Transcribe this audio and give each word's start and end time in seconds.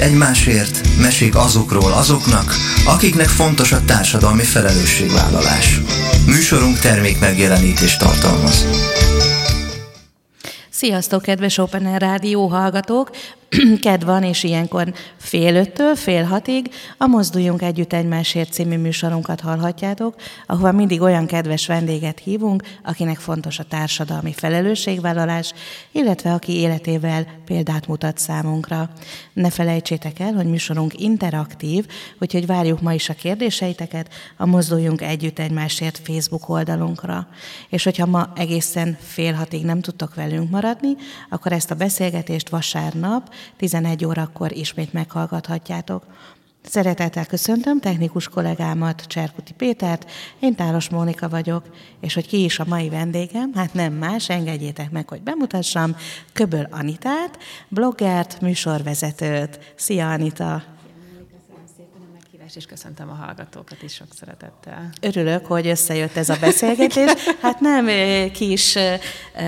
egymásért, 0.00 0.80
mesék 1.00 1.36
azokról 1.36 1.92
azoknak, 1.92 2.54
akiknek 2.86 3.28
fontos 3.28 3.72
a 3.72 3.84
társadalmi 3.84 4.42
felelősségvállalás. 4.42 5.80
Műsorunk 6.26 6.78
termék 6.78 7.20
megjelenítést 7.20 7.98
tartalmaz. 7.98 8.66
Sziasztok, 10.70 11.22
kedves 11.22 11.58
Open 11.58 11.86
Air 11.86 12.00
Rádió 12.00 12.46
hallgatók! 12.46 13.10
Ked 13.80 14.04
van, 14.04 14.22
és 14.22 14.42
ilyenkor 14.42 14.92
fél 15.16 15.54
öttől, 15.54 15.94
fél 15.94 16.24
hatig 16.24 16.70
a 16.96 17.06
Mozduljunk 17.06 17.62
Együtt 17.62 17.92
Egymásért 17.92 18.52
című 18.52 18.76
műsorunkat 18.76 19.40
hallhatjátok, 19.40 20.14
ahova 20.46 20.72
mindig 20.72 21.00
olyan 21.00 21.26
kedves 21.26 21.66
vendéget 21.66 22.18
hívunk, 22.18 22.62
akinek 22.84 23.18
fontos 23.18 23.58
a 23.58 23.64
társadalmi 23.64 24.32
felelősségvállalás, 24.32 25.52
illetve 25.92 26.32
aki 26.32 26.52
életével 26.52 27.26
példát 27.44 27.86
mutat 27.86 28.18
számunkra. 28.18 28.90
Ne 29.32 29.50
felejtsétek 29.50 30.20
el, 30.20 30.32
hogy 30.32 30.46
műsorunk 30.46 31.00
interaktív, 31.00 31.86
úgyhogy 32.18 32.46
várjuk 32.46 32.80
ma 32.80 32.92
is 32.92 33.08
a 33.08 33.14
kérdéseiteket 33.14 34.14
a 34.36 34.46
Mozduljunk 34.46 35.02
Együtt 35.02 35.38
Egymásért 35.38 36.00
Facebook 36.04 36.48
oldalunkra. 36.48 37.28
És 37.68 37.84
hogyha 37.84 38.06
ma 38.06 38.32
egészen 38.36 38.96
fél 39.00 39.32
hatig 39.32 39.64
nem 39.64 39.80
tudtok 39.80 40.14
velünk 40.14 40.50
maradni, 40.50 40.96
akkor 41.28 41.52
ezt 41.52 41.70
a 41.70 41.74
beszélgetést 41.74 42.48
vasárnap 42.48 43.36
11 43.56 44.04
órakor 44.04 44.52
ismét 44.52 44.92
meghallgathatjátok. 44.92 46.04
Szeretettel 46.62 47.26
köszöntöm 47.26 47.80
technikus 47.80 48.28
kollégámat, 48.28 49.02
Cserkuti 49.06 49.52
Pétert, 49.52 50.10
én 50.38 50.54
Táros 50.54 50.88
Mónika 50.88 51.28
vagyok, 51.28 51.64
és 52.00 52.14
hogy 52.14 52.26
ki 52.26 52.44
is 52.44 52.58
a 52.58 52.64
mai 52.66 52.88
vendégem, 52.88 53.52
hát 53.54 53.74
nem 53.74 53.92
más, 53.92 54.28
engedjétek 54.28 54.90
meg, 54.90 55.08
hogy 55.08 55.22
bemutassam, 55.22 55.96
Köböl 56.32 56.68
Anitát, 56.70 57.38
bloggert, 57.68 58.40
műsorvezetőt. 58.40 59.72
Szia 59.76 60.10
Anita! 60.10 60.77
És 62.56 62.66
köszöntöm 62.66 63.10
a 63.10 63.14
hallgatókat 63.14 63.82
is 63.82 63.94
sok 63.94 64.06
szeretettel. 64.20 64.90
Örülök, 65.00 65.46
hogy 65.46 65.66
összejött 65.66 66.16
ez 66.16 66.28
a 66.28 66.36
beszélgetés. 66.40 67.10
Hát 67.40 67.60
nem 67.60 67.86
kis 68.32 68.78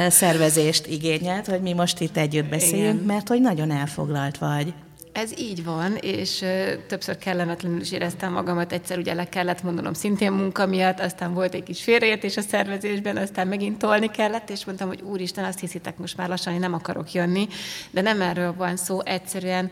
szervezést 0.09 0.87
igényelt, 0.87 1.47
hogy 1.47 1.61
mi 1.61 1.73
most 1.73 2.01
itt 2.01 2.17
együtt 2.17 2.49
beszéljünk, 2.49 2.95
Igen. 2.95 3.07
mert 3.07 3.29
hogy 3.29 3.41
nagyon 3.41 3.71
elfoglalt 3.71 4.39
vagy. 4.39 4.75
Ez 5.13 5.39
így 5.39 5.65
van, 5.65 5.97
és 6.01 6.45
többször 6.89 7.19
kellemetlenül 7.19 7.81
is 7.81 7.93
éreztem 7.93 8.33
magamat, 8.33 8.73
egyszer 8.73 8.99
ugye 8.99 9.15
le 9.15 9.29
kellett 9.29 9.63
mondanom 9.63 9.93
szintén 9.93 10.33
munka 10.33 10.67
miatt, 10.67 11.01
aztán 11.01 11.35
volt 11.35 11.55
egy 11.55 11.63
kis 11.63 11.83
félreértés 11.83 12.37
a 12.37 12.41
szervezésben, 12.41 13.17
aztán 13.17 13.47
megint 13.47 13.79
tolni 13.79 14.11
kellett, 14.11 14.51
és 14.51 14.65
mondtam, 14.65 14.89
hogy 14.89 15.03
úristen, 15.03 15.45
azt 15.45 15.61
hiszitek 15.61 15.99
most 15.99 16.17
már 16.17 16.29
lassan, 16.29 16.53
hogy 16.53 16.63
nem 16.63 16.75
akarok 16.75 17.13
jönni, 17.13 17.49
de 17.91 18.01
nem 18.01 18.21
erről 18.21 18.55
van 18.57 18.77
szó, 18.77 19.01
egyszerűen 19.05 19.71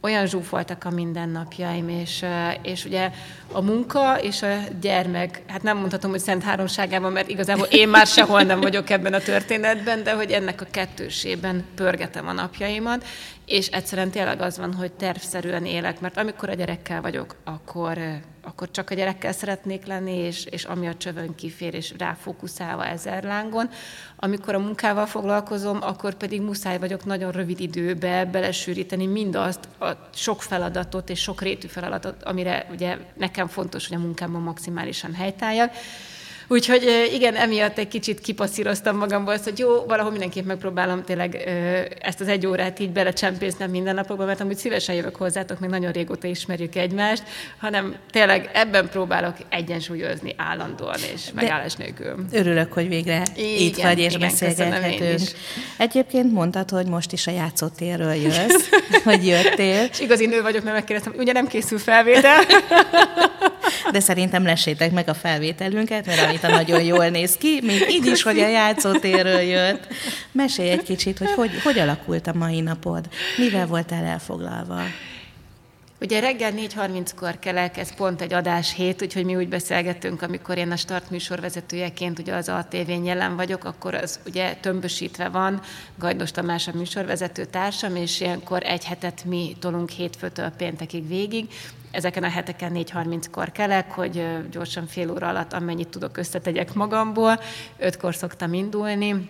olyan 0.00 0.26
zsúfoltak 0.26 0.84
a 0.84 0.90
mindennapjaim, 0.90 1.88
és, 1.88 2.24
és 2.62 2.84
ugye 2.84 3.10
a 3.52 3.60
munka 3.60 4.18
és 4.20 4.42
a 4.42 4.56
gyermek, 4.80 5.42
hát 5.46 5.62
nem 5.62 5.76
mondhatom, 5.76 6.10
hogy 6.10 6.20
szent 6.20 6.42
háromságában, 6.42 7.12
mert 7.12 7.28
igazából 7.28 7.66
én 7.66 7.88
már 7.88 8.06
sehol 8.06 8.42
nem 8.42 8.60
vagyok 8.60 8.90
ebben 8.90 9.14
a 9.14 9.18
történetben, 9.18 10.02
de 10.02 10.12
hogy 10.12 10.30
ennek 10.30 10.60
a 10.60 10.66
kettősében 10.70 11.64
pörgetem 11.74 12.28
a 12.28 12.32
napjaimat, 12.32 13.04
és 13.48 13.66
egyszerűen 13.66 14.10
tényleg 14.10 14.40
az 14.40 14.58
van, 14.58 14.74
hogy 14.74 14.92
tervszerűen 14.92 15.64
élek, 15.64 16.00
mert 16.00 16.16
amikor 16.16 16.48
a 16.48 16.54
gyerekkel 16.54 17.00
vagyok, 17.00 17.36
akkor, 17.44 17.98
akkor 18.42 18.70
csak 18.70 18.90
a 18.90 18.94
gyerekkel 18.94 19.32
szeretnék 19.32 19.86
lenni, 19.86 20.16
és, 20.16 20.44
és 20.44 20.64
ami 20.64 20.88
a 20.88 20.94
csövön 20.94 21.34
kifér, 21.34 21.74
és 21.74 21.94
ráfókuszálva 21.98 22.86
ezer 22.86 23.24
lángon. 23.24 23.70
Amikor 24.16 24.54
a 24.54 24.58
munkával 24.58 25.06
foglalkozom, 25.06 25.78
akkor 25.80 26.14
pedig 26.14 26.40
muszáj 26.40 26.78
vagyok 26.78 27.04
nagyon 27.04 27.32
rövid 27.32 27.60
időbe 27.60 28.24
belesűríteni 28.24 29.06
mindazt, 29.06 29.68
a 29.78 29.90
sok 30.14 30.42
feladatot 30.42 31.10
és 31.10 31.20
sok 31.20 31.40
rétű 31.40 31.66
feladatot, 31.66 32.22
amire 32.22 32.66
ugye 32.70 32.98
nekem 33.16 33.46
fontos, 33.46 33.88
hogy 33.88 33.96
a 33.96 34.00
munkámban 34.00 34.42
maximálisan 34.42 35.14
helytálljak. 35.14 35.72
Úgyhogy 36.48 37.08
igen, 37.12 37.34
emiatt 37.34 37.78
egy 37.78 37.88
kicsit 37.88 38.20
kipasszíroztam 38.20 38.96
magamból 38.96 39.32
azt, 39.32 39.44
hogy 39.44 39.58
jó, 39.58 39.84
valahol 39.86 40.10
mindenképp 40.10 40.46
megpróbálom 40.46 41.04
tényleg 41.04 41.34
ezt 42.00 42.20
az 42.20 42.28
egy 42.28 42.46
órát 42.46 42.78
így 42.78 42.90
belecsempésznem 42.90 43.70
minden 43.70 43.94
napokban, 43.94 44.26
mert 44.26 44.40
amúgy 44.40 44.56
szívesen 44.56 44.94
jövök 44.94 45.16
hozzátok, 45.16 45.58
még 45.58 45.70
nagyon 45.70 45.92
régóta 45.92 46.26
ismerjük 46.26 46.74
egymást, 46.74 47.22
hanem 47.58 47.94
tényleg 48.10 48.50
ebben 48.52 48.88
próbálok 48.88 49.36
egyensúlyozni 49.48 50.34
állandóan 50.36 50.98
és 51.14 51.22
megállás 51.34 51.74
nélkül. 51.74 52.14
Örülök, 52.32 52.72
hogy 52.72 52.88
végre 52.88 53.22
igen, 53.36 53.58
itt 53.58 53.76
vagy 53.76 53.98
és 53.98 54.14
igen, 54.14 54.28
beszélgethetünk. 54.28 55.20
Egyébként 55.78 56.32
mondtad, 56.32 56.70
hogy 56.70 56.86
most 56.86 57.12
is 57.12 57.26
a 57.26 57.30
játszótérről 57.30 58.14
jössz, 58.14 58.68
hogy 59.04 59.26
jöttél. 59.26 59.86
És 59.92 60.00
igazi 60.00 60.26
nő 60.26 60.42
vagyok, 60.42 60.62
mert 60.62 60.76
megkérdeztem, 60.76 61.14
ugye 61.18 61.32
nem 61.32 61.46
készül 61.46 61.78
felvétel? 61.78 62.40
De 63.92 64.00
szerintem 64.00 64.44
lesétek 64.44 64.92
meg 64.92 65.08
a 65.08 65.14
felvételünket, 65.14 66.06
mert 66.06 66.20
Anita 66.20 66.48
nagyon 66.48 66.82
jól 66.82 67.08
néz 67.08 67.36
ki, 67.36 67.60
még 67.62 67.86
így 67.90 68.06
is, 68.06 68.22
hogy 68.22 68.38
a 68.38 68.48
játszótérről 68.48 69.40
jött. 69.40 69.86
Mesélj 70.32 70.70
egy 70.70 70.82
kicsit, 70.82 71.18
hogy, 71.18 71.30
hogy 71.30 71.50
hogy 71.62 71.78
alakult 71.78 72.26
a 72.26 72.34
mai 72.34 72.60
napod? 72.60 73.04
Mivel 73.36 73.66
voltál 73.66 74.04
elfoglalva? 74.04 74.80
Ugye 76.00 76.20
reggel 76.20 76.52
4.30-kor 76.52 77.38
kell 77.38 77.58
elkezd 77.58 77.94
pont 77.94 78.20
egy 78.20 78.32
adás 78.32 78.74
hét, 78.74 79.02
úgyhogy 79.02 79.24
mi 79.24 79.36
úgy 79.36 79.48
beszélgettünk, 79.48 80.22
amikor 80.22 80.58
én 80.58 80.70
a 80.70 80.76
start 80.76 81.10
műsorvezetőjeként 81.10 82.18
ugye 82.18 82.34
az 82.34 82.48
ATV-n 82.48 83.04
jelen 83.04 83.36
vagyok, 83.36 83.64
akkor 83.64 83.94
az 83.94 84.20
ugye 84.26 84.54
tömbösítve 84.54 85.28
van, 85.28 85.60
Gajdos 85.98 86.30
Tamás 86.30 86.68
a 86.68 86.72
műsorvezető 86.74 87.44
társam, 87.44 87.96
és 87.96 88.20
ilyenkor 88.20 88.62
egy 88.62 88.84
hetet 88.84 89.24
mi 89.24 89.56
tolunk 89.60 89.90
hétfőtől 89.90 90.48
péntekig 90.48 91.08
végig, 91.08 91.48
ezeken 91.90 92.22
a 92.22 92.28
heteken 92.28 92.72
4.30-kor 92.74 93.52
kelek, 93.52 93.90
hogy 93.90 94.26
gyorsan 94.50 94.86
fél 94.86 95.10
óra 95.10 95.28
alatt 95.28 95.52
amennyit 95.52 95.88
tudok 95.88 96.16
összetegyek 96.16 96.74
magamból. 96.74 97.40
Ötkor 97.78 98.14
szoktam 98.14 98.52
indulni, 98.52 99.28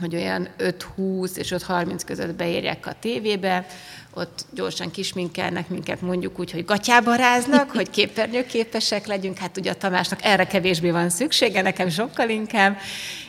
hogy 0.00 0.14
olyan 0.14 0.48
5-20 0.58 1.36
és 1.36 1.54
5-30 1.56 2.00
között 2.06 2.34
beérjek 2.34 2.86
a 2.86 2.94
tévébe, 3.00 3.66
ott 4.14 4.46
gyorsan 4.54 4.90
kisminkelnek 4.90 5.68
minket, 5.68 6.00
mondjuk 6.00 6.38
úgy, 6.38 6.50
hogy 6.50 6.64
gatyába 6.64 7.14
ráznak, 7.14 7.70
hogy 7.70 7.90
képernyőképesek 7.90 9.06
legyünk, 9.06 9.38
hát 9.38 9.56
ugye 9.56 9.70
a 9.70 9.74
Tamásnak 9.74 10.20
erre 10.22 10.46
kevésbé 10.46 10.90
van 10.90 11.10
szüksége, 11.10 11.62
nekem 11.62 11.88
sokkal 11.88 12.28
inkább, 12.28 12.76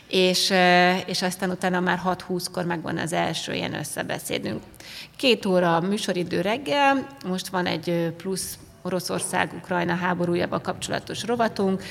és, 0.08 0.54
és 1.06 1.22
aztán 1.22 1.50
utána 1.50 1.80
már 1.80 2.02
6-20-kor 2.06 2.66
megvan 2.66 2.98
az 2.98 3.14
első 3.14 3.54
ilyen 3.54 3.74
összebeszédünk. 3.74 4.62
Két 5.16 5.46
óra 5.46 5.82
műsoridő 5.82 6.42
reggel, 6.42 7.08
most 7.26 7.48
van 7.48 7.66
egy 7.66 8.14
plusz 8.18 8.58
Oroszország-Ukrajna 8.82 9.96
háborújával 9.96 10.62
kapcsolatos 10.62 11.24
rovatunk, 11.24 11.84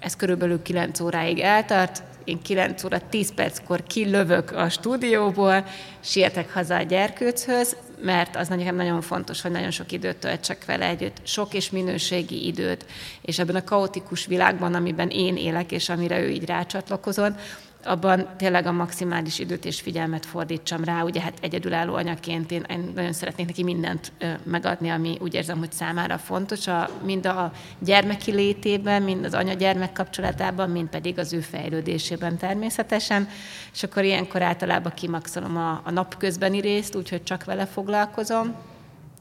ez 0.00 0.16
körülbelül 0.16 0.62
9 0.62 1.00
óráig 1.00 1.38
eltart, 1.38 2.02
én 2.24 2.42
9 2.42 2.84
óra 2.84 3.00
10 3.10 3.34
perckor 3.34 3.82
kilövök 3.82 4.50
a 4.50 4.68
stúdióból, 4.68 5.66
sietek 6.00 6.52
haza 6.52 6.76
a 6.76 6.82
gyerkőchöz, 6.82 7.76
mert 8.02 8.36
az 8.36 8.48
nekem 8.48 8.76
nagyon 8.76 9.00
fontos, 9.00 9.40
hogy 9.40 9.50
nagyon 9.50 9.70
sok 9.70 9.92
időt 9.92 10.16
töltsek 10.16 10.64
vele 10.64 10.86
együtt, 10.86 11.16
sok 11.22 11.54
és 11.54 11.70
minőségi 11.70 12.46
időt, 12.46 12.86
és 13.22 13.38
ebben 13.38 13.56
a 13.56 13.64
kaotikus 13.64 14.26
világban, 14.26 14.74
amiben 14.74 15.08
én 15.08 15.36
élek, 15.36 15.72
és 15.72 15.88
amire 15.88 16.20
ő 16.20 16.28
így 16.28 16.44
rácsatlakozott, 16.44 17.38
abban 17.84 18.28
tényleg 18.36 18.66
a 18.66 18.72
maximális 18.72 19.38
időt 19.38 19.64
és 19.64 19.80
figyelmet 19.80 20.26
fordítsam 20.26 20.84
rá. 20.84 21.02
Ugye 21.02 21.20
hát 21.20 21.38
egyedülálló 21.40 21.94
anyaként 21.94 22.50
én, 22.50 22.64
én 22.68 22.92
nagyon 22.94 23.12
szeretnék 23.12 23.46
neki 23.46 23.62
mindent 23.62 24.12
megadni, 24.42 24.88
ami 24.88 25.16
úgy 25.20 25.34
érzem, 25.34 25.58
hogy 25.58 25.72
számára 25.72 26.18
fontos, 26.18 26.66
a, 26.66 26.90
mind 27.04 27.26
a 27.26 27.52
gyermeki 27.78 28.32
létében, 28.32 29.02
mind 29.02 29.24
az 29.24 29.34
anya-gyermek 29.34 29.92
kapcsolatában, 29.92 30.70
mind 30.70 30.88
pedig 30.88 31.18
az 31.18 31.32
ő 31.32 31.40
fejlődésében 31.40 32.36
természetesen. 32.36 33.28
És 33.72 33.82
akkor 33.82 34.04
ilyenkor 34.04 34.42
általában 34.42 34.92
kimaxolom 34.94 35.56
a, 35.56 35.80
a 35.84 35.90
napközbeni 35.90 36.60
részt, 36.60 36.94
úgyhogy 36.94 37.22
csak 37.22 37.44
vele 37.44 37.66
foglalkozom. 37.66 38.54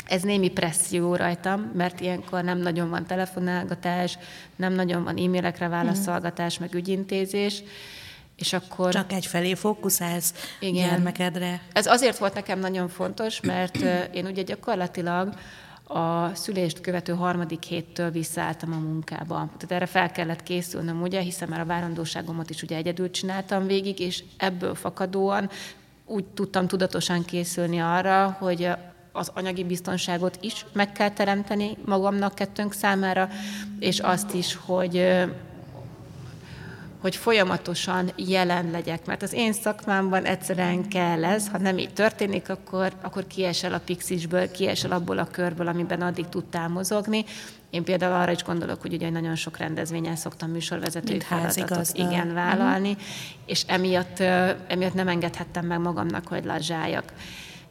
Ez 0.07 0.21
némi 0.21 0.49
presszió 0.49 1.15
rajtam, 1.15 1.71
mert 1.75 1.99
ilyenkor 1.99 2.43
nem 2.43 2.57
nagyon 2.57 2.89
van 2.89 3.05
telefonálgatás, 3.05 4.17
nem 4.55 4.73
nagyon 4.73 5.03
van 5.03 5.17
e-mailekre 5.17 5.67
válaszolgatás, 5.67 6.57
meg 6.57 6.73
ügyintézés, 6.73 7.63
és 8.41 8.53
akkor... 8.53 8.93
Csak 8.93 9.11
egyfelé 9.11 9.53
fókuszálsz 9.53 10.33
igen. 10.59 10.89
gyermekedre. 10.89 11.61
Ez 11.73 11.85
azért 11.85 12.17
volt 12.17 12.33
nekem 12.33 12.59
nagyon 12.59 12.89
fontos, 12.89 13.41
mert 13.41 13.77
én 14.13 14.25
ugye 14.25 14.41
gyakorlatilag 14.41 15.33
a 15.93 16.35
szülést 16.35 16.81
követő 16.81 17.13
harmadik 17.13 17.63
héttől 17.63 18.11
visszaálltam 18.11 18.73
a 18.73 18.77
munkába. 18.77 19.35
Tehát 19.35 19.71
erre 19.71 19.85
fel 19.85 20.11
kellett 20.11 20.43
készülnöm, 20.43 21.01
ugye, 21.01 21.19
hiszen 21.19 21.49
már 21.49 21.59
a 21.59 21.65
várandóságomat 21.65 22.49
is 22.49 22.61
ugye 22.61 22.75
egyedül 22.75 23.11
csináltam 23.11 23.67
végig, 23.67 23.99
és 23.99 24.23
ebből 24.37 24.75
fakadóan 24.75 25.49
úgy 26.05 26.25
tudtam 26.25 26.67
tudatosan 26.67 27.25
készülni 27.25 27.79
arra, 27.79 28.37
hogy 28.39 28.69
az 29.11 29.31
anyagi 29.33 29.63
biztonságot 29.63 30.37
is 30.41 30.65
meg 30.73 30.91
kell 30.91 31.09
teremteni 31.09 31.77
magamnak 31.85 32.35
kettőnk 32.35 32.73
számára, 32.73 33.29
és 33.79 33.99
azt 33.99 34.33
is, 34.33 34.57
hogy 34.65 35.25
hogy 37.01 37.15
folyamatosan 37.15 38.11
jelen 38.15 38.71
legyek, 38.71 39.05
mert 39.05 39.21
az 39.21 39.33
én 39.33 39.53
szakmámban 39.53 40.25
egyszerűen 40.25 40.87
kell 40.87 41.25
ez, 41.25 41.47
ha 41.47 41.57
nem 41.57 41.77
így 41.77 41.93
történik, 41.93 42.49
akkor, 42.49 42.93
akkor 43.01 43.27
kiesel 43.27 43.73
a 43.73 43.81
pixisből, 43.85 44.51
kiesel 44.51 44.91
abból 44.91 45.17
a 45.17 45.27
körből, 45.31 45.67
amiben 45.67 46.01
addig 46.01 46.29
tudtál 46.29 46.67
mozogni. 46.67 47.25
Én 47.69 47.83
például 47.83 48.21
arra 48.21 48.31
is 48.31 48.43
gondolok, 48.43 48.81
hogy 48.81 48.93
ugye 48.93 49.09
nagyon 49.09 49.35
sok 49.35 49.57
rendezvényen 49.57 50.15
szoktam 50.15 50.49
műsorvezetői 50.49 51.19
feladatot 51.19 51.89
igen 51.93 52.33
vállalni, 52.33 52.89
uh-huh. 52.89 53.03
és 53.45 53.63
emiatt, 53.67 54.19
emiatt 54.67 54.93
nem 54.93 55.07
engedhettem 55.07 55.65
meg 55.65 55.79
magamnak, 55.79 56.27
hogy 56.27 56.45
lazsáljak. 56.45 57.13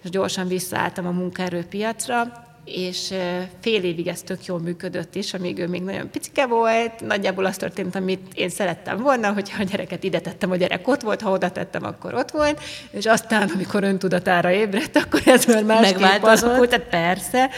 És 0.03 0.11
gyorsan 0.11 0.49
visszaálltam 0.49 1.07
a 1.07 1.11
munkaerőpiacra, 1.11 2.49
és 2.71 3.15
fél 3.61 3.85
évig 3.85 4.07
ez 4.07 4.23
tök 4.23 4.45
jól 4.45 4.61
működött 4.61 5.15
is, 5.15 5.35
amíg 5.35 5.59
ő 5.59 5.67
még 5.67 5.83
nagyon 5.83 6.11
picike 6.11 6.47
volt, 6.47 7.01
nagyjából 7.01 7.45
az 7.45 7.57
történt, 7.57 7.95
amit 7.95 8.21
én 8.35 8.49
szerettem 8.49 8.99
volna, 8.99 9.33
hogyha 9.33 9.63
a 9.63 9.65
gyereket 9.65 10.05
ide 10.05 10.21
tettem, 10.21 10.51
a 10.51 10.57
gyerek 10.57 10.89
ott 10.89 11.01
volt, 11.01 11.21
ha 11.21 11.31
oda 11.31 11.51
tettem, 11.51 11.85
akkor 11.85 12.15
ott 12.15 12.31
volt, 12.31 12.61
és 12.91 13.07
aztán, 13.07 13.51
amikor 13.55 13.85
öntudatára 13.85 14.51
ébredt, 14.51 14.97
akkor 14.97 15.23
ez 15.25 15.45
már 15.45 15.65
másképp 15.65 16.23
alakult, 16.23 16.69
tehát 16.69 16.89
persze. 16.89 17.51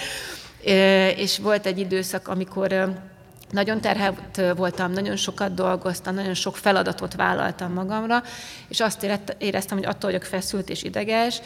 És 1.16 1.38
volt 1.38 1.66
egy 1.66 1.78
időszak, 1.78 2.28
amikor 2.28 2.92
nagyon 3.50 3.80
terhelt 3.80 4.42
voltam, 4.56 4.92
nagyon 4.92 5.16
sokat 5.16 5.54
dolgoztam, 5.54 6.14
nagyon 6.14 6.34
sok 6.34 6.56
feladatot 6.56 7.14
vállaltam 7.14 7.72
magamra, 7.72 8.22
és 8.68 8.80
azt 8.80 9.06
éreztem, 9.38 9.76
hogy 9.76 9.86
attól 9.86 10.10
vagyok 10.10 10.22
feszült 10.22 10.68
és 10.68 10.82
ideges, 10.82 11.40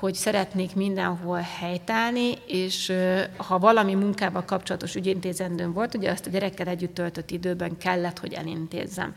hogy 0.00 0.14
szeretnék 0.14 0.74
mindenhol 0.74 1.40
helytállni, 1.58 2.34
és 2.46 2.92
ha 3.36 3.58
valami 3.58 3.94
munkával 3.94 4.44
kapcsolatos 4.44 4.94
ügyintézendőm 4.94 5.72
volt, 5.72 5.94
ugye 5.94 6.10
azt 6.10 6.26
a 6.26 6.30
gyerekkel 6.30 6.66
együtt 6.66 6.94
töltött 6.94 7.30
időben 7.30 7.76
kellett, 7.76 8.18
hogy 8.18 8.32
elintézzem. 8.32 9.14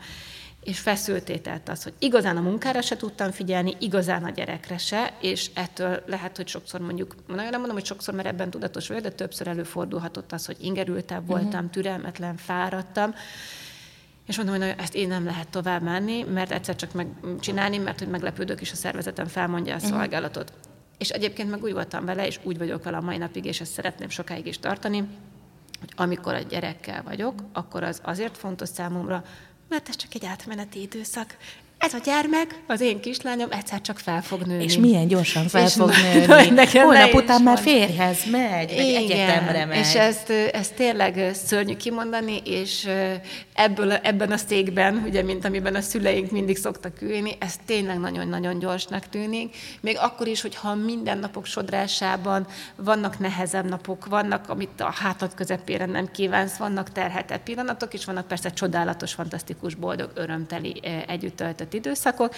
És 0.64 0.78
feszültételt 0.78 1.68
az, 1.68 1.82
hogy 1.82 1.92
igazán 1.98 2.36
a 2.36 2.40
munkára 2.40 2.80
se 2.80 2.96
tudtam 2.96 3.30
figyelni, 3.30 3.76
igazán 3.78 4.24
a 4.24 4.30
gyerekre 4.30 4.78
se, 4.78 5.12
és 5.20 5.50
ettől 5.54 6.02
lehet, 6.06 6.36
hogy 6.36 6.48
sokszor 6.48 6.80
mondjuk, 6.80 7.14
nagyon 7.26 7.50
nem 7.50 7.58
mondom, 7.58 7.76
hogy 7.76 7.86
sokszor, 7.86 8.14
mert 8.14 8.28
ebben 8.28 8.50
tudatos 8.50 8.88
vagyok, 8.88 9.02
de 9.02 9.10
többször 9.10 9.48
előfordulhatott 9.48 10.32
az, 10.32 10.46
hogy 10.46 10.56
ingerültebb 10.60 11.26
voltam, 11.26 11.48
uh-huh. 11.48 11.70
türelmetlen, 11.70 12.36
fáradtam, 12.36 13.14
és 14.26 14.36
mondom, 14.36 14.56
hogy 14.56 14.74
ezt 14.78 14.94
én 14.94 15.08
nem 15.08 15.24
lehet 15.24 15.48
tovább 15.48 15.82
menni, 15.82 16.22
mert 16.22 16.50
egyszer 16.50 16.76
csak 16.76 16.92
megcsinálni, 16.92 17.78
mert 17.78 17.98
hogy 17.98 18.08
meglepődök, 18.08 18.60
és 18.60 18.72
a 18.72 18.74
szervezetem 18.74 19.26
felmondja 19.26 19.72
a 19.72 19.76
uh-huh. 19.76 19.90
szolgálatot. 19.90 20.52
És 20.98 21.08
egyébként 21.08 21.50
meg 21.50 21.62
úgy 21.62 21.72
voltam 21.72 22.04
vele, 22.04 22.26
és 22.26 22.40
úgy 22.42 22.58
vagyok 22.58 22.84
vele 22.84 22.96
a 22.96 23.00
mai 23.00 23.16
napig, 23.16 23.44
és 23.44 23.60
ezt 23.60 23.72
szeretném 23.72 24.08
sokáig 24.08 24.46
is 24.46 24.58
tartani, 24.58 24.98
hogy 25.80 25.92
amikor 25.96 26.34
a 26.34 26.40
gyerekkel 26.40 27.02
vagyok, 27.02 27.34
akkor 27.52 27.82
az 27.82 28.00
azért 28.02 28.36
fontos 28.36 28.68
számomra, 28.68 29.24
mert 29.68 29.88
ez 29.88 29.96
csak 29.96 30.14
egy 30.14 30.24
átmeneti 30.24 30.80
időszak 30.80 31.36
ez 31.84 31.94
a 31.94 31.98
gyermek, 32.04 32.54
az 32.66 32.80
én 32.80 33.00
kislányom 33.00 33.48
egyszer 33.50 33.80
csak 33.80 33.98
fel 33.98 34.22
fog 34.22 34.42
nőni. 34.42 34.64
És 34.64 34.76
milyen 34.76 35.06
gyorsan 35.06 35.48
fel 35.48 35.64
és 35.64 35.72
fog 35.72 35.90
nőni. 35.90 36.66
Holnap 36.78 37.14
után 37.14 37.42
már 37.42 37.58
férjhez 37.58 38.18
megy, 38.30 38.74
vagy 38.74 38.86
Igen, 38.86 39.02
egyetemre 39.02 39.64
megy. 39.64 39.78
És 39.78 39.94
ezt, 39.94 40.30
ezt 40.30 40.74
tényleg 40.74 41.30
szörnyű 41.46 41.76
kimondani, 41.76 42.42
és 42.44 42.88
ebből, 43.54 43.92
ebben 43.92 44.32
a 44.32 44.36
székben, 44.36 45.02
ugye, 45.06 45.22
mint 45.22 45.44
amiben 45.44 45.74
a 45.74 45.80
szüleink 45.80 46.30
mindig 46.30 46.56
szoktak 46.56 47.02
ülni, 47.02 47.36
ez 47.38 47.54
tényleg 47.66 47.98
nagyon-nagyon 47.98 48.58
gyorsnak 48.58 49.08
tűnik. 49.08 49.56
Még 49.80 49.96
akkor 50.00 50.26
is, 50.26 50.40
hogyha 50.40 50.74
minden 50.74 51.18
napok 51.18 51.46
sodrásában 51.46 52.46
vannak 52.76 53.18
nehezebb 53.18 53.68
napok, 53.68 54.06
vannak, 54.06 54.48
amit 54.48 54.80
a 54.80 54.90
hátad 54.90 55.34
közepére 55.34 55.86
nem 55.86 56.10
kívánsz, 56.10 56.56
vannak 56.56 56.92
terhetett 56.92 57.42
pillanatok, 57.42 57.94
és 57.94 58.04
vannak 58.04 58.26
persze 58.26 58.50
csodálatos, 58.50 59.12
fantasztikus, 59.12 59.74
boldog, 59.74 60.10
örömteli 60.14 60.80
együtt 61.06 61.36
töltött 61.36 61.73
időszakok, 61.74 62.34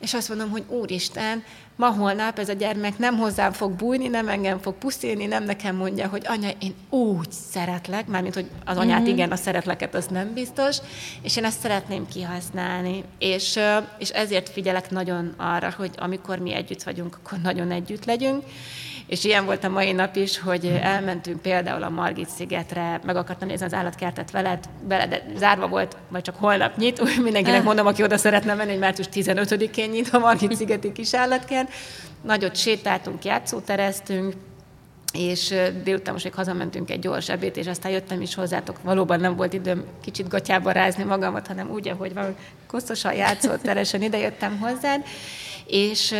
és 0.00 0.14
azt 0.14 0.28
mondom, 0.28 0.50
hogy 0.50 0.64
Úristen, 0.68 1.42
ma 1.76 1.90
holnap 1.90 2.38
ez 2.38 2.48
a 2.48 2.52
gyermek 2.52 2.98
nem 2.98 3.18
hozzám 3.18 3.52
fog 3.52 3.72
bújni, 3.72 4.08
nem 4.08 4.28
engem 4.28 4.58
fog 4.58 4.74
puszilni, 4.74 5.26
nem 5.26 5.44
nekem 5.44 5.76
mondja, 5.76 6.08
hogy 6.08 6.22
anya, 6.26 6.48
én 6.60 6.74
úgy 6.90 7.30
szeretlek, 7.30 8.06
mármint, 8.06 8.34
hogy 8.34 8.50
az 8.64 8.76
anyát 8.76 9.00
mm-hmm. 9.00 9.10
igen, 9.10 9.30
a 9.30 9.36
szeretleket 9.36 9.94
az 9.94 10.06
nem 10.06 10.32
biztos, 10.32 10.76
és 11.22 11.36
én 11.36 11.44
ezt 11.44 11.60
szeretném 11.60 12.06
kihasználni. 12.08 13.04
És, 13.18 13.58
és 13.98 14.08
ezért 14.08 14.48
figyelek 14.48 14.90
nagyon 14.90 15.34
arra, 15.36 15.74
hogy 15.76 15.90
amikor 15.96 16.38
mi 16.38 16.54
együtt 16.54 16.82
vagyunk, 16.82 17.18
akkor 17.22 17.38
nagyon 17.38 17.70
együtt 17.70 18.04
legyünk, 18.04 18.44
és 19.08 19.24
ilyen 19.24 19.44
volt 19.44 19.64
a 19.64 19.68
mai 19.68 19.92
nap 19.92 20.16
is, 20.16 20.38
hogy 20.38 20.64
elmentünk 20.82 21.40
például 21.40 21.82
a 21.82 21.88
Margit 21.88 22.28
szigetre, 22.28 23.00
meg 23.04 23.16
akartam 23.16 23.48
nézni 23.48 23.66
az 23.66 23.74
állatkertet 23.74 24.30
veled, 24.30 24.64
veled 24.82 25.08
de 25.08 25.22
zárva 25.36 25.68
volt, 25.68 25.96
vagy 26.08 26.22
csak 26.22 26.36
holnap 26.38 26.76
nyit, 26.76 27.00
úgy 27.04 27.22
mindenkinek 27.22 27.62
mondom, 27.62 27.86
aki 27.86 28.02
oda 28.02 28.16
szeretne 28.16 28.54
menni, 28.54 28.70
hogy 28.70 28.78
március 28.78 29.08
15-én 29.12 29.90
nyit 29.90 30.08
a 30.08 30.18
Margit 30.18 30.54
szigeti 30.54 30.92
kis 30.92 31.14
állatkert. 31.14 31.72
Nagyot 32.22 32.56
sétáltunk, 32.56 33.24
játszótereztünk, 33.24 34.34
és 35.12 35.54
délután 35.84 36.12
most 36.12 36.24
még 36.24 36.34
hazamentünk 36.34 36.90
egy 36.90 36.98
gyors 36.98 37.28
ebét, 37.28 37.56
és 37.56 37.66
aztán 37.66 37.92
jöttem 37.92 38.20
is 38.20 38.34
hozzátok. 38.34 38.82
Valóban 38.82 39.20
nem 39.20 39.36
volt 39.36 39.52
időm 39.52 39.84
kicsit 40.02 40.28
gatyába 40.28 40.70
rázni 40.70 41.04
magamat, 41.04 41.46
hanem 41.46 41.70
úgy, 41.70 41.88
ahogy 41.88 42.14
van, 42.14 42.36
koszosan 42.66 43.14
játszóteresen 43.14 44.02
ide 44.02 44.18
jöttem 44.18 44.58
hozzád, 44.58 45.04
és 45.68 46.14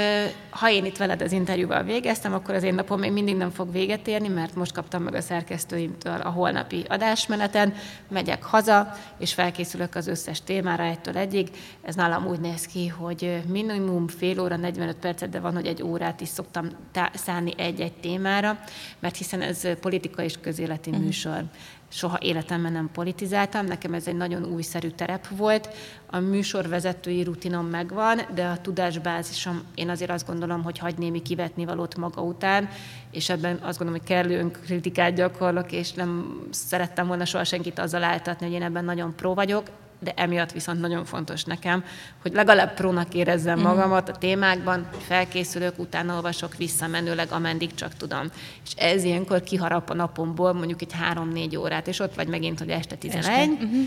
ha 0.50 0.70
én 0.70 0.84
itt 0.84 0.96
veled 0.96 1.22
az 1.22 1.32
interjúval 1.32 1.82
végeztem, 1.82 2.32
akkor 2.32 2.54
az 2.54 2.62
én 2.62 2.74
napom 2.74 2.98
még 2.98 3.12
mindig 3.12 3.36
nem 3.36 3.50
fog 3.50 3.72
véget 3.72 4.08
érni, 4.08 4.28
mert 4.28 4.54
most 4.54 4.72
kaptam 4.72 5.02
meg 5.02 5.14
a 5.14 5.20
szerkesztőimtől 5.20 6.20
a 6.20 6.30
holnapi 6.30 6.84
adásmeneten, 6.88 7.74
megyek 8.08 8.42
haza, 8.42 8.92
és 9.18 9.34
felkészülök 9.34 9.94
az 9.94 10.06
összes 10.06 10.42
témára 10.42 10.82
egytől 10.82 11.16
egyig. 11.16 11.50
Ez 11.82 11.94
nálam 11.94 12.26
úgy 12.26 12.40
néz 12.40 12.66
ki, 12.66 12.88
hogy 12.88 13.42
minimum 13.46 14.08
fél 14.08 14.40
óra, 14.40 14.56
45 14.56 14.96
percet, 14.96 15.30
de 15.30 15.40
van, 15.40 15.54
hogy 15.54 15.66
egy 15.66 15.82
órát 15.82 16.20
is 16.20 16.28
szoktam 16.28 16.68
szállni 17.14 17.52
egy-egy 17.56 17.94
témára, 17.94 18.58
mert 18.98 19.16
hiszen 19.16 19.40
ez 19.40 19.78
politika 19.80 20.22
és 20.22 20.34
közéleti 20.40 20.90
uh-huh. 20.90 21.04
műsor 21.04 21.42
soha 21.88 22.18
életemben 22.20 22.72
nem 22.72 22.90
politizáltam, 22.92 23.66
nekem 23.66 23.94
ez 23.94 24.06
egy 24.06 24.16
nagyon 24.16 24.44
újszerű 24.44 24.88
terep 24.88 25.28
volt. 25.28 25.68
A 26.06 26.18
műsorvezetői 26.18 27.22
rutinom 27.22 27.66
megvan, 27.66 28.20
de 28.34 28.46
a 28.46 28.60
tudásbázisom, 28.60 29.62
én 29.74 29.88
azért 29.88 30.10
azt 30.10 30.26
gondolom, 30.26 30.62
hogy 30.62 30.78
hagy 30.78 30.98
némi 30.98 31.22
kivetni 31.22 31.64
valót 31.64 31.96
maga 31.96 32.22
után, 32.22 32.68
és 33.10 33.28
ebben 33.28 33.58
azt 33.62 33.78
gondolom, 33.78 34.00
hogy 34.00 34.08
kellő 34.08 34.38
önkritikát 34.38 35.14
gyakorlok, 35.14 35.72
és 35.72 35.92
nem 35.92 36.40
szerettem 36.50 37.06
volna 37.06 37.24
soha 37.24 37.44
senkit 37.44 37.78
azzal 37.78 38.02
áltatni, 38.02 38.46
hogy 38.46 38.54
én 38.54 38.62
ebben 38.62 38.84
nagyon 38.84 39.14
pró 39.16 39.34
vagyok 39.34 39.70
de 39.98 40.12
emiatt 40.16 40.52
viszont 40.52 40.80
nagyon 40.80 41.04
fontos 41.04 41.44
nekem, 41.44 41.84
hogy 42.22 42.32
legalább 42.32 42.74
prónak 42.74 43.14
érezzem 43.14 43.58
mm. 43.58 43.62
magamat 43.62 44.08
a 44.08 44.16
témákban, 44.16 44.88
felkészülök, 45.06 45.78
utána 45.78 46.14
olvasok 46.14 46.56
visszamenőleg, 46.56 47.30
ameddig 47.30 47.74
csak 47.74 47.94
tudom. 47.96 48.30
És 48.64 48.72
ez 48.76 49.04
ilyenkor 49.04 49.42
kiharap 49.42 49.90
a 49.90 49.94
napomból 49.94 50.52
mondjuk 50.52 50.82
egy 50.82 50.92
három-négy 50.92 51.56
órát, 51.56 51.86
és 51.86 52.00
ott 52.00 52.14
vagy 52.14 52.28
megint, 52.28 52.58
hogy 52.58 52.70
este 52.70 52.96
11. 52.96 53.24
Este. 53.24 53.46
Mm-hmm 53.46 53.82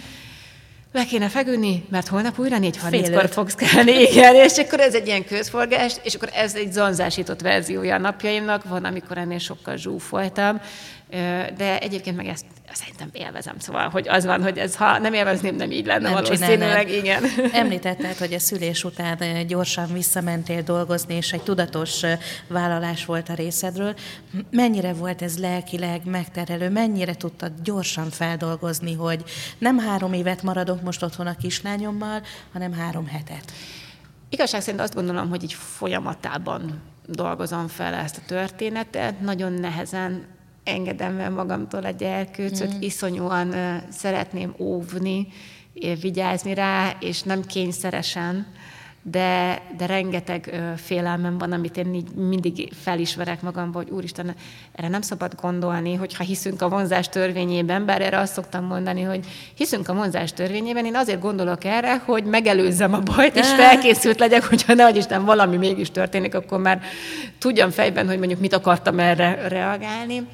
le 0.93 1.05
kéne 1.05 1.29
feküdni, 1.29 1.85
mert 1.89 2.07
holnap 2.07 2.39
újra 2.39 2.57
4.30-kor 2.57 3.29
fogsz 3.29 3.55
kelni, 3.55 3.91
igen, 3.91 4.35
és 4.35 4.57
akkor 4.57 4.79
ez 4.79 4.95
egy 4.95 5.07
ilyen 5.07 5.25
közforgás, 5.25 5.95
és 6.03 6.15
akkor 6.15 6.29
ez 6.33 6.55
egy 6.55 6.71
zonzásított 6.71 7.41
verziója 7.41 7.95
a 7.95 7.97
napjaimnak, 7.97 8.63
van, 8.63 8.85
amikor 8.85 9.17
ennél 9.17 9.37
sokkal 9.37 9.77
zsúfoltam, 9.77 10.61
de 11.57 11.79
egyébként 11.79 12.15
meg 12.15 12.27
ezt 12.27 12.45
szerintem 12.71 13.09
élvezem, 13.11 13.59
szóval, 13.59 13.89
hogy 13.89 14.07
az 14.07 14.25
van, 14.25 14.43
hogy 14.43 14.57
ez, 14.57 14.75
ha 14.75 14.97
nem 14.97 15.13
élvezném, 15.13 15.55
nem 15.55 15.71
így 15.71 15.85
lenne 15.85 16.09
nem 16.09 16.13
valószínűleg, 16.13 16.91
igen. 16.91 17.23
Említetted, 17.53 18.17
hogy 18.17 18.33
a 18.33 18.39
szülés 18.39 18.83
után 18.83 19.47
gyorsan 19.47 19.93
visszamentél 19.93 20.61
dolgozni, 20.61 21.15
és 21.15 21.33
egy 21.33 21.41
tudatos 21.41 22.01
vállalás 22.47 23.05
volt 23.05 23.29
a 23.29 23.33
részedről. 23.33 23.95
Mennyire 24.51 24.93
volt 24.93 25.21
ez 25.21 25.39
lelkileg 25.39 26.01
megterelő, 26.05 26.69
mennyire 26.69 27.15
tudtad 27.15 27.51
gyorsan 27.63 28.09
feldolgozni, 28.09 28.93
hogy 28.93 29.23
nem 29.57 29.79
három 29.79 30.13
évet 30.13 30.43
maradok 30.43 30.81
most 30.81 31.03
otthon 31.03 31.27
a 31.27 31.35
kislányommal, 31.35 32.21
hanem 32.53 32.73
három 32.73 33.07
hetet? 33.07 33.51
Igazság 34.29 34.61
szerint 34.61 34.81
azt 34.81 34.95
gondolom, 34.95 35.29
hogy 35.29 35.43
így 35.43 35.53
folyamatában 35.53 36.81
dolgozom 37.05 37.67
fel 37.67 37.93
ezt 37.93 38.17
a 38.17 38.25
történetet. 38.27 39.21
Nagyon 39.21 39.53
nehezen 39.53 40.25
engedem 40.63 41.19
el 41.19 41.29
magamtól 41.29 41.85
a 41.85 41.89
gyerkőcöt, 41.89 42.75
mm. 42.75 42.81
iszonyúan 42.81 43.55
szeretném 43.89 44.53
óvni, 44.57 45.27
vigyázni 46.01 46.53
rá, 46.53 46.95
és 46.99 47.21
nem 47.21 47.45
kényszeresen, 47.45 48.47
de, 49.03 49.61
de 49.77 49.85
rengeteg 49.85 50.61
félelmem 50.75 51.37
van, 51.37 51.51
amit 51.51 51.77
én 51.77 51.93
így 51.93 52.11
mindig 52.15 52.73
felismerek 52.81 53.41
magamban, 53.41 53.83
hogy 53.83 53.91
úristen, 53.91 54.35
erre 54.71 54.87
nem 54.87 55.01
szabad 55.01 55.35
gondolni, 55.41 55.93
hogyha 55.93 56.23
hiszünk 56.23 56.61
a 56.61 56.69
vonzás 56.69 57.09
törvényében, 57.09 57.85
bár 57.85 58.01
erre 58.01 58.19
azt 58.19 58.33
szoktam 58.33 58.65
mondani, 58.65 59.01
hogy 59.01 59.25
hiszünk 59.55 59.89
a 59.89 59.93
vonzás 59.93 60.33
törvényében, 60.33 60.85
én 60.85 60.95
azért 60.95 61.21
gondolok 61.21 61.63
erre, 61.63 61.97
hogy 61.97 62.23
megelőzzem 62.23 62.93
a 62.93 62.99
bajt, 62.99 63.35
és 63.35 63.47
felkészült 63.61 64.19
legyek, 64.19 64.43
hogyha 64.43 64.73
ne 64.73 64.89
Isten 64.89 65.25
valami 65.25 65.57
mégis 65.57 65.91
történik, 65.91 66.35
akkor 66.35 66.59
már 66.59 66.81
tudjam 67.37 67.69
fejben, 67.69 68.07
hogy 68.07 68.17
mondjuk 68.17 68.39
mit 68.39 68.53
akartam 68.53 68.99
erre 68.99 69.47
reagálni 69.47 70.27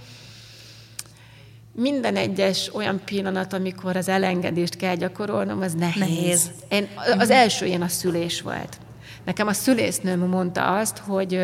minden 1.79 2.15
egyes 2.15 2.75
olyan 2.75 3.01
pillanat, 3.05 3.53
amikor 3.53 3.95
az 3.95 4.07
elengedést 4.07 4.75
kell 4.75 4.95
gyakorolnom, 4.95 5.61
az 5.61 5.73
nehéz. 5.73 5.99
nehéz. 5.99 6.51
Én, 6.69 6.87
az 7.17 7.29
első 7.29 7.65
ilyen 7.65 7.81
a 7.81 7.87
szülés 7.87 8.41
volt. 8.41 8.77
Nekem 9.25 9.47
a 9.47 9.53
szülésznőm 9.53 10.19
mondta 10.19 10.77
azt, 10.77 10.97
hogy 10.97 11.39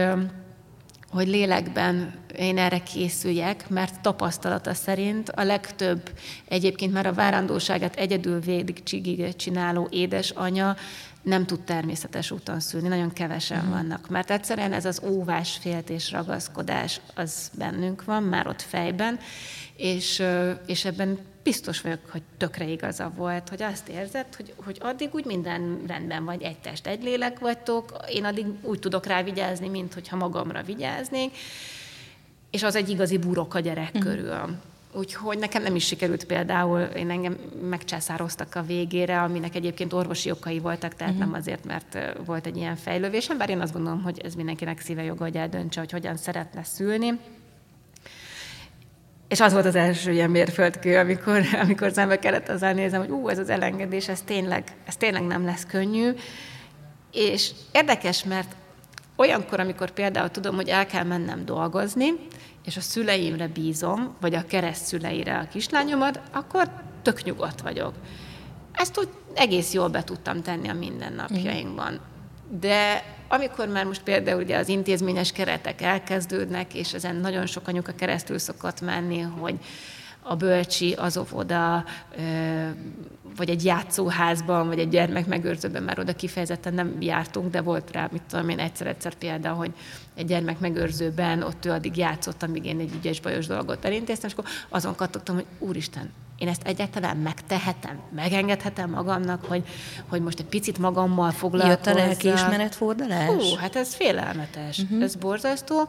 hogy 1.10 1.28
lélekben 1.28 2.14
én 2.38 2.58
erre 2.58 2.80
készüljek, 2.80 3.70
mert 3.70 4.02
tapasztalata 4.02 4.74
szerint 4.74 5.30
a 5.30 5.44
legtöbb 5.44 6.12
egyébként 6.46 6.94
már 6.94 7.06
a 7.06 7.14
várandóságát 7.14 7.96
egyedül 7.96 8.42
csigig 8.84 9.36
csináló 9.36 9.88
édesanya 9.92 10.76
nem 11.22 11.46
tud 11.46 11.60
természetes 11.60 12.32
úton 12.32 12.60
szülni, 12.60 12.88
nagyon 12.88 13.14
kevesen 13.14 13.66
mm. 13.66 13.70
vannak. 13.70 14.10
Mert 14.10 14.32
egyszerűen 14.32 14.74
ez 14.74 14.86
az 14.86 15.02
óvás, 15.06 15.58
féltés, 15.62 16.12
ragaszkodás, 16.12 17.02
az 17.16 17.52
bennünk 17.58 18.04
van, 18.04 18.24
már 18.24 18.48
ott 18.48 18.62
fejben, 18.62 19.20
és, 19.84 20.24
és 20.66 20.86
ebben 20.86 21.18
biztos 21.44 21.82
vagyok, 21.82 22.00
hogy 22.10 22.22
tökre 22.38 22.66
igaza 22.66 23.12
volt, 23.16 23.50
hogy 23.50 23.62
azt 23.62 23.88
érzed, 23.88 24.36
hogy, 24.36 24.54
hogy 24.56 24.78
addig 24.82 25.10
úgy 25.14 25.26
minden 25.26 25.84
rendben 25.88 26.26
vagy, 26.26 26.42
egy 26.42 26.58
test, 26.58 26.88
egy 26.88 27.04
lélek 27.04 27.40
vagytok, 27.40 27.98
én 28.10 28.24
addig 28.24 28.46
úgy 28.62 28.80
tudok 28.80 29.06
rá 29.06 29.24
vigyázni, 29.24 29.68
mint 29.68 29.94
hogyha 29.94 30.16
magamra 30.16 30.62
vigyáznék, 30.62 31.36
és 32.52 32.64
az 32.64 32.76
egy 32.76 32.90
igazi 32.90 33.18
burok 33.18 33.54
a 33.54 33.60
gyerek 33.60 33.98
mm. 33.98 34.02
körül. 34.02 34.58
Úgyhogy 34.92 35.38
nekem 35.38 35.64
nem 35.64 35.76
is 35.76 35.86
sikerült 35.86 36.26
például, 36.26 36.80
én 36.80 37.10
engem 37.10 37.38
megcsászároztak 37.70 38.56
a 38.56 38.62
végére, 38.62 39.22
aminek 39.22 39.56
egyébként 39.56 39.94
orvosi 39.94 40.32
okai 40.32 40.60
voltak, 40.60 40.96
tehát 40.96 41.14
uh-huh. 41.14 41.30
nem 41.30 41.40
azért, 41.40 41.66
mert 41.66 41.98
volt 42.26 42.46
egy 42.46 42.58
ilyen 42.58 42.76
fejlővésem, 42.76 43.38
bár 43.38 43.50
én 43.50 43.62
azt 43.62 43.74
gondolom, 43.74 44.02
hogy 44.02 44.22
ez 44.24 44.36
mindenkinek 44.36 44.80
szíve 44.80 45.04
joga, 45.04 45.24
hogy 45.24 45.36
eldöntse, 45.36 45.80
hogy 45.80 45.92
hogyan 45.92 46.18
szeretne 46.18 46.64
szülni. 46.64 47.20
És 49.34 49.40
az 49.40 49.54
volt 49.54 49.66
az 49.66 49.76
első 49.76 50.12
ilyen 50.12 50.30
mérföldkő, 50.30 50.98
amikor, 50.98 51.42
amikor 51.62 51.92
szembe 51.92 52.20
kellett 52.20 52.50
az 52.50 52.62
nézem, 52.62 53.00
hogy 53.00 53.10
ú, 53.10 53.30
ez 53.30 53.38
az 53.38 53.50
elengedés, 53.50 54.08
ez 54.08 54.22
tényleg, 54.22 54.64
ez 54.86 54.96
tényleg 54.96 55.24
nem 55.24 55.46
lesz 55.46 55.66
könnyű. 55.66 56.12
És 57.12 57.52
érdekes, 57.72 58.24
mert 58.24 58.56
olyankor, 59.16 59.60
amikor 59.60 59.92
például 59.92 60.30
tudom, 60.30 60.56
hogy 60.56 60.68
el 60.68 60.86
kell 60.86 61.04
mennem 61.04 61.46
dolgozni, 61.46 62.14
és 62.66 62.78
a 62.78 62.82
szüleimre 62.82 63.48
bízom, 63.48 64.16
vagy 64.22 64.36
a 64.36 64.46
kereszt 64.46 64.86
szüleire 64.86 65.38
a 65.38 65.48
kislányomat, 65.48 66.22
akkor 66.32 66.70
tök 67.02 67.24
nyugodt 67.24 67.62
vagyok. 67.62 67.94
Ezt 68.72 69.00
úgy 69.00 69.10
egész 69.34 69.74
jól 69.74 69.88
be 69.88 70.04
tudtam 70.04 70.42
tenni 70.42 70.68
a 70.68 70.74
mindennapjainkban. 70.74 72.00
De 72.60 73.04
amikor 73.34 73.68
már 73.68 73.86
most 73.86 74.04
például 74.04 74.42
ugye 74.42 74.58
az 74.58 74.68
intézményes 74.68 75.32
keretek 75.32 75.82
elkezdődnek, 75.82 76.74
és 76.74 76.94
ezen 76.94 77.16
nagyon 77.16 77.46
sok 77.46 77.68
anyuka 77.68 77.92
keresztül 77.96 78.38
szokott 78.38 78.82
menni, 78.82 79.20
hogy 79.20 79.56
a 80.22 80.36
bölcsi, 80.36 80.94
az 80.94 81.18
óvoda, 81.18 81.86
vagy 83.36 83.50
egy 83.50 83.66
játszóházban, 83.66 84.68
vagy 84.68 84.80
egy 84.80 84.90
gyermekmegőrzőben 84.90 85.84
már 85.84 86.00
oda 86.00 86.14
kifejezetten 86.14 86.74
nem 86.74 86.96
jártunk, 87.00 87.52
de 87.52 87.62
volt 87.62 87.92
rá, 87.92 88.10
mit 88.12 88.22
tudom 88.30 88.50
én, 88.50 88.60
egyszer-egyszer 88.60 89.14
példa, 89.14 89.50
hogy 89.50 89.72
egy 90.16 90.26
gyermekmegőrzőben 90.26 91.42
ott 91.42 91.66
ő 91.66 91.72
addig 91.72 91.98
játszott, 91.98 92.44
amíg 92.44 92.66
én 92.66 92.80
egy 92.80 92.94
ügyes 92.96 93.20
bajos 93.22 93.48
dolgot 93.48 93.86
elintéztem, 93.86 94.30
és 94.30 94.36
akkor 94.36 94.52
azon 94.70 94.96
kattogtam, 94.96 95.36
hogy 95.36 95.46
úristen, 95.60 96.12
én 96.38 96.48
ezt 96.48 96.64
egyáltalán 96.64 97.18
megtehetem, 97.18 98.00
megengedhetem 98.16 98.90
magamnak, 98.90 99.46
hogy, 99.46 99.64
hogy 100.08 100.22
most 100.22 100.40
egy 100.40 100.46
picit 100.46 100.78
magammal 100.78 101.32
foglalkozzak. 101.32 101.86
Jött 101.86 101.96
a 101.96 102.00
lelkiismeretfordulás? 102.00 103.28
Hú, 103.28 103.56
hát 103.56 103.76
ez 103.76 103.94
félelmetes, 103.96 104.78
uh-huh. 104.78 105.04
ez 105.04 105.16
borzasztó. 105.16 105.88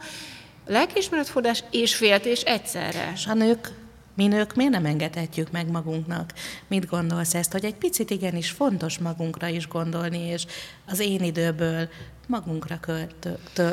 Lelkiismeretfordulás 0.67 1.65
és 1.71 1.95
féltés 1.95 2.41
egyszerre. 2.41 3.13
És 3.15 3.27
a 3.27 3.35
nők 3.35 3.73
mi 4.15 4.27
nők 4.27 4.55
miért 4.55 4.73
nem 4.73 4.85
engedhetjük 4.85 5.51
meg 5.51 5.71
magunknak? 5.71 6.33
Mit 6.67 6.89
gondolsz 6.89 7.35
ezt, 7.35 7.53
hogy 7.53 7.65
egy 7.65 7.75
picit 7.75 8.11
igenis 8.11 8.51
fontos 8.51 8.99
magunkra 8.99 9.47
is 9.49 9.69
gondolni, 9.69 10.19
és 10.19 10.47
az 10.87 11.01
én 11.01 11.21
időből 11.21 11.89
magunkra 12.27 12.81
költ, 12.81 13.29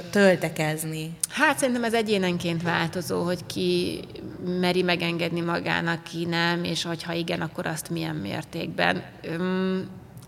töltekezni? 0.09 1.17
Hát 1.29 1.57
szerintem 1.57 1.83
ez 1.83 1.93
egyénenként 1.93 2.63
változó, 2.63 3.23
hogy 3.23 3.45
ki 3.45 3.99
meri 4.59 4.81
megengedni 4.81 5.41
magának, 5.41 6.03
ki 6.03 6.25
nem, 6.25 6.63
és 6.63 6.83
hogyha 6.83 7.13
igen, 7.13 7.41
akkor 7.41 7.65
azt 7.65 7.89
milyen 7.89 8.15
mértékben. 8.15 9.03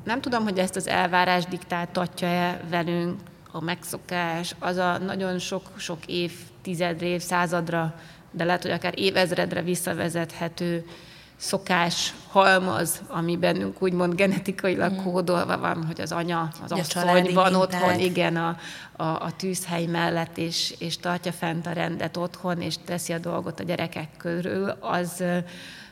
Nem 0.03 0.22
tudom, 0.22 0.43
hogy 0.43 0.58
ezt 0.58 0.75
az 0.75 0.88
elvárás 0.88 1.46
diktáltatja-e 1.46 2.62
velünk, 2.70 3.20
a 3.55 3.62
megszokás, 3.62 4.55
az 4.60 4.77
a 4.77 4.98
nagyon 4.98 5.39
sok-sok 5.39 6.05
évtizedre, 6.05 7.05
évszázadra 7.05 7.96
de 8.34 8.44
lehet, 8.44 8.62
hogy 8.62 8.72
akár 8.72 8.94
évezredre 8.96 9.62
visszavezethető 9.62 10.86
szokás 11.36 12.13
halmaz, 12.30 13.02
ami 13.08 13.38
bennünk 13.38 13.82
úgymond 13.82 14.16
genetikailag 14.16 14.92
mm. 14.92 15.04
kódolva 15.04 15.58
van, 15.58 15.86
hogy 15.86 16.02
az 16.02 16.12
anya, 16.12 16.50
az 16.63 16.70
ja, 16.70 16.78
asszony 16.78 17.34
van 17.34 17.56
otthon, 17.56 18.00
igen, 18.00 18.36
a, 18.36 18.58
a, 18.96 19.04
a 19.04 19.32
tűzhely 19.38 19.86
mellett, 19.86 20.38
és, 20.38 20.75
és 20.80 20.98
tartja 20.98 21.32
fent 21.32 21.68
a 21.68 21.72
rendet 21.72 22.18
otthon, 22.18 22.62
és 22.62 22.75
teszi 22.86 23.13
a 23.13 23.20
dolgot 23.20 23.60
a 23.60 23.63
gyerekek 23.63 24.10
körül, 24.18 24.70
az, 24.80 25.24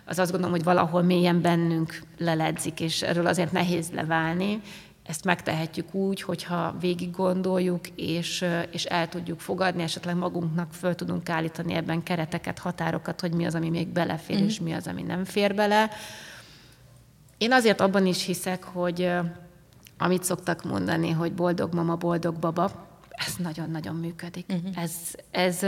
az 0.06 0.20
azt 0.20 0.32
gondolom, 0.32 0.56
hogy 0.56 0.64
valahol 0.64 1.02
mélyen 1.02 1.42
bennünk 1.42 2.02
leledzik, 2.18 2.80
és 2.80 3.02
erről 3.02 3.28
azért 3.28 3.52
nehéz 3.52 3.90
leválni, 3.94 4.62
ezt 5.04 5.26
megtehetjük 5.26 5.94
úgy, 5.94 6.22
hogyha 6.22 6.76
végig 6.80 7.12
gondoljuk, 7.12 7.88
és, 7.96 8.46
és 8.72 8.86
el 8.86 9.10
tudjuk 9.10 9.40
fogadni, 9.40 9.84
esetleg 9.84 10.16
magunknak 10.16 10.74
föl 10.74 10.96
tudunk 10.96 11.30
állítani 11.30 11.74
ebben 11.74 12.04
kereteket, 12.04 12.60
határokat, 12.60 13.22
hogy 13.22 13.34
mi 13.34 13.46
az, 13.46 13.56
ami 13.56 13.70
még 13.70 13.88
belefér, 13.88 14.36
mm-hmm. 14.36 14.46
és 14.46 14.60
mi 14.60 14.74
az, 14.74 14.88
ami 14.88 15.02
nem 15.02 15.26
fér 15.26 15.56
bele. 15.56 15.90
Én 17.38 17.52
azért 17.52 17.82
abban 17.82 18.06
is 18.06 18.26
hiszek, 18.26 18.64
hogy 18.64 19.12
amit 19.98 20.24
szoktak 20.24 20.64
mondani, 20.64 21.10
hogy 21.10 21.34
boldog 21.34 21.74
mama, 21.74 21.96
boldog 21.96 22.40
baba, 22.40 22.91
ez 23.28 23.34
nagyon-nagyon 23.38 23.96
működik. 23.96 24.46
Uh-huh. 24.50 24.84
Ez, 24.84 24.92
ez 25.32 25.64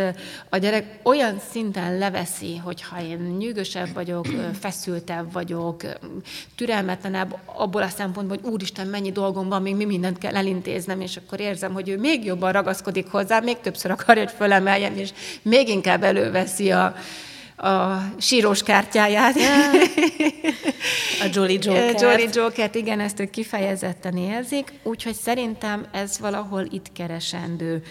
a 0.50 0.58
gyerek 0.58 1.00
olyan 1.04 1.40
szinten 1.50 1.98
leveszi, 1.98 2.58
hogyha 2.58 3.02
én 3.02 3.18
nyűgösebb 3.18 3.94
vagyok, 3.94 4.26
feszültebb 4.60 5.32
vagyok, 5.32 5.82
türelmetlenebb 6.56 7.38
abból 7.46 7.82
a 7.82 7.88
szempontból, 7.88 8.38
hogy 8.42 8.52
úristen, 8.52 8.88
mennyi 8.88 9.12
dolgom 9.12 9.50
van, 9.50 9.62
még 9.62 9.76
mi 9.76 9.86
mindent 9.86 10.18
kell 10.18 10.36
elintéznem, 10.36 11.02
és 11.02 11.18
akkor 11.18 11.40
érzem, 11.40 11.74
hogy 11.74 11.90
ő 11.90 11.98
még 11.98 12.26
jobban 12.26 12.52
ragaszkodik 12.52 13.08
hozzá, 13.08 13.40
még 13.40 13.60
többször 13.60 13.92
akarja, 13.92 14.24
hogy 14.24 14.34
fölemeljen, 14.34 14.98
és 14.98 15.14
még 15.42 15.70
inkább 15.70 16.04
előveszi 16.04 16.72
a, 16.72 16.96
a 17.64 18.14
sírós 18.18 18.64
kártyáját. 18.64 19.36
A 21.22 21.28
Jolly 21.34 21.60
Joker. 21.62 22.02
Jolly 22.02 22.28
Joker, 22.34 22.76
igen, 22.76 23.00
ezt 23.00 23.20
ők 23.20 23.30
kifejezetten 23.30 24.18
érzik, 24.18 24.72
úgyhogy 24.84 25.16
szerintem 25.16 25.86
ez 25.92 26.20
valahol 26.20 26.66
itt 26.72 26.92
keresendő 26.92 27.84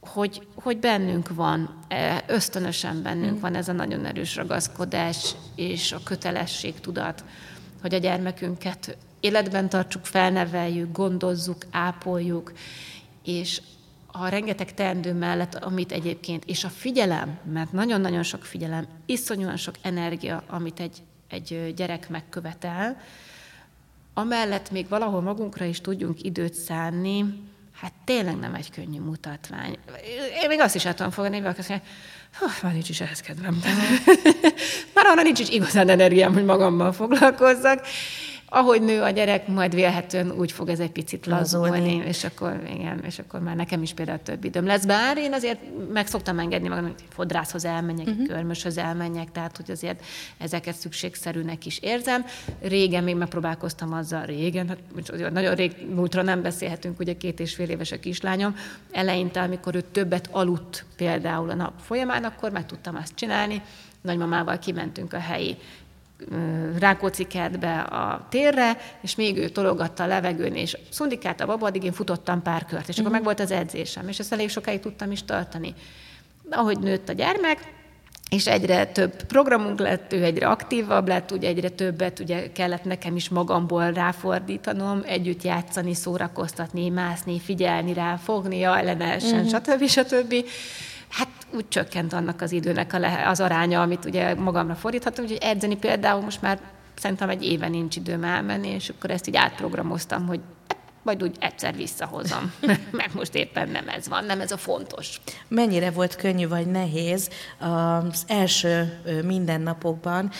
hogy, 0.00 0.46
hogy 0.54 0.78
bennünk 0.78 1.34
van, 1.34 1.78
e, 1.88 2.24
ösztönösen 2.26 3.02
bennünk 3.02 3.36
mm. 3.36 3.40
van 3.40 3.54
ez 3.54 3.68
a 3.68 3.72
nagyon 3.72 4.04
erős 4.04 4.36
ragaszkodás 4.36 5.34
és 5.54 5.92
a 5.92 6.00
kötelesség 6.04 6.80
tudat, 6.80 7.24
hogy 7.80 7.94
a 7.94 7.98
gyermekünket 7.98 8.96
életben 9.20 9.68
tartsuk, 9.68 10.06
felneveljük, 10.06 10.92
gondozzuk, 10.92 11.66
ápoljuk, 11.70 12.52
és 13.24 13.60
a 14.12 14.28
rengeteg 14.28 14.74
teendő 14.74 15.12
mellett, 15.12 15.54
amit 15.54 15.92
egyébként, 15.92 16.44
és 16.44 16.64
a 16.64 16.68
figyelem, 16.68 17.38
mert 17.52 17.72
nagyon-nagyon 17.72 18.22
sok 18.22 18.44
figyelem, 18.44 18.86
iszonyúan 19.06 19.56
sok 19.56 19.74
energia, 19.82 20.42
amit 20.46 20.80
egy, 20.80 21.02
egy 21.28 21.72
gyerek 21.76 22.08
megkövetel, 22.08 23.00
amellett 24.14 24.70
még 24.70 24.88
valahol 24.88 25.20
magunkra 25.20 25.64
is 25.64 25.80
tudjunk 25.80 26.22
időt 26.22 26.54
szánni, 26.54 27.24
hát 27.80 27.92
tényleg 28.04 28.36
nem 28.36 28.54
egy 28.54 28.70
könnyű 28.70 29.00
mutatvány. 29.00 29.78
Én 30.42 30.48
még 30.48 30.60
azt 30.60 30.74
is 30.74 30.84
el 30.84 30.94
tudom 30.94 31.12
fogadni, 31.12 31.38
hogy 31.38 31.54
azt 31.58 31.68
mondja, 31.68 31.86
már 32.62 32.72
nincs 32.72 32.88
is 32.88 33.00
ehhez 33.00 33.20
kedvem. 33.20 33.60
már 34.94 35.06
arra 35.06 35.22
nincs 35.22 35.40
is 35.40 35.48
igazán 35.48 35.88
energiám, 35.88 36.32
hogy 36.32 36.44
magammal 36.44 36.92
foglalkozzak 36.92 37.86
ahogy 38.48 38.82
nő 38.82 39.02
a 39.02 39.10
gyerek, 39.10 39.48
majd 39.48 39.74
vélhetően 39.74 40.30
úgy 40.30 40.52
fog 40.52 40.68
ez 40.68 40.80
egy 40.80 40.90
picit 40.90 41.26
lazulni, 41.26 42.02
és 42.06 42.24
akkor, 42.24 42.60
igen, 42.74 43.00
és 43.04 43.18
akkor 43.18 43.40
már 43.40 43.56
nekem 43.56 43.82
is 43.82 43.92
például 43.92 44.18
több 44.22 44.44
időm 44.44 44.66
lesz. 44.66 44.84
Bár 44.84 45.18
én 45.18 45.32
azért 45.32 45.58
meg 45.92 46.06
szoktam 46.06 46.38
engedni 46.38 46.68
magam, 46.68 46.84
hogy 46.84 46.94
fodrászhoz 47.08 47.64
elmenjek, 47.64 48.06
uh-huh. 48.06 48.26
körmöshöz 48.26 48.78
elmenjek, 48.78 49.32
tehát 49.32 49.56
hogy 49.56 49.70
azért 49.70 50.04
ezeket 50.38 50.74
szükségszerűnek 50.74 51.66
is 51.66 51.78
érzem. 51.78 52.24
Régen 52.60 53.04
még 53.04 53.16
megpróbálkoztam 53.16 53.92
azzal, 53.92 54.24
régen, 54.24 54.68
hát 54.68 55.32
nagyon 55.32 55.54
rég 55.54 55.72
múltra 55.94 56.22
nem 56.22 56.42
beszélhetünk, 56.42 56.98
ugye 56.98 57.16
két 57.16 57.40
és 57.40 57.54
fél 57.54 57.68
éves 57.68 57.92
a 57.92 57.98
kislányom, 57.98 58.56
eleinte, 58.92 59.40
amikor 59.40 59.74
ő 59.74 59.80
többet 59.80 60.28
aludt 60.30 60.84
például 60.96 61.50
a 61.50 61.54
nap 61.54 61.72
folyamán, 61.80 62.24
akkor 62.24 62.50
meg 62.50 62.66
tudtam 62.66 62.96
azt 62.96 63.14
csinálni, 63.14 63.62
nagymamával 64.00 64.58
kimentünk 64.58 65.12
a 65.12 65.18
helyi 65.18 65.56
Rákóczi 66.78 67.24
kertbe 67.24 67.80
a 67.80 68.26
térre, 68.30 68.76
és 69.00 69.14
még 69.14 69.36
ő 69.36 69.48
tologatta 69.48 70.02
a 70.02 70.06
levegőn, 70.06 70.54
és 70.54 70.76
szundikált 70.90 71.40
a 71.40 71.46
baba, 71.46 71.66
addig 71.66 71.84
én 71.84 71.92
futottam 71.92 72.42
pár 72.42 72.64
kört, 72.64 72.88
és 72.88 72.98
akkor 72.98 73.10
meg 73.10 73.24
volt 73.24 73.40
az 73.40 73.50
edzésem, 73.50 74.08
és 74.08 74.18
ezt 74.18 74.32
elég 74.32 74.50
sokáig 74.50 74.80
tudtam 74.80 75.10
is 75.10 75.24
tartani. 75.24 75.74
De 76.42 76.56
ahogy 76.56 76.78
nőtt 76.78 77.08
a 77.08 77.12
gyermek, 77.12 77.76
és 78.30 78.46
egyre 78.46 78.86
több 78.86 79.22
programunk 79.22 79.80
lett, 79.80 80.12
ő 80.12 80.24
egyre 80.24 80.48
aktívabb 80.48 81.08
lett, 81.08 81.30
ugye 81.30 81.48
egyre 81.48 81.68
többet 81.68 82.18
ugye 82.18 82.52
kellett 82.52 82.84
nekem 82.84 83.16
is 83.16 83.28
magamból 83.28 83.92
ráfordítanom, 83.92 85.02
együtt 85.06 85.42
játszani, 85.42 85.94
szórakoztatni, 85.94 86.88
mászni, 86.88 87.40
figyelni 87.40 87.92
rá, 87.92 88.16
fogni, 88.16 88.60
ne 88.60 89.12
essen, 89.12 89.44
uh-huh. 89.44 89.60
stb. 89.60 89.86
stb. 89.86 90.34
Hát 91.10 91.28
úgy 91.50 91.68
csökkent 91.68 92.12
annak 92.12 92.40
az 92.40 92.52
időnek 92.52 92.92
a 92.92 92.98
le- 92.98 93.28
az 93.28 93.40
aránya, 93.40 93.82
amit 93.82 94.04
ugye 94.04 94.34
magamra 94.34 94.74
fordíthatom, 94.74 95.24
úgyhogy 95.24 95.42
edzeni 95.42 95.76
például 95.76 96.20
most 96.20 96.42
már 96.42 96.60
szerintem 96.94 97.28
egy 97.28 97.44
éve 97.44 97.68
nincs 97.68 97.96
időm 97.96 98.24
elmenni, 98.24 98.68
és 98.68 98.88
akkor 98.88 99.10
ezt 99.10 99.28
így 99.28 99.36
átprogramoztam, 99.36 100.26
hogy 100.26 100.40
majd 101.02 101.22
úgy 101.22 101.36
egyszer 101.40 101.76
visszahozom, 101.76 102.52
mert 102.90 103.14
most 103.14 103.34
éppen 103.34 103.68
nem 103.68 103.88
ez 103.88 104.08
van, 104.08 104.24
nem 104.24 104.40
ez 104.40 104.52
a 104.52 104.56
fontos. 104.56 105.20
Mennyire 105.48 105.90
volt 105.90 106.16
könnyű 106.16 106.48
vagy 106.48 106.66
nehéz 106.66 107.30
az 107.58 108.24
első 108.26 109.00
mindennapokban 109.24 110.30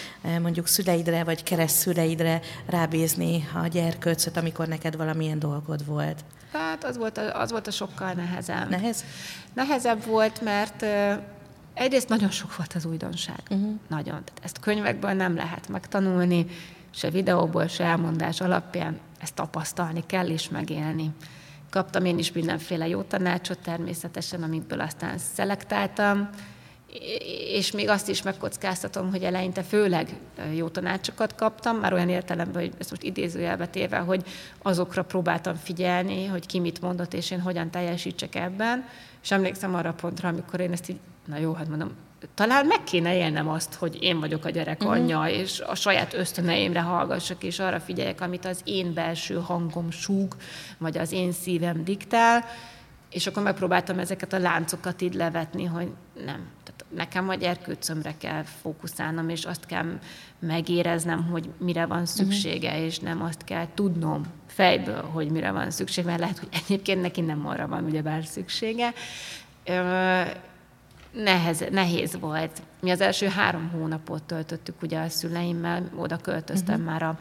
mondjuk 0.40 0.66
szüleidre 0.66 1.24
vagy 1.24 1.42
keresztszüleidre 1.42 2.40
rábízni 2.66 3.48
a 3.62 3.66
gyerkőcöt, 3.66 4.36
amikor 4.36 4.66
neked 4.66 4.96
valamilyen 4.96 5.38
dolgod 5.38 5.86
volt? 5.86 6.24
Hát 6.52 6.84
az 6.84 6.96
volt 6.96 7.18
a, 7.18 7.40
az 7.40 7.50
volt 7.50 7.66
a 7.66 7.70
sokkal 7.70 8.12
nehezebb. 8.12 8.68
Nehez? 8.68 9.04
Nehezebb 9.54 10.04
volt, 10.04 10.40
mert 10.40 10.84
egyrészt 11.74 12.08
nagyon 12.08 12.30
sok 12.30 12.56
volt 12.56 12.72
az 12.72 12.84
újdonság. 12.84 13.40
Uh-huh. 13.50 13.78
Nagyon. 13.88 14.24
Tehát 14.24 14.40
ezt 14.42 14.60
könyvekből 14.60 15.12
nem 15.12 15.36
lehet 15.36 15.68
megtanulni, 15.68 16.46
se 16.90 17.10
videóból, 17.10 17.66
se 17.66 17.84
elmondás 17.84 18.40
alapján 18.40 18.98
ezt 19.20 19.34
tapasztalni 19.34 20.06
kell 20.06 20.28
és 20.28 20.48
megélni. 20.48 21.10
Kaptam 21.70 22.04
én 22.04 22.18
is 22.18 22.32
mindenféle 22.32 22.88
jó 22.88 23.02
tanácsot 23.02 23.58
természetesen, 23.58 24.42
amikből 24.42 24.80
aztán 24.80 25.18
szelektáltam, 25.18 26.28
és 27.52 27.70
még 27.70 27.88
azt 27.88 28.08
is 28.08 28.22
megkockáztatom, 28.22 29.10
hogy 29.10 29.22
eleinte 29.22 29.62
főleg 29.62 30.18
jó 30.54 30.68
tanácsokat 30.68 31.34
kaptam, 31.34 31.76
már 31.76 31.92
olyan 31.92 32.08
értelemben, 32.08 32.62
hogy 32.62 32.72
ezt 32.78 32.90
most 32.90 33.02
idézőjelbe 33.02 33.66
téve, 33.66 33.98
hogy 33.98 34.22
azokra 34.62 35.02
próbáltam 35.02 35.54
figyelni, 35.54 36.26
hogy 36.26 36.46
ki 36.46 36.60
mit 36.60 36.80
mondott, 36.80 37.14
és 37.14 37.30
én 37.30 37.40
hogyan 37.40 37.70
teljesítsek 37.70 38.34
ebben. 38.34 38.84
És 39.22 39.30
emlékszem 39.30 39.74
arra 39.74 39.92
pontra, 39.92 40.28
amikor 40.28 40.60
én 40.60 40.72
ezt 40.72 40.88
így, 40.88 40.98
na 41.26 41.38
jó, 41.38 41.52
hát 41.52 41.68
mondom, 41.68 41.90
talán 42.34 42.66
meg 42.66 42.84
kéne 42.84 43.16
élnem 43.16 43.48
azt, 43.48 43.74
hogy 43.74 44.02
én 44.02 44.20
vagyok 44.20 44.44
a 44.44 44.50
gyerek 44.50 44.80
uh-huh. 44.80 44.96
anyja, 44.96 45.24
és 45.24 45.60
a 45.60 45.74
saját 45.74 46.14
ösztöneimre 46.14 46.80
hallgassak, 46.80 47.42
és 47.42 47.58
arra 47.58 47.80
figyeljek, 47.80 48.20
amit 48.20 48.44
az 48.44 48.60
én 48.64 48.94
belső 48.94 49.34
hangom 49.34 49.90
súg, 49.90 50.36
vagy 50.78 50.98
az 50.98 51.12
én 51.12 51.32
szívem 51.32 51.84
diktál, 51.84 52.44
és 53.10 53.26
akkor 53.26 53.42
megpróbáltam 53.42 53.98
ezeket 53.98 54.32
a 54.32 54.38
láncokat 54.38 55.02
így 55.02 55.14
levetni, 55.14 55.64
hogy 55.64 55.88
nem, 56.24 56.46
nekem 56.88 57.28
a 57.28 57.34
gyerkőcömre 57.34 58.14
kell 58.18 58.42
fókuszálnom, 58.42 59.28
és 59.28 59.44
azt 59.44 59.66
kell 59.66 59.98
megéreznem, 60.38 61.24
hogy 61.24 61.50
mire 61.58 61.86
van 61.86 62.06
szüksége, 62.06 62.68
uh-huh. 62.68 62.84
és 62.84 62.98
nem 62.98 63.22
azt 63.22 63.44
kell 63.44 63.66
tudnom 63.74 64.22
fejből, 64.46 65.02
hogy 65.02 65.30
mire 65.30 65.50
van 65.50 65.70
szükség, 65.70 66.04
mert 66.04 66.18
lehet, 66.18 66.38
hogy 66.38 66.48
egyébként 66.64 67.02
neki 67.02 67.20
nem 67.20 67.46
arra 67.46 67.66
van 67.66 67.84
ugyebár 67.84 68.24
szüksége 68.24 68.92
nehez, 71.12 71.64
nehéz 71.70 72.18
volt. 72.20 72.62
Mi 72.80 72.90
az 72.90 73.00
első 73.00 73.26
három 73.26 73.70
hónapot 73.70 74.22
töltöttük 74.22 74.82
ugye 74.82 74.98
a 74.98 75.08
szüleimmel, 75.08 75.90
oda 75.96 76.16
költöztem 76.16 76.80
uh-huh. 76.80 76.90
már 76.90 77.02
a, 77.02 77.18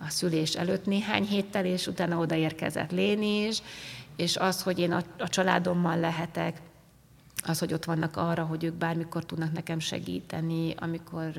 a 0.00 0.08
szülés 0.08 0.54
előtt 0.54 0.86
néhány 0.86 1.24
héttel, 1.24 1.64
és 1.64 1.86
utána 1.86 2.18
odaérkezett 2.18 2.90
Léni 2.90 3.46
is, 3.46 3.62
és 4.16 4.36
az, 4.36 4.62
hogy 4.62 4.78
én 4.78 4.92
a, 4.92 5.02
a 5.18 5.28
családommal 5.28 5.98
lehetek, 5.98 6.56
az, 7.46 7.58
hogy 7.58 7.72
ott 7.72 7.84
vannak 7.84 8.16
arra, 8.16 8.44
hogy 8.44 8.64
ők 8.64 8.74
bármikor 8.74 9.24
tudnak 9.24 9.52
nekem 9.52 9.78
segíteni, 9.78 10.74
amikor 10.78 11.32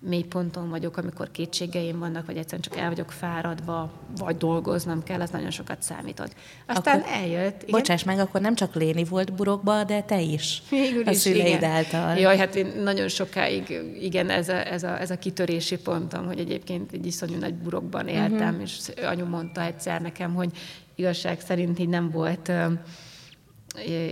mély 0.00 0.22
ponton 0.22 0.68
vagyok, 0.68 0.96
amikor 0.96 1.30
kétségeim 1.30 1.98
vannak, 1.98 2.26
vagy 2.26 2.36
egyszerűen 2.36 2.62
csak 2.62 2.76
el 2.76 2.88
vagyok 2.88 3.10
fáradva, 3.10 3.92
vagy 4.16 4.36
dolgoznom 4.36 5.02
kell, 5.02 5.20
az 5.20 5.30
nagyon 5.30 5.50
sokat 5.50 5.82
számított. 5.82 6.34
Aztán 6.66 7.00
akkor, 7.00 7.12
eljött. 7.12 7.62
Igen? 7.62 7.80
Bocsáss 7.80 8.04
meg, 8.04 8.18
akkor 8.18 8.40
nem 8.40 8.54
csak 8.54 8.74
Léni 8.74 9.04
volt 9.04 9.32
burokba, 9.32 9.84
de 9.84 10.02
te 10.02 10.20
is. 10.20 10.62
Végül 10.70 11.06
a 11.06 11.10
is, 11.10 11.16
szüleid 11.16 11.46
igen. 11.46 11.70
által. 11.70 12.16
Jaj, 12.16 12.36
hát 12.36 12.54
én 12.54 12.66
nagyon 12.82 13.08
sokáig, 13.08 13.80
igen, 14.00 14.30
ez 14.30 14.48
a, 14.48 14.72
ez, 14.72 14.82
a, 14.82 15.00
ez 15.00 15.10
a 15.10 15.18
kitörési 15.18 15.76
pontom, 15.78 16.26
hogy 16.26 16.38
egyébként 16.38 16.92
egy 16.92 17.06
iszonyú 17.06 17.38
nagy 17.38 17.54
burokban 17.54 18.08
éltem, 18.08 18.48
uh-huh. 18.48 18.62
és 18.62 18.88
anyu 19.02 19.26
mondta 19.26 19.62
egyszer 19.62 20.00
nekem, 20.00 20.34
hogy 20.34 20.50
igazság 20.94 21.40
szerint 21.40 21.78
így 21.78 21.88
nem 21.88 22.10
volt 22.10 22.52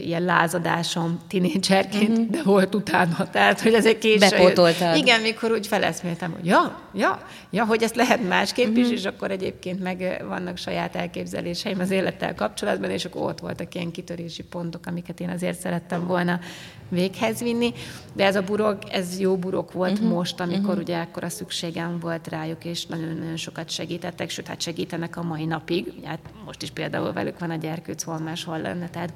ilyen 0.03 0.23
lázadásom 0.23 1.21
tinédzserként, 1.29 2.19
uh-huh. 2.19 2.31
de 2.31 2.43
volt 2.43 2.75
utána. 2.75 3.31
Tehát, 3.31 3.61
hogy 3.61 3.75
ez 3.75 3.87
egy 3.87 3.99
késő. 3.99 4.19
Bepótoltad. 4.19 4.97
Igen, 4.97 5.21
mikor 5.21 5.51
úgy 5.53 5.67
feleszméltem, 5.67 6.33
hogy 6.33 6.47
ja, 6.47 6.81
ja, 6.95 7.23
ja, 7.51 7.65
hogy 7.65 7.83
ezt 7.83 7.97
lehet 7.97 8.29
másképp 8.29 8.69
uh-huh. 8.69 8.85
is, 8.85 8.91
és 8.91 9.05
akkor 9.05 9.31
egyébként 9.31 9.83
meg 9.83 10.25
vannak 10.29 10.57
saját 10.57 10.97
elképzeléseim 10.97 11.81
az 11.81 11.91
élettel 11.91 12.35
kapcsolatban, 12.35 12.91
és 12.91 13.05
akkor 13.05 13.23
ott 13.23 13.41
voltak 13.41 13.75
ilyen 13.75 13.91
kitörési 13.91 14.43
pontok, 14.43 14.87
amiket 14.87 15.21
én 15.21 15.29
azért 15.29 15.59
szerettem 15.59 16.07
volna 16.07 16.41
véghez 16.89 17.41
vinni. 17.41 17.73
De 18.13 18.25
ez 18.25 18.37
a 18.37 18.43
burok, 18.43 18.79
ez 18.91 19.21
jó 19.21 19.37
burok 19.37 19.73
volt 19.73 19.93
uh-huh. 19.99 20.09
most, 20.09 20.41
amikor 20.41 20.69
uh-huh. 20.69 20.83
ugye 20.83 20.99
akkor 20.99 21.25
a 21.25 21.29
szükségem 21.29 21.99
volt 22.01 22.29
rájuk, 22.29 22.65
és 22.65 22.87
nagyon-nagyon 22.87 23.37
sokat 23.37 23.71
segítettek, 23.71 24.31
sőt, 24.31 24.47
hát 24.47 24.61
segítenek 24.61 25.17
a 25.17 25.23
mai 25.23 25.45
napig. 25.45 25.93
Hát 26.05 26.21
most 26.45 26.63
is 26.63 26.71
például 26.71 27.13
velük 27.13 27.39
van 27.39 27.51
a 27.51 27.57
gyerkőc, 27.57 28.03
hol 28.03 28.19
máshol 28.19 28.61
lenne, 28.61 28.89
tehát 28.89 29.13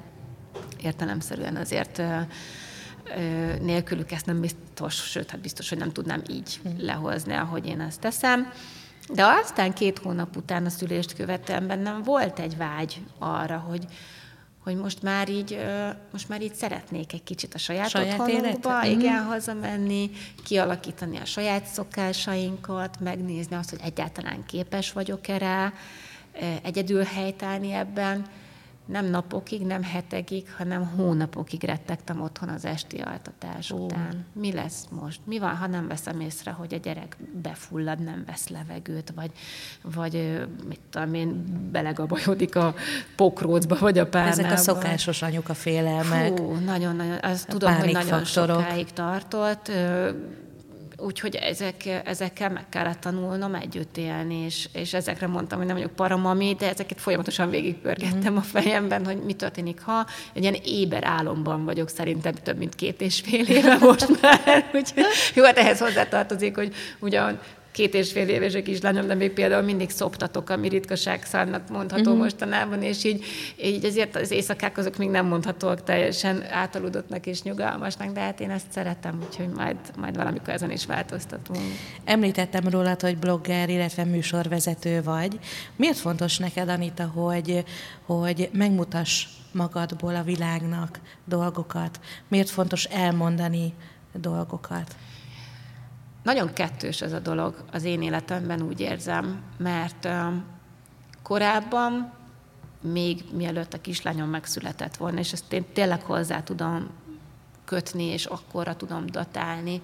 értelemszerűen 0.81 1.55
azért 1.55 2.01
nélkülük 3.61 4.11
ezt 4.11 4.25
nem 4.25 4.41
biztos, 4.41 4.95
sőt, 4.95 5.29
hát 5.29 5.41
biztos, 5.41 5.69
hogy 5.69 5.77
nem 5.77 5.91
tudnám 5.91 6.21
így 6.29 6.59
hm. 6.63 6.85
lehozni, 6.85 7.33
ahogy 7.33 7.67
én 7.67 7.81
ezt 7.81 7.99
teszem. 7.99 8.51
De 9.13 9.25
aztán 9.25 9.73
két 9.73 9.99
hónap 9.99 10.35
után 10.35 10.65
a 10.65 10.69
szülést 10.69 11.13
követően 11.13 11.67
bennem 11.67 12.03
volt 12.03 12.39
egy 12.39 12.57
vágy 12.57 13.01
arra, 13.19 13.57
hogy, 13.57 13.85
hogy 14.63 14.75
most 14.75 15.01
már 15.01 15.29
így, 15.29 15.65
most 16.11 16.29
már 16.29 16.41
így 16.41 16.53
szeretnék 16.53 17.13
egy 17.13 17.23
kicsit 17.23 17.53
a 17.53 17.57
saját, 17.57 17.89
saját 17.89 18.19
otthonunkba, 18.19 18.85
igen, 18.85 19.23
hazamenni, 19.23 20.09
kialakítani 20.43 21.17
a 21.17 21.25
saját 21.25 21.65
szokásainkat, 21.65 22.99
megnézni 22.99 23.55
azt, 23.55 23.69
hogy 23.69 23.79
egyáltalán 23.83 24.45
képes 24.45 24.91
vagyok-e 24.91 25.37
rá, 25.37 25.73
egyedül 26.61 27.03
helytállni 27.03 27.71
ebben 27.71 28.25
nem 28.85 29.05
napokig, 29.05 29.65
nem 29.65 29.83
hetekig, 29.83 30.53
hanem 30.57 30.87
hónapokig 30.95 31.63
rettegtem 31.63 32.21
otthon 32.21 32.49
az 32.49 32.65
esti 32.65 32.97
altatás 32.97 33.71
Ó. 33.71 33.77
után. 33.77 34.25
Mi 34.33 34.51
lesz 34.53 34.85
most? 35.01 35.19
Mi 35.23 35.39
van, 35.39 35.55
ha 35.55 35.67
nem 35.67 35.87
veszem 35.87 36.19
észre, 36.19 36.51
hogy 36.51 36.73
a 36.73 36.77
gyerek 36.77 37.17
befullad, 37.41 38.03
nem 38.03 38.23
vesz 38.25 38.47
levegőt, 38.47 39.13
vagy, 39.15 39.31
vagy 39.81 40.45
mit 40.67 40.79
tudom 40.89 41.13
én, 41.13 41.43
belegabajodik 41.71 42.55
a 42.55 42.73
pokrócba, 43.15 43.77
vagy 43.79 43.97
a 43.97 44.07
párnába. 44.07 44.31
Ezek 44.31 44.51
a 44.51 44.55
szokásos 44.55 45.21
anyuka 45.21 45.53
félelmek. 45.53 46.37
Fú, 46.37 46.53
nagyon-nagyon, 46.53 47.17
azt 47.21 47.47
tudom, 47.47 47.75
hogy 47.75 47.91
nagyon 47.91 48.23
sokáig 48.23 48.91
tartott 48.93 49.71
úgyhogy 51.03 51.35
ezek, 51.35 52.01
ezekkel 52.05 52.49
meg 52.49 52.69
kellett 52.69 52.99
tanulnom 52.99 53.55
együtt 53.55 53.97
élni, 53.97 54.35
és, 54.35 54.69
és 54.73 54.93
ezekre 54.93 55.27
mondtam, 55.27 55.57
hogy 55.57 55.67
nem 55.67 55.75
vagyok 55.75 55.91
paramami, 55.91 56.55
de 56.59 56.69
ezeket 56.69 57.01
folyamatosan 57.01 57.49
végigpörgettem 57.49 58.37
a 58.37 58.41
fejemben, 58.41 59.05
hogy 59.05 59.23
mi 59.23 59.33
történik, 59.33 59.81
ha 59.81 60.05
egy 60.33 60.41
ilyen 60.41 60.57
éber 60.63 61.03
álomban 61.03 61.65
vagyok 61.65 61.89
szerintem 61.89 62.33
több 62.33 62.57
mint 62.57 62.75
két 62.75 63.01
és 63.01 63.21
fél 63.25 63.45
éve 63.45 63.77
most 63.77 64.21
már. 64.21 64.65
Úgyhogy 64.75 65.05
jó, 65.33 65.43
hát 65.43 65.57
ehhez 65.57 65.79
hozzátartozik, 65.79 66.55
hogy 66.55 66.73
ugyan 66.99 67.39
két 67.71 67.93
és 67.93 68.11
fél 68.11 68.29
éves 68.29 68.53
a 68.53 68.61
kislányom, 68.61 69.07
de 69.07 69.13
még 69.13 69.31
például 69.31 69.61
mindig 69.61 69.89
szoptatok, 69.89 70.49
ami 70.49 70.67
ritkaság 70.67 71.25
szárnak 71.25 71.69
mondható 71.69 72.01
uh-huh. 72.01 72.17
mostanában, 72.17 72.81
és 72.81 73.03
így, 73.03 73.23
így 73.63 73.85
ezért 73.85 74.15
az 74.15 74.31
éjszakák 74.31 74.77
azok 74.77 74.97
még 74.97 75.09
nem 75.09 75.25
mondhatóak 75.25 75.83
teljesen 75.83 76.43
átaludottnak 76.49 77.25
és 77.25 77.41
nyugalmasnak, 77.41 78.11
de 78.11 78.19
hát 78.19 78.39
én 78.39 78.49
ezt 78.49 78.71
szeretem, 78.71 79.21
úgyhogy 79.27 79.49
majd, 79.49 79.77
majd 79.97 80.15
valamikor 80.15 80.49
ezen 80.49 80.71
is 80.71 80.85
változtatunk. 80.85 81.59
Említettem 82.03 82.67
rólad, 82.69 83.01
hogy 83.01 83.17
blogger, 83.17 83.69
illetve 83.69 84.03
műsorvezető 84.03 85.01
vagy. 85.03 85.39
Miért 85.75 85.97
fontos 85.97 86.37
neked, 86.37 86.69
Anita, 86.69 87.05
hogy, 87.05 87.63
hogy 88.05 88.49
megmutass 88.53 89.25
magadból 89.51 90.15
a 90.15 90.23
világnak 90.23 90.99
dolgokat? 91.25 91.99
Miért 92.27 92.49
fontos 92.49 92.83
elmondani 92.83 93.73
dolgokat? 94.13 94.95
Nagyon 96.23 96.53
kettős 96.53 97.01
ez 97.01 97.13
a 97.13 97.19
dolog 97.19 97.63
az 97.71 97.83
én 97.83 98.01
életemben, 98.01 98.61
úgy 98.61 98.79
érzem, 98.79 99.41
mert 99.57 100.07
korábban, 101.23 102.13
még 102.81 103.23
mielőtt 103.33 103.73
a 103.73 103.81
kislányom 103.81 104.29
megszületett 104.29 104.97
volna, 104.97 105.19
és 105.19 105.31
ezt 105.31 105.53
én 105.53 105.65
tényleg 105.73 106.01
hozzá 106.01 106.43
tudom 106.43 106.89
kötni, 107.65 108.03
és 108.03 108.25
akkorra 108.25 108.75
tudom 108.75 109.05
datálni 109.05 109.81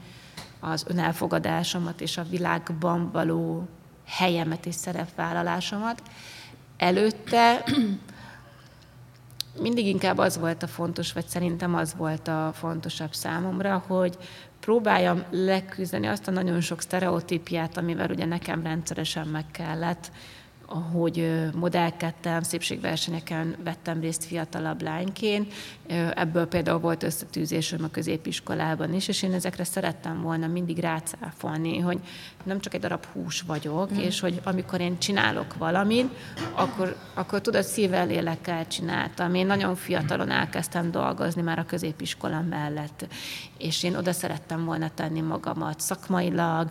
az 0.60 0.86
önelfogadásomat 0.88 2.02
és 2.02 2.18
a 2.18 2.24
világban 2.24 3.12
való 3.12 3.68
helyemet 4.06 4.66
és 4.66 4.76
szerepvállalásomat. 4.76 6.02
Előtte 6.78 7.64
mindig 9.62 9.88
inkább 9.88 10.18
az 10.18 10.38
volt 10.38 10.64
a 10.64 10.68
fontos, 10.68 11.14
vagy 11.14 11.26
szerintem 11.28 11.76
az 11.76 11.96
volt 11.98 12.28
a 12.28 12.52
fontosabb 12.54 13.14
számomra, 13.14 13.84
hogy 13.88 14.18
próbáljam 14.60 15.24
leküzdeni 15.32 16.08
azt 16.08 16.28
a 16.28 16.32
nagyon 16.32 16.62
sok 16.62 16.82
sztereotípiát, 16.82 17.78
amivel 17.78 18.10
ugye 18.10 18.26
nekem 18.26 18.64
rendszeresen 18.64 19.28
meg 19.28 19.46
kellett 19.52 20.12
ahogy 20.70 21.48
modellkedtem, 21.56 22.42
szépségversenyeken 22.42 23.56
vettem 23.64 24.00
részt 24.00 24.24
fiatalabb 24.26 24.82
lányként. 24.82 25.54
Ebből 26.16 26.48
például 26.48 26.80
volt 26.80 27.04
összetűzésem 27.04 27.84
a 27.84 27.88
középiskolában 27.88 28.94
is, 28.94 29.08
és 29.08 29.24
én 29.24 29.34
ezekre 29.34 29.64
szerettem 29.64 30.22
volna 30.22 30.48
mindig 30.48 30.78
rácáfolni, 30.78 31.80
hogy 31.80 32.00
nem 32.44 32.60
csak 32.60 32.74
egy 32.74 32.80
darab 32.80 33.06
hús 33.14 33.42
vagyok, 33.42 33.94
mm. 33.94 33.98
és 33.98 34.20
hogy 34.20 34.42
amikor 34.44 34.80
én 34.82 35.00
csinálok 35.00 35.58
valamit, 35.58 36.10
akkor, 36.54 36.96
akkor 37.14 37.42
tudod, 37.42 37.64
szívvel, 37.64 38.08
lélekkel 38.08 38.68
csináltam. 38.68 39.34
Én 39.34 39.46
nagyon 39.46 39.76
fiatalon 39.76 40.32
elkezdtem 40.32 40.92
dolgozni 40.92 41.42
már 41.42 41.60
a 41.60 41.66
középiskola 41.66 42.42
mellett, 42.42 43.08
és 43.58 43.84
én 43.84 43.96
oda 43.96 44.12
szerettem 44.12 44.66
volna 44.66 44.90
tenni 44.96 45.22
magamat 45.22 45.80
szakmailag, 45.80 46.70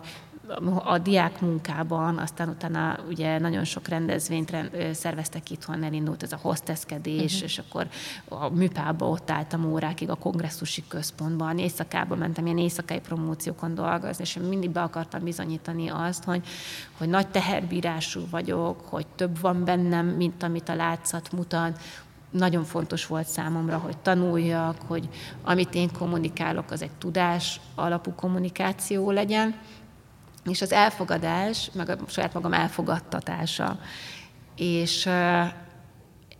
a 0.83 0.97
diák 0.97 1.41
munkában, 1.41 2.17
aztán 2.17 2.49
utána 2.49 2.99
ugye 3.07 3.39
nagyon 3.39 3.63
sok 3.63 3.87
rendezvényt 3.87 4.55
szerveztek 4.91 5.49
itthon, 5.49 5.83
elindult 5.83 6.23
ez 6.23 6.31
a 6.31 6.39
hosteszkedés, 6.41 7.33
uh-huh. 7.33 7.43
és 7.43 7.57
akkor 7.57 7.87
a 8.27 8.49
műpába 8.49 9.07
ott 9.07 9.31
álltam 9.31 9.71
órákig 9.71 10.09
a 10.09 10.15
kongresszusi 10.15 10.83
központban, 10.87 11.57
éjszakába 11.57 12.15
mentem 12.15 12.45
ilyen 12.45 12.57
éjszakai 12.57 12.99
promóciókon 12.99 13.75
dolgozni, 13.75 14.23
és 14.23 14.37
mindig 14.49 14.69
be 14.69 14.81
akartam 14.81 15.23
bizonyítani 15.23 15.89
azt, 15.89 16.23
hogy, 16.23 16.47
hogy 16.97 17.09
nagy 17.09 17.27
teherbírású 17.27 18.21
vagyok, 18.29 18.81
hogy 18.89 19.07
több 19.15 19.39
van 19.39 19.63
bennem, 19.63 20.05
mint 20.07 20.43
amit 20.43 20.69
a 20.69 20.75
látszat 20.75 21.31
mutat, 21.31 21.79
nagyon 22.31 22.63
fontos 22.63 23.05
volt 23.05 23.27
számomra, 23.27 23.77
hogy 23.77 23.97
tanuljak, 23.97 24.75
hogy 24.87 25.09
amit 25.43 25.75
én 25.75 25.91
kommunikálok, 25.91 26.71
az 26.71 26.81
egy 26.81 26.91
tudás 26.97 27.59
alapú 27.75 28.11
kommunikáció 28.11 29.11
legyen, 29.11 29.55
és 30.49 30.61
az 30.61 30.71
elfogadás, 30.71 31.69
meg 31.73 31.89
a 31.89 31.97
saját 32.07 32.33
magam 32.33 32.53
elfogadtatása. 32.53 33.79
És 34.55 35.09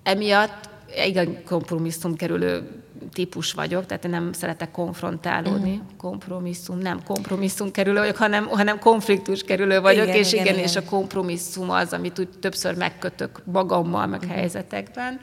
emiatt 0.03 0.69
igen 1.05 1.43
kompromisszum 1.43 2.15
kerülő 2.15 2.81
típus 3.13 3.53
vagyok, 3.53 3.85
tehát 3.85 4.05
én 4.05 4.11
nem 4.11 4.33
szeretek 4.33 4.71
konfrontálódni. 4.71 5.75
Mm. 5.75 5.97
Kompromisszum, 5.97 6.77
nem 6.77 7.03
kompromisszum 7.03 7.71
kerülő 7.71 7.99
vagyok, 7.99 8.17
hanem, 8.17 8.47
hanem 8.47 8.79
konfliktus 8.79 9.43
kerülő 9.43 9.81
vagyok, 9.81 10.07
igen, 10.07 10.17
és 10.17 10.33
igen, 10.33 10.43
igen, 10.45 10.57
igen, 10.57 10.67
és 10.67 10.75
a 10.75 10.83
kompromisszum 10.83 11.69
az, 11.69 11.93
amit 11.93 12.19
úgy 12.19 12.29
többször 12.39 12.75
megkötök 12.75 13.41
magammal, 13.45 14.05
meg 14.05 14.25
mm. 14.25 14.29
helyzetekben 14.29 15.19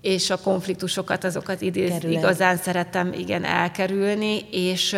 és 0.00 0.30
a 0.30 0.36
konfliktusokat, 0.36 1.24
azokat 1.24 1.60
idéz, 1.60 2.04
igazán 2.04 2.56
szeretem 2.56 3.12
igen 3.12 3.44
elkerülni, 3.44 4.40
és 4.50 4.96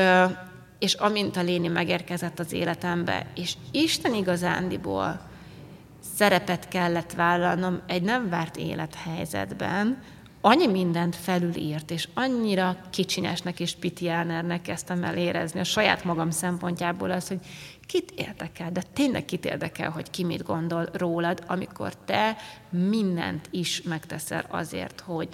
és 0.79 0.95
amint 0.95 1.37
a 1.37 1.43
léni 1.43 1.69
megérkezett 1.69 2.39
az 2.39 2.53
életembe, 2.53 3.27
és 3.35 3.55
Isten 3.71 4.15
igazándiból 4.15 5.21
szerepet 6.17 6.69
kellett 6.69 7.13
vállalnom 7.13 7.81
egy 7.87 8.03
nem 8.03 8.29
várt 8.29 8.57
élethelyzetben, 8.57 10.03
annyi 10.41 10.67
mindent 10.67 11.17
felülírt, 11.17 11.91
és 11.91 12.09
annyira 12.15 12.77
kicsinyesnek 12.91 13.61
és 13.61 13.75
pitiánernek 13.75 14.63
kezdtem 14.63 15.05
el 15.05 15.17
érezni 15.17 15.61
a 15.61 15.65
saját 15.65 16.05
magam 16.05 16.31
szempontjából 16.31 17.11
az, 17.11 17.29
hogy 17.29 17.39
kit 17.87 18.13
érdekel, 18.17 18.73
de 18.73 18.83
tényleg 18.93 19.25
kit 19.25 19.45
érdekel, 19.45 19.91
hogy 19.91 20.11
ki 20.11 20.25
mit 20.25 20.43
gondol 20.43 20.89
rólad, 20.93 21.43
amikor 21.47 21.97
te 22.05 22.37
mindent 22.71 23.49
is 23.51 23.83
megteszel 23.83 24.45
azért, 24.49 25.01
hogy 25.01 25.29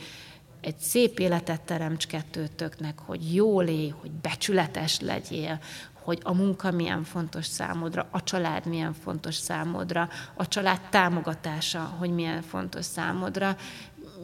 egy 0.64 0.79
szép 0.79 1.18
életet 1.18 1.61
teremts 1.61 2.07
kettőtöknek, 2.07 2.98
hogy 2.98 3.35
jól 3.35 3.64
élj, 3.64 3.88
hogy 4.00 4.11
becsületes 4.11 5.00
legyél, 5.00 5.59
hogy 5.92 6.20
a 6.22 6.35
munka 6.35 6.70
milyen 6.70 7.05
fontos 7.05 7.46
számodra, 7.46 8.09
a 8.11 8.22
család 8.22 8.66
milyen 8.66 8.92
fontos 8.92 9.35
számodra, 9.35 10.09
a 10.35 10.48
család 10.48 10.81
támogatása, 10.90 11.81
hogy 11.81 12.11
milyen 12.11 12.42
fontos 12.42 12.85
számodra. 12.85 13.57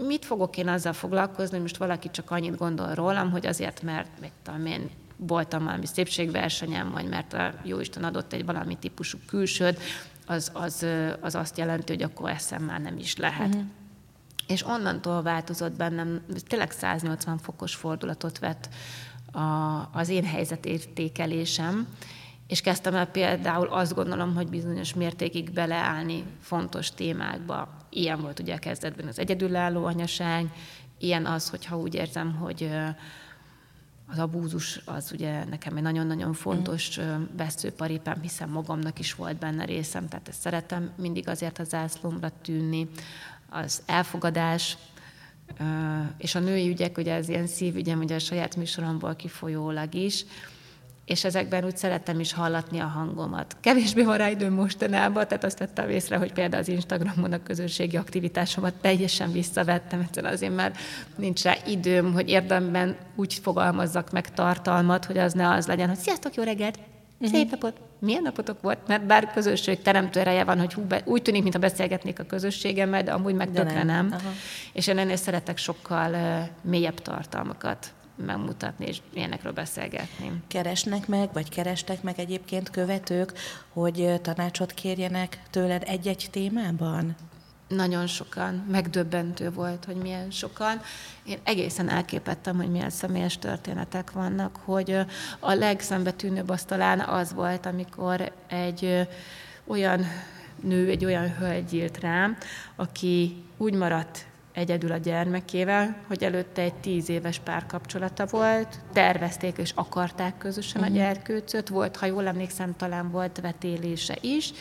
Mit 0.07 0.25
fogok 0.25 0.57
én 0.57 0.69
azzal 0.69 0.93
foglalkozni, 0.93 1.59
most 1.59 1.77
valaki 1.77 2.11
csak 2.11 2.31
annyit 2.31 2.57
gondol 2.57 2.95
rólam, 2.95 3.31
hogy 3.31 3.47
azért, 3.47 3.83
mert 3.83 4.21
meg 4.21 4.31
tudom 4.43 4.67
én, 4.67 4.91
voltam 5.17 5.65
valami 5.65 5.87
szépségversenyem, 5.87 6.91
vagy 6.91 7.09
mert 7.09 7.33
a 7.33 7.53
Jóisten 7.65 8.05
adott 8.05 8.33
egy 8.33 8.45
valami 8.45 8.79
típusú 8.79 9.19
külsőd, 9.27 9.79
az, 10.27 10.51
az, 10.55 10.87
az 11.21 11.35
azt 11.35 11.59
jelenti, 11.59 11.93
hogy 11.93 12.03
akkor 12.03 12.31
eszem 12.31 12.63
már 12.63 12.81
nem 12.81 12.97
is 12.99 13.17
lehet. 13.17 13.49
Uh-huh 13.55 13.80
és 14.51 14.67
onnantól 14.67 15.23
változott 15.23 15.77
bennem, 15.77 16.21
tényleg 16.47 16.71
180 16.71 17.39
fokos 17.39 17.75
fordulatot 17.75 18.39
vett 18.39 18.69
a, 19.33 19.41
az 19.93 20.09
én 20.09 20.25
helyzetértékelésem, 20.25 21.87
és 22.47 22.61
kezdtem 22.61 22.95
el 22.95 23.07
például 23.07 23.69
azt 23.69 23.95
gondolom, 23.95 24.35
hogy 24.35 24.49
bizonyos 24.49 24.95
mértékig 24.95 25.53
beleállni 25.53 26.25
fontos 26.41 26.91
témákba. 26.91 27.69
Ilyen 27.91 28.21
volt 28.21 28.39
ugye 28.39 28.55
a 28.55 28.59
kezdetben 28.59 29.07
az 29.07 29.19
egyedülálló 29.19 29.85
anyaság, 29.85 30.53
ilyen 30.99 31.27
az, 31.27 31.49
hogyha 31.49 31.79
úgy 31.79 31.95
érzem, 31.95 32.35
hogy 32.35 32.71
az 34.07 34.19
abúzus 34.19 34.81
az 34.85 35.13
ugye 35.13 35.45
nekem 35.45 35.77
egy 35.77 35.83
nagyon-nagyon 35.83 36.33
fontos 36.33 36.99
veszőparipám, 37.37 38.21
hiszen 38.21 38.49
magamnak 38.49 38.99
is 38.99 39.15
volt 39.15 39.39
benne 39.39 39.65
részem, 39.65 40.09
tehát 40.09 40.29
ezt 40.29 40.41
szeretem 40.41 40.91
mindig 40.97 41.29
azért 41.29 41.59
az 41.59 41.69
zászlómra 41.69 42.31
tűnni 42.43 42.89
az 43.51 43.83
elfogadás, 43.87 44.77
és 46.19 46.35
a 46.35 46.39
női 46.39 46.69
ügyek, 46.69 46.99
ugye 46.99 47.15
ez 47.15 47.29
ilyen 47.29 47.47
szívügyem, 47.47 47.99
ugye 47.99 48.15
a 48.15 48.19
saját 48.19 48.57
műsoromból 48.57 49.17
kifolyólag 49.17 49.95
is, 49.95 50.25
és 51.05 51.25
ezekben 51.25 51.65
úgy 51.65 51.77
szerettem 51.77 52.21
is 52.21 52.33
hallatni 52.33 52.79
a 52.79 52.85
hangomat. 52.85 53.57
Kevésbé 53.61 54.03
van 54.03 54.17
rá 54.17 54.29
időm 54.29 54.53
mostanában, 54.53 55.29
tehát 55.29 55.45
azt 55.45 55.59
vettem 55.59 55.91
észre, 55.91 56.17
hogy 56.17 56.33
például 56.33 56.63
az 56.63 56.69
Instagramon 56.69 57.33
a 57.33 57.43
közösségi 57.43 57.97
aktivitásomat 57.97 58.75
teljesen 58.75 59.33
visszavettem, 59.33 60.01
egyszerűen 60.01 60.33
azért 60.33 60.55
már 60.55 60.73
nincs 61.17 61.43
rá 61.43 61.57
időm, 61.67 62.13
hogy 62.13 62.29
érdemben 62.29 62.97
úgy 63.17 63.35
fogalmazzak 63.35 64.11
meg 64.11 64.35
tartalmat, 64.35 65.05
hogy 65.05 65.19
az 65.19 65.33
ne 65.33 65.49
az 65.49 65.67
legyen, 65.67 65.89
hogy 65.89 65.99
sziasztok, 65.99 66.35
jó 66.35 66.43
reggelt, 66.43 66.79
szép 67.23 67.51
napot, 67.51 67.81
milyen 68.01 68.23
napotok 68.23 68.61
volt? 68.61 68.79
Mert 68.87 69.07
bár 69.07 69.33
közösség 69.33 69.83
teremtő 69.83 70.21
ereje 70.21 70.45
van, 70.45 70.59
hogy 70.59 70.75
hú, 70.75 70.83
be, 70.83 71.03
úgy 71.05 71.23
tűnik, 71.23 71.43
mintha 71.43 71.61
beszélgetnék 71.61 72.19
a 72.19 72.25
közösségemmel, 72.25 73.03
de 73.03 73.13
amúgy 73.13 73.35
meg 73.35 73.51
de 73.51 73.63
tökre 73.63 73.83
nem. 73.83 74.07
nem. 74.07 74.21
És 74.73 74.87
én 74.87 74.99
ennél 74.99 75.17
szeretek 75.17 75.57
sokkal 75.57 76.13
uh, 76.13 76.71
mélyebb 76.71 77.01
tartalmakat 77.01 77.93
megmutatni 78.27 78.87
és 78.87 78.99
ilyenekről 79.15 79.53
beszélgetni. 79.53 80.33
Keresnek 80.49 81.07
meg, 81.07 81.33
vagy 81.33 81.49
kerestek 81.49 82.03
meg 82.03 82.19
egyébként 82.19 82.71
követők, 82.71 83.33
hogy 83.73 84.21
tanácsot 84.23 84.73
kérjenek 84.73 85.43
tőled 85.51 85.83
egy-egy 85.87 86.29
témában? 86.31 87.17
Nagyon 87.71 88.07
sokan, 88.07 88.55
megdöbbentő 88.71 89.51
volt, 89.51 89.85
hogy 89.85 89.97
milyen 89.97 90.31
sokan. 90.31 90.81
Én 91.25 91.39
egészen 91.43 91.89
elképettem, 91.89 92.57
hogy 92.57 92.71
milyen 92.71 92.91
személyes 92.91 93.39
történetek 93.39 94.13
vannak, 94.13 94.57
hogy 94.65 94.97
a 95.39 95.55
legszembetűnőbb 95.55 96.49
az 96.49 96.65
talán 96.65 97.01
az 97.01 97.33
volt, 97.33 97.67
amikor 97.67 98.33
egy 98.49 99.09
olyan 99.67 100.07
nő, 100.63 100.89
egy 100.89 101.05
olyan 101.05 101.37
hölgy 101.37 101.75
írt 101.75 102.01
rám, 102.01 102.37
aki 102.77 103.45
úgy 103.57 103.75
maradt 103.75 104.27
egyedül 104.53 104.93
a 104.93 104.97
gyermekével, 104.97 105.97
hogy 106.07 106.25
előtte 106.25 106.63
egy 106.63 106.75
tíz 106.75 107.09
éves 107.09 107.39
párkapcsolata 107.39 108.27
volt, 108.27 108.81
tervezték 108.93 109.57
és 109.59 109.73
akarták 109.75 110.39
közösen 110.39 110.81
uh-huh. 110.81 110.97
a 110.97 110.99
mhm. 110.99 111.07
gyerkőcöt, 111.07 111.69
volt, 111.69 111.97
ha 111.97 112.07
jól 112.07 112.27
emlékszem, 112.27 112.77
talán 112.77 113.11
volt 113.11 113.41
vetélése 113.41 114.17
is, 114.21 114.53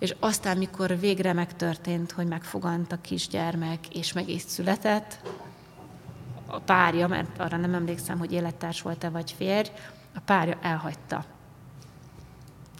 és 0.00 0.14
aztán, 0.18 0.56
mikor 0.56 0.98
végre 0.98 1.32
megtörtént, 1.32 2.12
hogy 2.12 2.26
megfogant 2.26 2.92
a 2.92 3.00
kisgyermek, 3.00 3.94
és 3.94 4.12
meg 4.12 4.28
is 4.28 4.42
született, 4.42 5.20
a 6.46 6.58
párja, 6.58 7.06
mert 7.06 7.38
arra 7.38 7.56
nem 7.56 7.74
emlékszem, 7.74 8.18
hogy 8.18 8.32
élettárs 8.32 8.82
volt-e 8.82 9.08
vagy 9.08 9.32
férj, 9.32 9.70
a 10.14 10.20
párja 10.20 10.58
elhagyta 10.62 11.24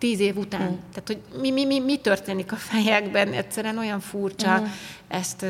tíz 0.00 0.20
év 0.20 0.36
után. 0.36 0.60
Mm. 0.70 0.74
Tehát, 0.92 1.02
hogy 1.06 1.40
mi, 1.40 1.50
mi, 1.50 1.64
mi, 1.64 1.80
mi 1.80 1.96
történik 1.96 2.52
a 2.52 2.56
fejekben, 2.56 3.32
egyszerűen 3.32 3.78
olyan 3.78 4.00
furcsa 4.00 4.60
mm. 4.60 4.64
ezt, 5.08 5.46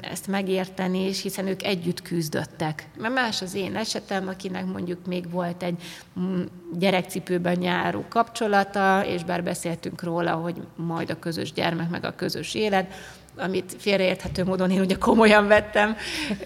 ezt 0.00 0.26
megérteni, 0.26 0.98
és 0.98 1.22
hiszen 1.22 1.46
ők 1.46 1.62
együtt 1.62 2.02
küzdöttek. 2.02 2.88
Mert 2.98 3.14
más 3.14 3.42
az 3.42 3.54
én 3.54 3.76
esetem, 3.76 4.28
akinek 4.28 4.66
mondjuk 4.66 5.06
még 5.06 5.30
volt 5.30 5.62
egy 5.62 5.82
mm, 6.20 6.42
gyerekcipőben 6.78 7.62
járó 7.62 8.04
kapcsolata, 8.08 9.04
és 9.06 9.24
bár 9.24 9.42
beszéltünk 9.42 10.02
róla, 10.02 10.32
hogy 10.32 10.56
majd 10.76 11.10
a 11.10 11.18
közös 11.18 11.52
gyermek, 11.52 11.90
meg 11.90 12.04
a 12.04 12.14
közös 12.14 12.54
élet, 12.54 12.94
amit 13.36 13.76
félreérthető 13.78 14.44
módon 14.44 14.70
én 14.70 14.80
ugye 14.80 14.96
komolyan 14.96 15.46
vettem, 15.46 15.96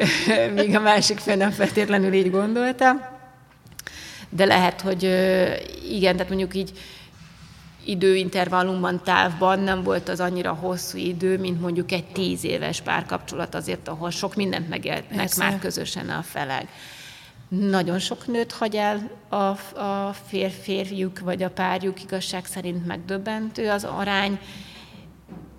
míg 0.54 0.76
a 0.76 0.80
másik 0.80 1.18
fél 1.18 1.36
nem 1.36 1.50
feltétlenül 1.50 2.12
így 2.12 2.30
gondolta. 2.30 3.16
De 4.28 4.44
lehet, 4.44 4.80
hogy 4.80 5.02
igen, 5.90 6.12
tehát 6.12 6.28
mondjuk 6.28 6.54
így 6.54 6.72
időintervallumban, 7.88 9.00
távban 9.04 9.60
nem 9.60 9.82
volt 9.82 10.08
az 10.08 10.20
annyira 10.20 10.52
hosszú 10.52 10.98
idő, 10.98 11.38
mint 11.38 11.60
mondjuk 11.60 11.92
egy 11.92 12.04
tíz 12.04 12.44
éves 12.44 12.80
párkapcsolat 12.80 13.54
azért, 13.54 13.88
ahol 13.88 14.10
sok 14.10 14.34
mindent 14.34 14.68
megéltnek 14.68 15.16
Persze. 15.16 15.44
már 15.44 15.58
közösen 15.58 16.08
a 16.08 16.22
felek. 16.22 16.68
Nagyon 17.48 17.98
sok 17.98 18.26
nőt 18.26 18.52
hagy 18.52 18.76
el 18.76 19.10
a, 19.28 19.36
a 19.80 20.14
fér, 20.26 20.50
férjük 20.50 21.18
vagy 21.18 21.42
a 21.42 21.50
párjuk, 21.50 22.02
igazság 22.02 22.44
szerint 22.44 22.86
megdöbbentő 22.86 23.70
az 23.70 23.84
arány 23.84 24.38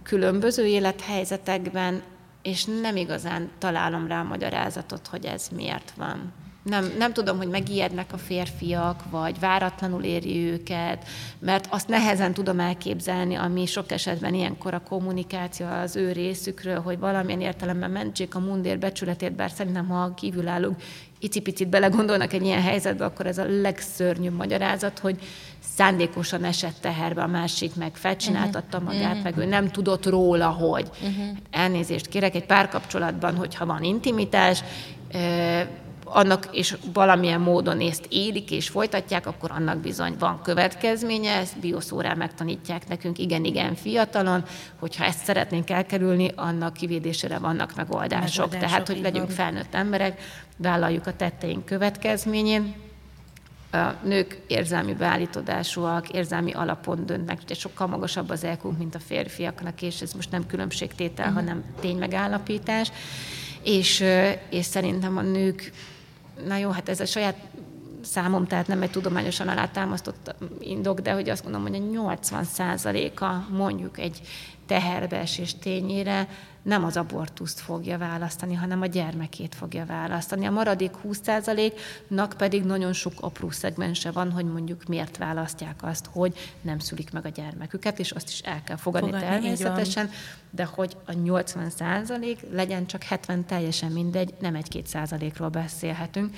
különböző 0.03 0.65
élethelyzetekben, 0.65 2.01
és 2.41 2.65
nem 2.81 2.95
igazán 2.95 3.49
találom 3.57 4.07
rá 4.07 4.19
a 4.19 4.23
magyarázatot, 4.23 5.07
hogy 5.07 5.25
ez 5.25 5.47
miért 5.55 5.93
van 5.97 6.33
nem, 6.63 6.93
nem 6.97 7.13
tudom, 7.13 7.37
hogy 7.37 7.47
megijednek 7.47 8.13
a 8.13 8.17
férfiak, 8.17 9.03
vagy 9.09 9.39
váratlanul 9.39 10.03
éri 10.03 10.37
őket, 10.37 11.07
mert 11.39 11.67
azt 11.69 11.87
nehezen 11.87 12.33
tudom 12.33 12.59
elképzelni, 12.59 13.35
ami 13.35 13.65
sok 13.65 13.91
esetben 13.91 14.33
ilyenkor 14.33 14.73
a 14.73 14.81
kommunikáció 14.81 15.67
az 15.67 15.95
ő 15.95 16.11
részükről, 16.11 16.79
hogy 16.81 16.99
valamilyen 16.99 17.41
értelemben 17.41 17.91
mentsék 17.91 18.35
a 18.35 18.39
mundér 18.39 18.79
becsületét, 18.79 19.35
bár 19.35 19.51
szerintem, 19.51 19.87
ha 19.87 20.13
kívülállók 20.13 20.75
icipicit 21.19 21.67
belegondolnak 21.67 22.33
egy 22.33 22.43
ilyen 22.43 22.61
helyzetbe, 22.61 23.05
akkor 23.05 23.25
ez 23.25 23.37
a 23.37 23.45
legszörnyűbb 23.61 24.35
magyarázat, 24.35 24.99
hogy 24.99 25.19
szándékosan 25.75 26.43
esett 26.43 26.75
teherbe 26.81 27.21
a 27.21 27.27
másik, 27.27 27.75
meg 27.75 27.95
felcsináltatta 27.95 28.77
uh-huh. 28.77 28.93
magát, 28.93 29.17
uh-huh. 29.17 29.23
meg 29.23 29.37
ő 29.37 29.45
nem 29.45 29.69
tudott 29.69 30.05
róla, 30.05 30.47
hogy 30.47 30.89
uh-huh. 31.01 31.37
elnézést 31.51 32.07
kérek, 32.07 32.35
egy 32.35 32.45
párkapcsolatban, 32.45 33.35
hogyha 33.35 33.65
van 33.65 33.83
intimitás, 33.83 34.63
annak 36.11 36.47
és 36.51 36.77
valamilyen 36.93 37.41
módon 37.41 37.79
ezt 37.79 38.05
élik 38.09 38.51
és 38.51 38.69
folytatják, 38.69 39.25
akkor 39.27 39.51
annak 39.51 39.77
bizony 39.77 40.15
van 40.19 40.41
következménye, 40.41 41.31
ezt 41.35 41.59
bioszórán 41.59 42.17
megtanítják 42.17 42.87
nekünk 42.87 43.17
igen-igen 43.17 43.75
fiatalon, 43.75 44.43
hogyha 44.79 45.05
ezt 45.05 45.23
szeretnénk 45.23 45.69
elkerülni, 45.69 46.31
annak 46.35 46.73
kivédésére 46.73 47.37
vannak 47.37 47.75
megoldások. 47.75 48.45
megoldások 48.45 48.69
Tehát, 48.69 48.87
hogy 48.87 49.01
legyünk 49.01 49.25
van. 49.25 49.35
felnőtt 49.35 49.73
emberek, 49.73 50.21
vállaljuk 50.57 51.07
a 51.07 51.15
tetteink 51.15 51.65
következményén, 51.65 52.75
a 53.71 53.93
nők 54.03 54.41
érzelmi 54.47 54.93
beállítodásúak, 54.93 56.09
érzelmi 56.09 56.51
alapon 56.51 57.05
döntnek, 57.05 57.39
ugye 57.43 57.53
sokkal 57.53 57.87
magasabb 57.87 58.29
az 58.29 58.43
elkunk, 58.43 58.77
mint 58.77 58.95
a 58.95 58.99
férfiaknak, 58.99 59.81
és 59.81 60.01
ez 60.01 60.13
most 60.13 60.31
nem 60.31 60.45
különbségtétel, 60.45 61.27
uh-huh. 61.27 61.39
hanem 61.39 61.63
ténymegállapítás. 61.79 62.91
És, 63.63 64.03
és 64.49 64.65
szerintem 64.65 65.17
a 65.17 65.21
nők 65.21 65.71
na 66.47 66.57
jó, 66.57 66.69
hát 66.69 66.89
ez 66.89 66.99
a 66.99 67.05
saját 67.05 67.35
számom, 68.01 68.47
tehát 68.47 68.67
nem 68.67 68.81
egy 68.81 68.91
tudományosan 68.91 69.47
alátámasztott 69.47 70.35
indok, 70.59 70.99
de 70.99 71.13
hogy 71.13 71.29
azt 71.29 71.43
mondom, 71.43 71.61
hogy 71.61 71.71
a 71.71 71.77
80 71.77 72.43
a 73.21 73.45
mondjuk 73.49 73.99
egy 73.99 74.21
teherbeesés 74.69 75.55
tényére 75.59 76.27
nem 76.61 76.83
az 76.83 76.97
abortuszt 76.97 77.59
fogja 77.59 77.97
választani, 77.97 78.53
hanem 78.53 78.81
a 78.81 78.85
gyermekét 78.85 79.55
fogja 79.55 79.85
választani. 79.85 80.45
A 80.45 80.51
maradék 80.51 80.91
20%-nak 81.07 82.33
pedig 82.37 82.63
nagyon 82.63 82.93
sok 82.93 83.13
apró 83.19 83.49
szegmense 83.49 84.11
van, 84.11 84.31
hogy 84.31 84.45
mondjuk 84.45 84.83
miért 84.83 85.17
választják 85.17 85.83
azt, 85.83 86.09
hogy 86.11 86.37
nem 86.61 86.79
szülik 86.79 87.11
meg 87.11 87.25
a 87.25 87.29
gyermeküket, 87.29 87.99
és 87.99 88.11
azt 88.11 88.29
is 88.29 88.39
el 88.39 88.63
kell 88.63 88.75
fogadni, 88.75 89.11
fogadni 89.11 89.29
természetesen, 89.29 90.09
de 90.49 90.63
hogy 90.63 90.97
a 91.05 91.11
80% 91.11 92.37
legyen 92.51 92.85
csak 92.85 93.03
70 93.03 93.45
teljesen 93.45 93.91
mindegy, 93.91 94.33
nem 94.39 94.55
egy-két 94.55 94.87
százalékról 94.87 95.49
beszélhetünk, 95.49 96.35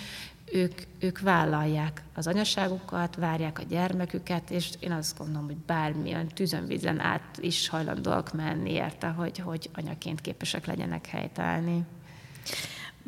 ők, 0.52 0.82
ők 1.00 1.20
vállalják 1.20 2.04
az 2.16 2.28
anyaságukat, 2.28 3.16
várják 3.16 3.60
a 3.60 3.64
gyermeküket, 3.64 4.50
és 4.50 4.70
én 4.80 4.92
azt 4.92 5.18
gondolom, 5.18 5.46
hogy 5.46 5.58
bármilyen 5.58 6.28
tűzönvízen 6.28 7.00
át 7.00 7.38
is 7.40 7.68
hajlandóak 7.68 8.34
menni 8.34 8.72
érte, 8.72 9.08
hogy, 9.08 9.38
hogy 9.38 9.70
anyaként 9.74 10.22
képesek 10.22 10.66
legyenek 10.66 11.06
helytállni. 11.06 11.86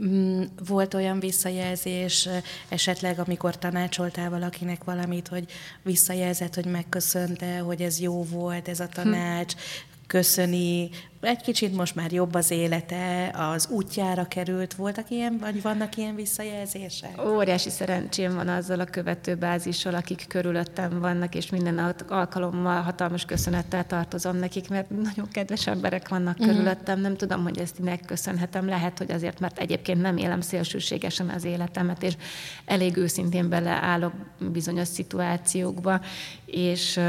Mm, 0.03 0.43
volt 0.67 0.93
olyan 0.93 1.19
visszajelzés 1.19 2.29
esetleg, 2.69 3.19
amikor 3.19 3.57
tanácsoltál 3.57 4.29
valakinek 4.29 4.83
valamit, 4.83 5.27
hogy 5.27 5.45
visszajelzett, 5.81 6.55
hogy 6.55 6.65
megköszönte, 6.65 7.59
hogy 7.59 7.81
ez 7.81 7.99
jó 7.99 8.23
volt, 8.23 8.67
ez 8.67 8.79
a 8.79 8.87
tanács, 8.87 9.53
hm 9.53 9.59
köszöni, 10.07 10.89
egy 11.21 11.41
kicsit 11.41 11.75
most 11.75 11.95
már 11.95 12.11
jobb 12.11 12.33
az 12.33 12.51
élete, 12.51 13.31
az 13.53 13.67
útjára 13.67 14.25
került. 14.27 14.73
Voltak 14.73 15.09
ilyen, 15.09 15.37
vagy 15.37 15.61
vannak 15.61 15.97
ilyen 15.97 16.15
visszajelzések? 16.15 17.21
Óriási 17.25 17.69
szerencsém 17.69 18.35
van 18.35 18.47
azzal 18.47 18.79
a 18.79 18.85
követőbázissal, 18.85 19.95
akik 19.95 20.25
körülöttem 20.27 20.99
vannak, 20.99 21.35
és 21.35 21.49
minden 21.49 21.95
alkalommal 22.07 22.81
hatalmas 22.81 23.25
köszönettel 23.25 23.85
tartozom 23.85 24.35
nekik, 24.35 24.69
mert 24.69 24.89
nagyon 24.89 25.27
kedves 25.31 25.67
emberek 25.67 26.09
vannak 26.09 26.39
uh-huh. 26.39 26.53
körülöttem. 26.53 26.99
Nem 26.99 27.15
tudom, 27.15 27.43
hogy 27.43 27.57
ezt 27.57 27.79
megköszönhetem. 27.79 28.67
Lehet, 28.67 28.97
hogy 28.97 29.11
azért, 29.11 29.39
mert 29.39 29.59
egyébként 29.59 30.01
nem 30.01 30.17
élem 30.17 30.41
szélsőségesen 30.41 31.29
az 31.29 31.43
életemet, 31.43 32.03
és 32.03 32.13
elég 32.65 32.97
őszintén 32.97 33.49
beleállok 33.49 34.13
bizonyos 34.51 34.87
szituációkba, 34.87 36.01
és 36.45 36.99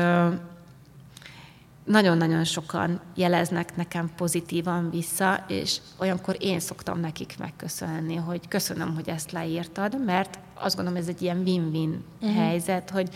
nagyon-nagyon 1.85 2.45
sokan 2.45 3.01
jeleznek 3.15 3.77
nekem 3.77 4.11
pozitívan 4.17 4.91
vissza, 4.91 5.45
és 5.49 5.79
olyankor 5.99 6.37
én 6.41 6.61
szoktam 6.61 7.01
nekik 7.01 7.35
megköszönni, 7.39 8.15
hogy 8.15 8.49
köszönöm, 8.49 8.95
hogy 8.95 9.09
ezt 9.09 9.33
leírtad, 9.33 10.05
mert 10.05 10.39
azt 10.55 10.77
gondolom, 10.77 11.01
ez 11.01 11.09
egy 11.09 11.23
ilyen 11.23 11.39
win-win 11.39 12.05
uh-huh. 12.21 12.37
helyzet, 12.39 12.91
hogy 12.91 13.09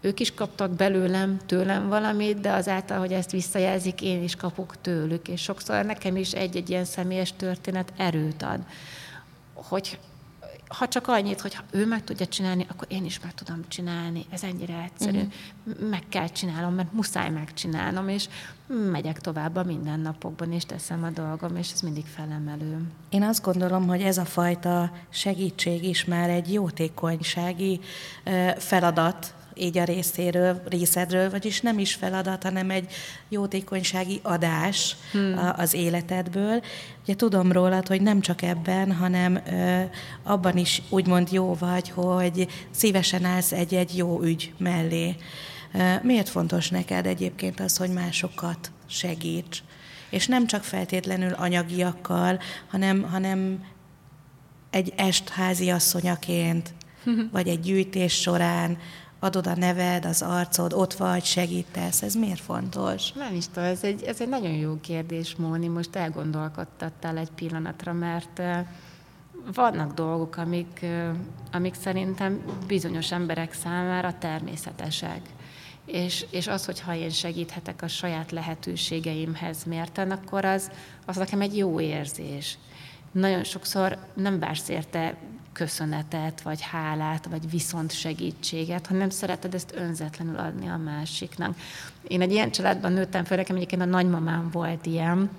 ők 0.00 0.20
is 0.20 0.34
kaptak 0.34 0.70
belőlem, 0.70 1.38
tőlem 1.46 1.88
valamit, 1.88 2.40
de 2.40 2.52
azáltal, 2.52 2.98
hogy 2.98 3.12
ezt 3.12 3.30
visszajelzik, 3.30 4.02
én 4.02 4.22
is 4.22 4.36
kapok 4.36 4.80
tőlük, 4.80 5.28
és 5.28 5.42
sokszor 5.42 5.84
nekem 5.84 6.16
is 6.16 6.32
egy-egy 6.32 6.70
ilyen 6.70 6.84
személyes 6.84 7.32
történet 7.36 7.92
erőt 7.96 8.42
ad. 8.42 8.60
Hogy 9.54 9.98
ha 10.78 10.88
csak 10.88 11.08
annyit, 11.08 11.40
hogy 11.40 11.54
ha 11.54 11.62
ő 11.70 11.86
meg 11.86 12.04
tudja 12.04 12.26
csinálni, 12.26 12.66
akkor 12.68 12.86
én 12.90 13.04
is 13.04 13.20
meg 13.20 13.34
tudom 13.34 13.64
csinálni. 13.68 14.26
Ez 14.30 14.42
ennyire 14.42 14.82
egyszerű. 14.82 15.18
Uh-huh. 15.18 15.88
Meg 15.88 16.02
kell 16.08 16.28
csinálnom, 16.28 16.74
mert 16.74 16.92
muszáj 16.92 17.30
megcsinálnom, 17.30 18.08
és 18.08 18.28
megyek 18.90 19.20
tovább 19.20 19.56
a 19.56 19.64
mindennapokban, 19.64 20.52
és 20.52 20.64
teszem 20.64 21.04
a 21.04 21.10
dolgom, 21.10 21.56
és 21.56 21.72
ez 21.72 21.80
mindig 21.80 22.06
felemelő. 22.06 22.80
Én 23.08 23.22
azt 23.22 23.42
gondolom, 23.42 23.86
hogy 23.86 24.02
ez 24.02 24.18
a 24.18 24.24
fajta 24.24 24.92
segítség 25.08 25.84
is 25.84 26.04
már 26.04 26.30
egy 26.30 26.52
jótékonysági 26.52 27.80
feladat 28.56 29.34
így 29.54 29.78
a 29.78 29.84
részéről, 29.84 30.62
részedről, 30.68 31.30
vagyis 31.30 31.60
nem 31.60 31.78
is 31.78 31.94
feladat, 31.94 32.42
hanem 32.42 32.70
egy 32.70 32.92
jótékonysági 33.28 34.20
adás 34.22 34.96
hmm. 35.12 35.52
az 35.56 35.74
életedből. 35.74 36.62
Ugye 37.02 37.14
tudom 37.14 37.52
rólad, 37.52 37.86
hogy 37.86 38.02
nem 38.02 38.20
csak 38.20 38.42
ebben, 38.42 38.92
hanem 38.92 39.40
ö, 39.50 39.82
abban 40.22 40.56
is 40.56 40.82
úgymond 40.88 41.32
jó 41.32 41.54
vagy, 41.54 41.90
hogy 41.90 42.48
szívesen 42.70 43.24
állsz 43.24 43.52
egy-egy 43.52 43.96
jó 43.96 44.22
ügy 44.22 44.52
mellé. 44.58 45.16
Miért 46.02 46.28
fontos 46.28 46.68
neked 46.68 47.06
egyébként 47.06 47.60
az, 47.60 47.76
hogy 47.76 47.90
másokat 47.90 48.70
segíts? 48.86 49.62
És 50.10 50.26
nem 50.26 50.46
csak 50.46 50.64
feltétlenül 50.64 51.32
anyagiakkal, 51.32 52.40
hanem, 52.70 53.02
hanem 53.02 53.64
egy 54.70 54.92
est 54.96 55.28
háziasszonyaként, 55.28 56.74
vagy 57.32 57.48
egy 57.48 57.60
gyűjtés 57.60 58.20
során, 58.20 58.78
adod 59.20 59.46
a 59.46 59.54
neved, 59.54 60.04
az 60.04 60.22
arcod, 60.22 60.72
ott 60.72 60.94
vagy, 60.94 61.24
segítesz. 61.24 62.02
Ez 62.02 62.14
miért 62.14 62.40
fontos? 62.40 63.12
Nem 63.12 63.34
is 63.34 63.46
tudom, 63.46 63.64
ez 63.68 63.84
egy, 63.84 64.02
ez 64.02 64.20
egy 64.20 64.28
nagyon 64.28 64.52
jó 64.52 64.80
kérdés, 64.80 65.36
Móni. 65.36 65.68
Most 65.68 65.96
elgondolkodtattál 65.96 67.16
egy 67.16 67.30
pillanatra, 67.30 67.92
mert 67.92 68.42
vannak 69.54 69.94
dolgok, 69.94 70.36
amik, 70.36 70.86
amik 71.52 71.74
szerintem 71.74 72.42
bizonyos 72.66 73.12
emberek 73.12 73.52
számára 73.52 74.18
természetesek. 74.18 75.20
És, 75.84 76.26
és 76.30 76.46
az, 76.46 76.64
hogyha 76.64 76.94
én 76.94 77.10
segíthetek 77.10 77.82
a 77.82 77.88
saját 77.88 78.30
lehetőségeimhez 78.30 79.64
mérten, 79.64 80.10
akkor 80.10 80.44
az, 80.44 80.70
az 81.06 81.16
nekem 81.16 81.40
egy 81.40 81.56
jó 81.56 81.80
érzés. 81.80 82.58
Nagyon 83.12 83.44
sokszor 83.44 83.98
nem 84.14 84.38
vársz 84.38 84.68
érte 84.68 85.16
köszönetet, 85.52 86.42
vagy 86.42 86.60
hálát, 86.60 87.26
vagy 87.26 87.50
viszont 87.50 87.92
segítséget, 87.92 88.86
hanem 88.86 89.10
szereted 89.10 89.54
ezt 89.54 89.74
önzetlenül 89.76 90.36
adni 90.36 90.68
a 90.68 90.76
másiknak. 90.76 91.56
Én 92.08 92.20
egy 92.20 92.32
ilyen 92.32 92.50
családban 92.50 92.92
nőttem 92.92 93.24
fel, 93.24 93.36
nekem 93.36 93.56
egyébként 93.56 93.82
a 93.82 93.84
nagymamám 93.84 94.50
volt 94.52 94.86
ilyen, 94.86 95.30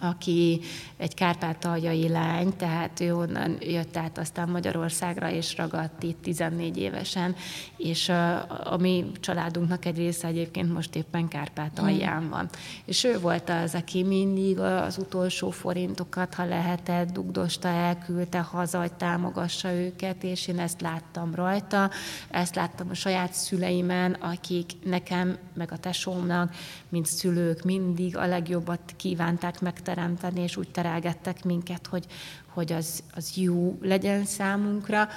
aki 0.00 0.60
egy 0.96 1.14
kárpátaljai 1.14 2.08
lány, 2.08 2.56
tehát 2.56 3.00
ő 3.00 3.14
onnan 3.14 3.56
jött 3.60 3.96
át 3.96 4.18
aztán 4.18 4.48
Magyarországra, 4.48 5.30
és 5.30 5.56
ragadt 5.56 6.02
itt 6.02 6.22
14 6.22 6.76
évesen, 6.76 7.34
és 7.76 8.08
a, 8.08 8.36
a 8.72 8.76
mi 8.76 9.10
családunknak 9.20 9.84
egy 9.84 9.96
része 9.96 10.26
egyébként 10.26 10.72
most 10.72 10.94
éppen 10.94 11.28
Kárpátalján 11.28 12.28
van. 12.28 12.48
És 12.84 13.04
ő 13.04 13.18
volt 13.18 13.48
az, 13.48 13.74
aki 13.74 14.02
mindig 14.02 14.58
az 14.58 14.98
utolsó 14.98 15.50
forintokat, 15.50 16.34
ha 16.34 16.44
lehetett, 16.44 17.12
dugdosta, 17.12 17.68
elküldte 17.68 18.38
haza, 18.38 18.78
hogy 18.78 18.92
támogassa 18.92 19.72
őket, 19.72 20.22
és 20.22 20.48
én 20.48 20.58
ezt 20.58 20.80
láttam 20.80 21.34
rajta, 21.34 21.90
ezt 22.30 22.54
láttam 22.54 22.86
a 22.90 22.94
saját 22.94 23.32
szüleimen, 23.32 24.12
akik 24.12 24.72
nekem, 24.84 25.38
meg 25.54 25.72
a 25.72 25.76
tesómnak, 25.76 26.54
mint 26.88 27.06
szülők 27.06 27.62
mindig 27.62 28.16
a 28.16 28.26
legjobbat 28.26 28.80
kívánták 28.96 29.60
megteremteni, 29.90 30.40
és 30.40 30.56
úgy 30.56 30.68
terelgettek 30.68 31.44
minket, 31.44 31.86
hogy, 31.86 32.06
hogy 32.46 32.72
az, 32.72 33.02
az 33.14 33.32
jó 33.36 33.78
legyen 33.82 34.24
számunkra. 34.24 35.08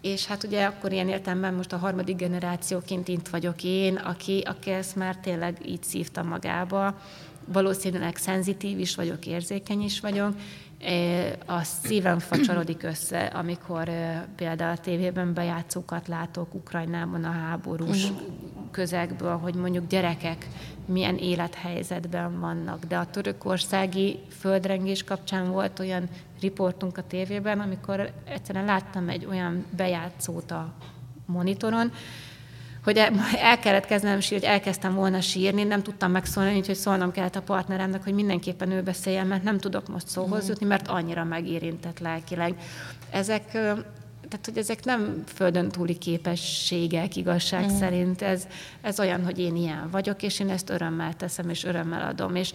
És 0.00 0.26
hát 0.26 0.44
ugye 0.44 0.64
akkor 0.64 0.92
ilyen 0.92 1.08
értelemben 1.08 1.54
most 1.54 1.72
a 1.72 1.76
harmadik 1.76 2.16
generációként 2.16 3.08
itt 3.08 3.28
vagyok 3.28 3.64
én, 3.64 3.96
aki, 3.96 4.42
aki 4.46 4.70
ezt 4.70 4.96
már 4.96 5.16
tényleg 5.16 5.58
így 5.66 5.82
szívta 5.82 6.22
magába. 6.22 7.00
Valószínűleg 7.44 8.16
szenzitív 8.16 8.78
is 8.78 8.94
vagyok, 8.94 9.26
érzékeny 9.26 9.82
is 9.82 10.00
vagyok, 10.00 10.34
a 11.46 11.62
szívem 11.62 12.18
facsarodik 12.18 12.82
össze, 12.82 13.24
amikor 13.24 13.90
például 14.36 14.76
a 14.76 14.80
tévében 14.80 15.34
bejátszókat 15.34 16.08
látok 16.08 16.54
Ukrajnában 16.54 17.24
a 17.24 17.30
háborús 17.30 18.10
mhm. 18.10 18.18
közegből, 18.70 19.36
hogy 19.36 19.54
mondjuk 19.54 19.86
gyerekek 19.86 20.46
milyen 20.84 21.16
élethelyzetben 21.16 22.40
vannak. 22.40 22.84
De 22.84 22.96
a 22.96 23.06
törökországi 23.06 24.18
földrengés 24.28 25.04
kapcsán 25.04 25.50
volt 25.50 25.78
olyan 25.78 26.08
riportunk 26.40 26.98
a 26.98 27.06
tévében, 27.06 27.60
amikor 27.60 28.12
egyszerűen 28.24 28.64
láttam 28.64 29.08
egy 29.08 29.24
olyan 29.24 29.64
bejátszót 29.76 30.50
a 30.50 30.74
monitoron, 31.26 31.92
hogy 32.84 32.96
el 33.50 33.58
kellett 33.58 33.86
kezdenem 33.86 34.20
sírni, 34.20 34.46
hogy 34.46 34.54
elkezdtem 34.54 34.94
volna 34.94 35.20
sírni, 35.20 35.64
nem 35.64 35.82
tudtam 35.82 36.10
megszólni, 36.10 36.56
úgyhogy 36.56 36.74
szólnom 36.74 37.10
kellett 37.10 37.36
a 37.36 37.42
partneremnek, 37.42 38.04
hogy 38.04 38.14
mindenképpen 38.14 38.70
ő 38.70 38.82
beszéljen, 38.82 39.26
mert 39.26 39.42
nem 39.42 39.58
tudok 39.58 39.88
most 39.88 40.08
szóhoz 40.08 40.40
mhm. 40.40 40.48
jutni, 40.48 40.66
mert 40.66 40.88
annyira 40.88 41.24
megérintett 41.24 41.98
lelkileg. 41.98 42.54
Ezek 43.10 43.44
tehát, 44.28 44.44
hogy 44.44 44.58
ezek 44.58 44.84
nem 44.84 45.22
földön 45.26 45.68
túli 45.68 45.98
képességek 45.98 47.16
igazság 47.16 47.64
mm. 47.64 47.76
szerint, 47.76 48.22
ez, 48.22 48.46
ez 48.80 49.00
olyan, 49.00 49.24
hogy 49.24 49.38
én 49.38 49.56
ilyen 49.56 49.88
vagyok, 49.90 50.22
és 50.22 50.40
én 50.40 50.50
ezt 50.50 50.70
örömmel 50.70 51.14
teszem, 51.14 51.48
és 51.48 51.64
örömmel 51.64 52.08
adom, 52.08 52.34
és 52.34 52.52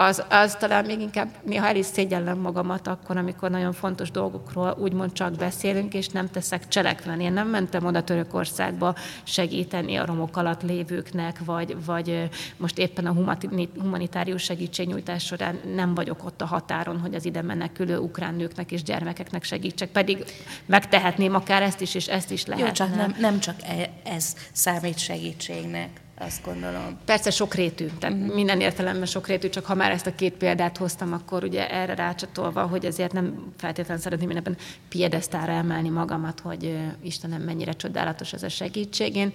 az, 0.00 0.22
az 0.28 0.54
talán 0.54 0.84
még 0.84 1.00
inkább 1.00 1.28
néha 1.42 1.66
el 1.66 1.76
is 1.76 1.86
szégyellem 1.86 2.38
magamat 2.38 2.86
akkor, 2.86 3.16
amikor 3.16 3.50
nagyon 3.50 3.72
fontos 3.72 4.10
dolgokról 4.10 4.76
úgymond 4.78 5.12
csak 5.12 5.32
beszélünk, 5.32 5.94
és 5.94 6.08
nem 6.08 6.30
teszek 6.30 6.68
cselekveni. 6.68 7.24
Én 7.24 7.32
nem 7.32 7.48
mentem 7.48 7.84
oda 7.84 8.02
Törökországba 8.02 8.94
segíteni 9.22 9.96
a 9.96 10.06
romok 10.06 10.36
alatt 10.36 10.62
lévőknek, 10.62 11.38
vagy, 11.44 11.84
vagy 11.84 12.28
most 12.56 12.78
éppen 12.78 13.06
a 13.06 13.36
humanitárius 13.78 14.42
segítségnyújtás 14.42 15.24
során 15.24 15.60
nem 15.74 15.94
vagyok 15.94 16.24
ott 16.24 16.42
a 16.42 16.46
határon, 16.46 16.98
hogy 16.98 17.14
az 17.14 17.24
ide 17.24 17.42
menekülő 17.42 17.98
ukrán 17.98 18.34
nőknek 18.34 18.72
és 18.72 18.82
gyermekeknek 18.82 19.44
segítsek. 19.44 19.88
Pedig 19.88 20.24
megtehetném 20.66 21.34
akár 21.34 21.62
ezt 21.62 21.80
is, 21.80 21.94
és 21.94 22.06
ezt 22.06 22.30
is 22.30 22.46
lehet. 22.46 22.66
Jó, 22.66 22.72
csak 22.72 22.94
nem, 22.94 23.14
nem 23.20 23.40
csak 23.40 23.56
e, 23.62 23.90
ez 24.04 24.34
számít 24.52 24.98
segítségnek 24.98 26.00
azt 26.20 26.44
gondolom. 26.44 26.98
Persze 27.04 27.30
sokrétű, 27.30 27.86
tehát 27.98 28.16
uh-huh. 28.16 28.34
minden 28.34 28.60
értelemben 28.60 29.06
sokrétű, 29.06 29.48
csak 29.48 29.64
ha 29.64 29.74
már 29.74 29.90
ezt 29.90 30.06
a 30.06 30.14
két 30.14 30.32
példát 30.32 30.76
hoztam, 30.76 31.12
akkor 31.12 31.44
ugye 31.44 31.70
erre 31.70 31.94
rácsatolva, 31.94 32.66
hogy 32.66 32.84
ezért 32.84 33.12
nem 33.12 33.52
feltétlenül 33.56 34.02
szeretném 34.02 34.30
ebben 34.30 34.56
piedesztára 34.88 35.52
emelni 35.52 35.88
magamat, 35.88 36.40
hogy 36.40 36.78
Istenem 37.02 37.42
mennyire 37.42 37.72
csodálatos 37.72 38.32
ez 38.32 38.42
a 38.42 38.48
segítség. 38.48 39.16
Én, 39.16 39.32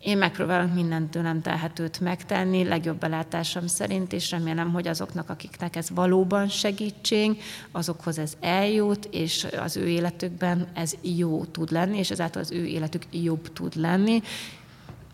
én 0.00 0.18
megpróbálok 0.18 0.74
mindent 0.74 1.10
tőlem 1.10 1.42
telhetőt 1.42 2.00
megtenni, 2.00 2.64
legjobb 2.64 2.98
belátásom 2.98 3.66
szerint, 3.66 4.12
és 4.12 4.30
remélem, 4.30 4.72
hogy 4.72 4.88
azoknak, 4.88 5.30
akiknek 5.30 5.76
ez 5.76 5.90
valóban 5.90 6.48
segítség, 6.48 7.42
azokhoz 7.72 8.18
ez 8.18 8.32
eljut, 8.40 9.08
és 9.10 9.46
az 9.62 9.76
ő 9.76 9.88
életükben 9.88 10.66
ez 10.74 10.94
jó 11.02 11.44
tud 11.44 11.70
lenni, 11.70 11.98
és 11.98 12.10
ezáltal 12.10 12.42
az 12.42 12.50
ő 12.50 12.66
életük 12.66 13.02
jobb 13.10 13.52
tud 13.52 13.76
lenni, 13.76 14.22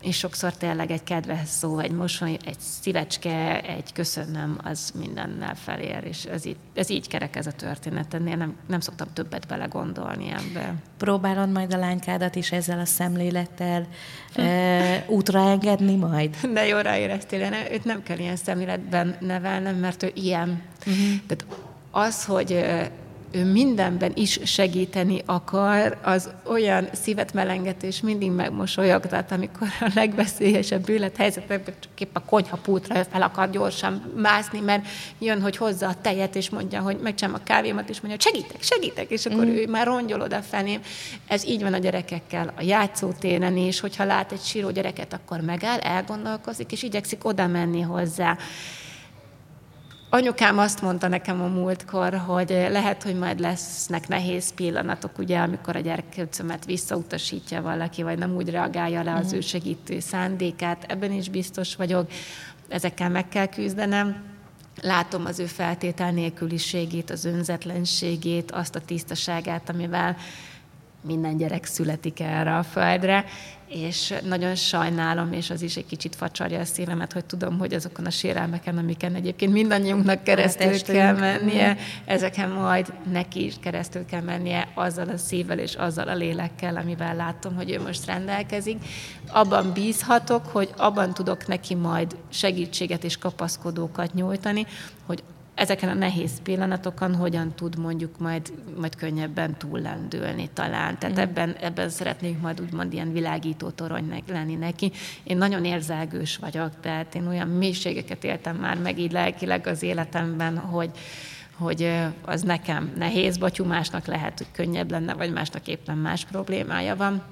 és 0.03 0.17
sokszor 0.17 0.53
tényleg 0.53 0.91
egy 0.91 1.03
kedves 1.03 1.47
szó, 1.47 1.79
egy 1.79 1.91
mosoly, 1.91 2.37
egy 2.45 2.59
szívecske, 2.59 3.61
egy 3.61 3.93
köszönöm, 3.93 4.57
az 4.63 4.91
mindennel 4.99 5.55
felér, 5.55 6.03
és 6.03 6.23
ez 6.25 6.45
így, 6.45 6.57
ez 6.73 6.89
így 6.89 7.07
kerek 7.07 7.35
ez 7.35 7.47
a 7.47 7.51
történet. 7.51 8.13
Ennél 8.13 8.35
nem, 8.35 8.55
nem 8.67 8.79
szoktam 8.79 9.07
többet 9.13 9.47
belegondolni 9.47 10.29
ebbe. 10.29 10.73
Próbálod 10.97 11.51
majd 11.51 11.73
a 11.73 11.77
lánykádat 11.77 12.35
is 12.35 12.51
ezzel 12.51 12.79
a 12.79 12.85
szemlélettel 12.85 13.87
e, 14.35 15.05
útra 15.07 15.39
engedni 15.39 15.95
majd? 15.95 16.35
De 16.53 16.65
jó 16.65 16.77
ráéreztél, 16.77 17.53
őt 17.71 17.83
nem 17.83 18.03
kell 18.03 18.17
ilyen 18.17 18.35
szemléletben 18.35 19.15
nevelnem, 19.19 19.75
mert 19.75 20.03
ő 20.03 20.11
ilyen. 20.13 20.61
Uh-huh. 20.79 20.95
Tehát 21.27 21.45
az, 21.91 22.25
hogy 22.25 22.65
ő 23.33 23.43
mindenben 23.51 24.11
is 24.15 24.39
segíteni 24.43 25.21
akar, 25.25 25.97
az 26.03 26.29
olyan 26.43 26.87
szívet 26.91 27.33
melengető 27.33 27.87
és 27.87 28.01
mindig 28.01 28.31
megmosolyogtat, 28.31 29.31
amikor 29.31 29.67
a 29.79 29.91
legveszélyesebb 29.95 30.89
élethelyzetekben 30.89 31.73
csak 31.79 31.99
épp 31.99 32.15
a 32.15 32.19
konyhapultra 32.19 33.03
fel 33.03 33.21
akar 33.21 33.49
gyorsan 33.49 34.13
mászni, 34.15 34.59
mert 34.59 34.85
jön, 35.19 35.41
hogy 35.41 35.57
hozza 35.57 35.87
a 35.87 36.01
tejet, 36.01 36.35
és 36.35 36.49
mondja, 36.49 36.81
hogy 36.81 36.97
megcsinálom 37.01 37.41
a 37.41 37.47
kávémat, 37.47 37.89
és 37.89 38.01
mondja, 38.01 38.19
hogy 38.23 38.33
segítek, 38.33 38.63
segítek, 38.63 39.09
és 39.09 39.25
akkor 39.25 39.45
mm. 39.45 39.55
ő 39.55 39.67
már 39.67 39.85
rongyol 39.85 40.21
oda 40.21 40.41
felém. 40.41 40.81
Ez 41.27 41.45
így 41.45 41.61
van 41.61 41.73
a 41.73 41.77
gyerekekkel 41.77 42.53
a 42.57 42.61
játszótéren 42.61 43.57
is, 43.57 43.79
hogyha 43.79 44.03
lát 44.03 44.31
egy 44.31 44.41
síró 44.41 44.71
gyereket, 44.71 45.13
akkor 45.13 45.41
megáll, 45.41 45.79
elgondolkozik, 45.79 46.71
és 46.71 46.83
igyekszik 46.83 47.25
oda 47.25 47.47
menni 47.47 47.81
hozzá. 47.81 48.37
Anyukám 50.13 50.57
azt 50.57 50.81
mondta 50.81 51.07
nekem 51.07 51.41
a 51.41 51.47
múltkor, 51.47 52.13
hogy 52.13 52.49
lehet, 52.49 53.03
hogy 53.03 53.15
majd 53.15 53.39
lesznek 53.39 54.07
nehéz 54.07 54.53
pillanatok, 54.53 55.17
ugye, 55.17 55.39
amikor 55.39 55.75
a 55.75 55.79
gyerkőcömet 55.79 56.65
visszautasítja 56.65 57.61
valaki, 57.61 58.03
vagy 58.03 58.17
nem 58.17 58.35
úgy 58.35 58.49
reagálja 58.49 59.03
le 59.03 59.13
az 59.13 59.23
uh-huh. 59.23 59.37
ő 59.37 59.41
segítő 59.41 59.99
szándékát. 59.99 60.83
Ebben 60.87 61.11
is 61.11 61.29
biztos 61.29 61.75
vagyok, 61.75 62.11
ezekkel 62.67 63.09
meg 63.09 63.29
kell 63.29 63.45
küzdenem. 63.45 64.23
Látom 64.81 65.25
az 65.25 65.39
ő 65.39 65.45
feltétel 65.45 66.11
nélküliségét, 66.11 67.09
az 67.09 67.25
önzetlenségét, 67.25 68.51
azt 68.51 68.75
a 68.75 68.81
tisztaságát, 68.85 69.69
amivel 69.69 70.15
minden 71.01 71.37
gyerek 71.37 71.65
születik 71.65 72.19
erre 72.19 72.57
a 72.57 72.63
földre, 72.63 73.25
és 73.73 74.13
nagyon 74.23 74.55
sajnálom, 74.55 75.33
és 75.33 75.49
az 75.49 75.61
is 75.61 75.75
egy 75.75 75.85
kicsit 75.85 76.15
facsarja 76.15 76.59
a 76.59 76.65
szívemet, 76.65 77.13
hogy 77.13 77.25
tudom, 77.25 77.57
hogy 77.57 77.73
azokon 77.73 78.05
a 78.05 78.09
sérelmeken, 78.09 78.77
amiken 78.77 79.15
egyébként 79.15 79.51
mindannyiunknak 79.51 80.23
keresztül 80.23 80.67
hát 80.67 80.81
kell 80.83 81.15
mennie, 81.15 81.77
ezeken 82.05 82.49
majd 82.49 82.93
neki 83.11 83.45
is 83.45 83.55
keresztül 83.59 84.05
kell 84.05 84.21
mennie 84.21 84.67
azzal 84.73 85.09
a 85.09 85.17
szívvel 85.17 85.59
és 85.59 85.75
azzal 85.75 86.07
a 86.07 86.15
lélekkel, 86.15 86.77
amivel 86.77 87.15
látom, 87.15 87.55
hogy 87.55 87.71
ő 87.71 87.81
most 87.81 88.05
rendelkezik. 88.05 88.77
Abban 89.27 89.73
bízhatok, 89.73 90.45
hogy 90.47 90.69
abban 90.77 91.13
tudok 91.13 91.47
neki 91.47 91.75
majd 91.75 92.15
segítséget 92.29 93.03
és 93.03 93.17
kapaszkodókat 93.17 94.13
nyújtani, 94.13 94.65
hogy 95.05 95.23
ezeken 95.55 95.89
a 95.89 95.93
nehéz 95.93 96.41
pillanatokon 96.43 97.15
hogyan 97.15 97.53
tud 97.55 97.77
mondjuk 97.77 98.19
majd, 98.19 98.53
majd 98.77 98.95
könnyebben 98.95 99.57
túllendülni 99.57 100.49
talán. 100.53 100.97
Tehát 100.97 101.15
mm. 101.15 101.19
ebben, 101.19 101.55
ebben 101.61 101.89
szeretnék 101.89 102.41
majd 102.41 102.61
úgymond 102.61 102.93
ilyen 102.93 103.11
világító 103.11 103.69
torony 103.69 104.23
lenni 104.27 104.55
neki. 104.55 104.91
Én 105.23 105.37
nagyon 105.37 105.65
érzelgős 105.65 106.37
vagyok, 106.37 106.79
tehát 106.79 107.15
én 107.15 107.27
olyan 107.27 107.47
mélységeket 107.47 108.23
éltem 108.23 108.55
már 108.55 108.77
meg 108.77 108.99
így 108.99 109.11
lelkileg 109.11 109.67
az 109.67 109.83
életemben, 109.83 110.57
hogy, 110.57 110.91
hogy 111.57 111.91
az 112.21 112.41
nekem 112.41 112.93
nehéz, 112.97 113.37
Batyú 113.37 113.65
másnak 113.65 114.05
lehet, 114.05 114.37
hogy 114.37 114.51
könnyebb 114.51 114.91
lenne, 114.91 115.13
vagy 115.13 115.33
másnak 115.33 115.67
éppen 115.67 115.97
más 115.97 116.25
problémája 116.25 116.95
van. 116.95 117.23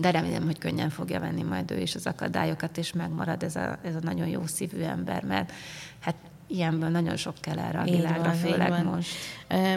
De 0.00 0.10
remélem, 0.10 0.44
hogy 0.44 0.58
könnyen 0.58 0.90
fogja 0.90 1.20
venni 1.20 1.42
majd 1.42 1.70
ő 1.70 1.80
is 1.80 1.94
az 1.94 2.06
akadályokat, 2.06 2.78
és 2.78 2.92
megmarad 2.92 3.42
ez 3.42 3.56
a, 3.56 3.78
ez 3.82 3.94
a 3.94 4.00
nagyon 4.02 4.26
jó 4.26 4.46
szívű 4.46 4.80
ember, 4.80 5.24
mert 5.24 5.52
hát 6.00 6.14
ilyenből 6.52 6.88
nagyon 6.88 7.16
sok 7.16 7.34
kell 7.40 7.58
erre 7.58 7.78
a 7.78 7.84
világra, 7.84 8.22
van, 8.22 8.34
főleg 8.34 8.84
most. 8.84 9.08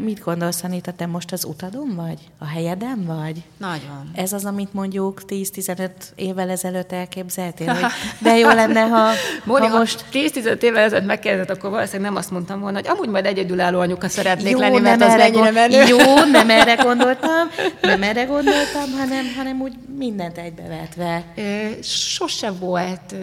Mit 0.02 0.24
gondolsz, 0.24 0.64
Anita, 0.64 0.92
te 0.92 1.06
most 1.06 1.32
az 1.32 1.44
utadon 1.44 1.96
vagy? 1.96 2.20
A 2.38 2.46
helyeden 2.46 3.04
vagy? 3.06 3.42
Nagyon. 3.58 4.12
Ez 4.14 4.34
az, 4.34 4.46
amit 4.46 4.74
mondjuk 4.74 5.22
10-15 5.28 5.90
évvel 6.16 6.50
ezelőtt 6.50 6.92
elképzeltél, 6.92 7.74
hogy 7.74 7.84
de 8.20 8.38
jó 8.38 8.48
lenne, 8.48 8.82
ha, 8.82 9.10
Móni, 9.46 9.66
ha 9.66 9.78
most... 9.78 10.06
10-15 10.12 10.62
évvel 10.62 10.84
ezelőtt 10.84 11.06
megkérdezett, 11.06 11.58
akkor 11.58 11.70
valószínűleg 11.70 12.12
nem 12.12 12.20
azt 12.20 12.32
mondtam 12.32 12.60
volna, 12.60 12.78
hogy 12.78 12.88
amúgy 12.88 13.10
majd 13.10 13.26
egyedülálló 13.26 13.80
anyuka 13.80 14.08
szeretnék 14.08 14.52
jó, 14.52 14.60
lenni, 14.60 14.80
mert 14.80 15.02
az 15.02 15.16
mennyire 15.16 15.52
menő. 15.52 15.84
Jó, 15.84 16.16
nem 16.32 16.50
erre 16.50 16.76
gondoltam, 16.76 17.50
nem 17.82 18.04
erre 18.04 18.24
gondoltam, 18.24 18.92
hanem, 18.98 19.26
hanem 19.38 19.62
úgy 19.62 19.74
mindent 19.98 20.38
egybevetve. 20.38 21.24
Sose 21.82 22.52
volt 22.52 23.16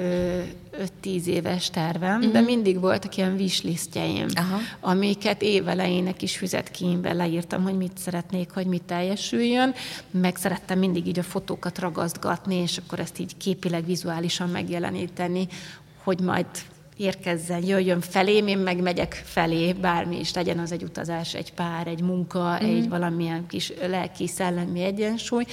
5-10 1.02 1.24
éves 1.24 1.70
tervem, 1.70 2.18
uh-huh. 2.18 2.32
de 2.32 2.40
mindig 2.40 2.80
voltak 2.80 3.16
ilyen 3.16 3.34
wishlistjeim, 3.34 4.26
Aha. 4.34 4.58
amiket 4.80 5.42
évelejének 5.42 6.22
is 6.22 6.36
füzetkímbe 6.36 7.12
leírtam, 7.12 7.62
hogy 7.62 7.76
mit 7.76 7.98
szeretnék, 7.98 8.50
hogy 8.50 8.66
mit 8.66 8.82
teljesüljön, 8.82 9.74
meg 10.10 10.36
szerettem 10.36 10.78
mindig 10.78 11.06
így 11.06 11.18
a 11.18 11.22
fotókat 11.22 11.78
ragasztgatni, 11.78 12.54
és 12.54 12.76
akkor 12.76 13.00
ezt 13.00 13.18
így 13.18 13.36
képileg, 13.36 13.84
vizuálisan 13.86 14.48
megjeleníteni, 14.48 15.48
hogy 16.02 16.20
majd 16.20 16.46
érkezzen, 16.96 17.64
jöjjön 17.64 18.00
felém, 18.00 18.46
én 18.46 18.58
meg 18.58 18.82
megyek 18.82 19.22
felé, 19.24 19.72
bármi 19.72 20.18
is 20.18 20.34
legyen 20.34 20.58
az 20.58 20.72
egy 20.72 20.82
utazás, 20.82 21.34
egy 21.34 21.52
pár, 21.52 21.86
egy 21.86 22.02
munka, 22.02 22.58
mm. 22.62 22.66
egy 22.66 22.88
valamilyen 22.88 23.46
kis 23.46 23.72
lelki, 23.86 24.26
szellemi 24.26 24.82
egyensúly, 24.82 25.44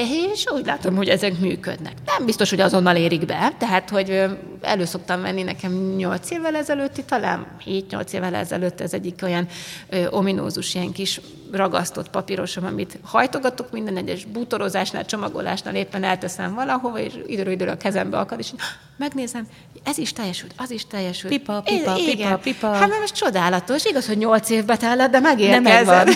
és 0.00 0.44
úgy 0.54 0.66
látom, 0.66 0.96
hogy 0.96 1.08
ezek 1.08 1.38
működnek. 1.38 1.92
Nem 2.06 2.24
biztos, 2.24 2.50
hogy 2.50 2.60
azonnal 2.60 2.96
érik 2.96 3.26
be, 3.26 3.52
tehát, 3.58 3.90
hogy 3.90 4.22
elő 4.60 4.84
szoktam 4.84 5.22
venni 5.22 5.42
nekem 5.42 5.94
8 5.96 6.30
évvel 6.30 6.56
ezelőtti, 6.56 7.04
talán 7.04 7.46
7-8 7.66 8.12
évvel 8.12 8.34
ezelőtt 8.34 8.80
ez 8.80 8.92
egyik 8.92 9.20
olyan 9.22 9.48
ö, 9.88 10.06
ominózus 10.10 10.74
ilyen 10.74 10.92
kis 10.92 11.20
ragasztott 11.52 12.10
papírosom, 12.10 12.64
amit 12.64 12.98
hajtogatok 13.02 13.70
minden 13.70 13.96
egyes 13.96 14.24
bútorozásnál, 14.24 15.04
csomagolásnál 15.04 15.74
éppen 15.74 16.04
elteszem 16.04 16.54
valahova, 16.54 16.98
és 16.98 17.12
időről 17.26 17.52
időről 17.52 17.74
a 17.74 17.76
kezembe 17.76 18.18
akad, 18.18 18.38
és 18.38 18.50
megnézem, 18.96 19.46
ez 19.84 19.98
is 19.98 20.12
teljesült, 20.12 20.52
az 20.56 20.70
is 20.70 20.86
teljesült. 20.86 21.32
Pipa, 21.32 21.60
pipa, 21.60 21.96
é, 21.98 22.14
pipa, 22.14 22.36
pipa. 22.36 22.72
Hát 22.72 22.88
mert 22.88 23.00
most 23.00 23.14
csodálatos, 23.14 23.84
igaz, 23.84 24.06
hogy 24.06 24.18
8 24.18 24.50
évbe 24.50 24.76
tellett, 24.76 25.10
de 25.10 25.20
megérkezett. 25.20 26.08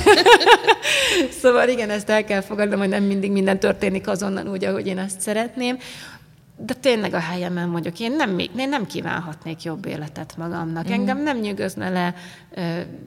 szóval 1.43 1.69
igen, 1.69 1.91
ezt 1.91 2.09
el 2.09 2.25
kell 2.25 2.41
fogadnom, 2.41 2.79
hogy 2.79 2.89
nem 2.89 3.03
mindig 3.03 3.33
minden 3.33 3.59
történik 3.59 4.09
azonnal 4.09 4.47
úgy, 4.47 4.65
ahogy 4.65 4.87
én 4.87 4.99
ezt 4.99 5.21
szeretném 5.21 5.79
de 6.57 6.75
tényleg 6.75 7.15
a 7.15 7.19
helyemen 7.19 7.73
vagyok. 7.73 8.01
Én 8.01 8.13
nem, 8.13 8.39
én 8.39 8.69
nem 8.69 8.87
kívánhatnék 8.87 9.63
jobb 9.63 9.87
életet 9.87 10.37
magamnak. 10.37 10.89
Mm. 10.89 10.93
Engem 10.93 11.23
nem 11.23 11.39
nyűgözne 11.39 11.91
le 11.91 12.15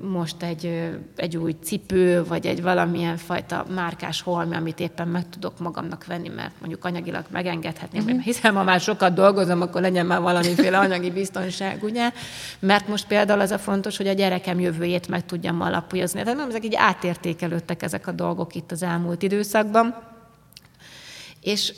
most 0.02 0.44
egy, 0.44 0.92
egy 1.16 1.38
új 1.38 1.56
cipő, 1.64 2.24
vagy 2.24 2.46
egy 2.46 2.62
valamilyen 2.62 3.18
fajta 3.18 3.66
márkás 3.76 4.22
holmi, 4.22 4.56
amit 4.56 4.80
éppen 4.80 5.08
meg 5.08 5.30
tudok 5.30 5.60
magamnak 5.60 6.06
venni, 6.06 6.30
mert 6.30 6.52
mondjuk 6.60 6.86
anyagilag 6.86 7.26
megengedhetném. 7.30 8.04
Mm. 8.04 8.20
Hiszen 8.20 8.56
ha 8.56 8.64
már 8.64 8.80
sokat 8.80 9.14
dolgozom, 9.14 9.62
akkor 9.62 9.82
legyen 9.82 10.06
már 10.06 10.22
valamiféle 10.22 10.78
anyagi 10.78 11.12
biztonság, 11.12 11.84
ugye? 11.84 12.12
Mert 12.60 12.88
most 12.88 13.08
például 13.08 13.40
az 13.40 13.52
a 13.52 13.60
fontos, 13.60 13.98
hogy 13.98 14.08
a 14.08 14.14
gyerekem 14.14 14.60
jövőjét 14.60 15.08
meg 15.08 15.26
tudjam 15.26 15.62
alapozni. 15.62 16.22
Tehát 16.22 16.38
nem, 16.38 16.50
ezek 16.50 16.66
így 16.66 16.76
átértékelődtek 16.76 17.84
ezek 17.84 18.08
a 18.08 18.12
dolgok 18.12 18.56
itt 18.56 18.72
az 18.72 18.84
elmúlt 18.84 19.24
időszakban. 19.24 19.96
És, 21.42 21.74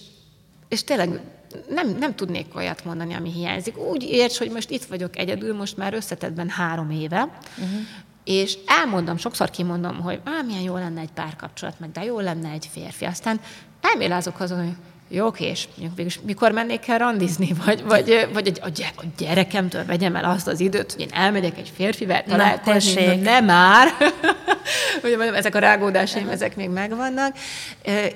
és 0.67 0.84
tényleg 0.84 1.22
nem, 1.70 1.97
nem 2.00 2.16
tudnék 2.16 2.56
olyat 2.56 2.86
mondani, 2.86 3.14
ami 3.14 3.32
hiányzik. 3.32 3.78
Úgy 3.78 4.04
érts, 4.04 4.38
hogy 4.38 4.52
most 4.52 4.70
itt 4.70 4.84
vagyok 4.84 5.18
egyedül, 5.18 5.56
most 5.56 5.78
már 5.78 5.93
összetettben 5.93 6.50
három 6.50 6.89
éve, 6.89 7.22
uh-huh. 7.22 7.80
és 8.24 8.58
elmondom, 8.66 9.18
sokszor 9.18 9.50
kimondom, 9.50 10.00
hogy 10.00 10.22
ah, 10.26 10.45
milyen 10.45 10.62
jó 10.62 10.74
lenne 10.74 11.02
egy 11.02 11.12
párkapcsolat, 11.12 11.80
meg 11.80 11.91
de 11.91 12.04
jó 12.04 12.20
lenne 12.20 12.50
egy 12.50 12.70
férfi. 12.72 13.06
Aztán 13.06 13.39
elmélázok 13.82 14.39
azon, 14.39 14.58
hogy 14.58 14.76
jó, 15.12 15.28
és 15.28 15.68
mégis 15.95 16.20
mikor 16.26 16.51
mennék 16.51 16.88
el 16.88 16.97
randizni, 16.97 17.53
vagy, 17.66 17.84
vagy, 17.84 18.28
vagy 18.34 18.60
a, 18.62 18.68
a 18.95 19.03
gyerekemtől 19.18 19.86
vegyem 19.86 20.16
el 20.16 20.26
azt 20.26 20.47
az 20.47 20.60
időt, 20.60 20.91
hogy 20.91 21.01
én 21.01 21.10
elmegyek 21.12 21.57
egy 21.57 21.72
férfivel 21.76 22.24
találkozni, 22.24 23.05
Na, 23.05 23.16
nem 23.16 23.45
már. 23.45 23.88
Ugye 25.03 25.16
mondjam, 25.16 25.36
ezek 25.38 25.55
a 25.55 25.60
rágódásaim, 25.60 26.30
ezek 26.30 26.55
még 26.55 26.70
megvannak. 26.70 27.36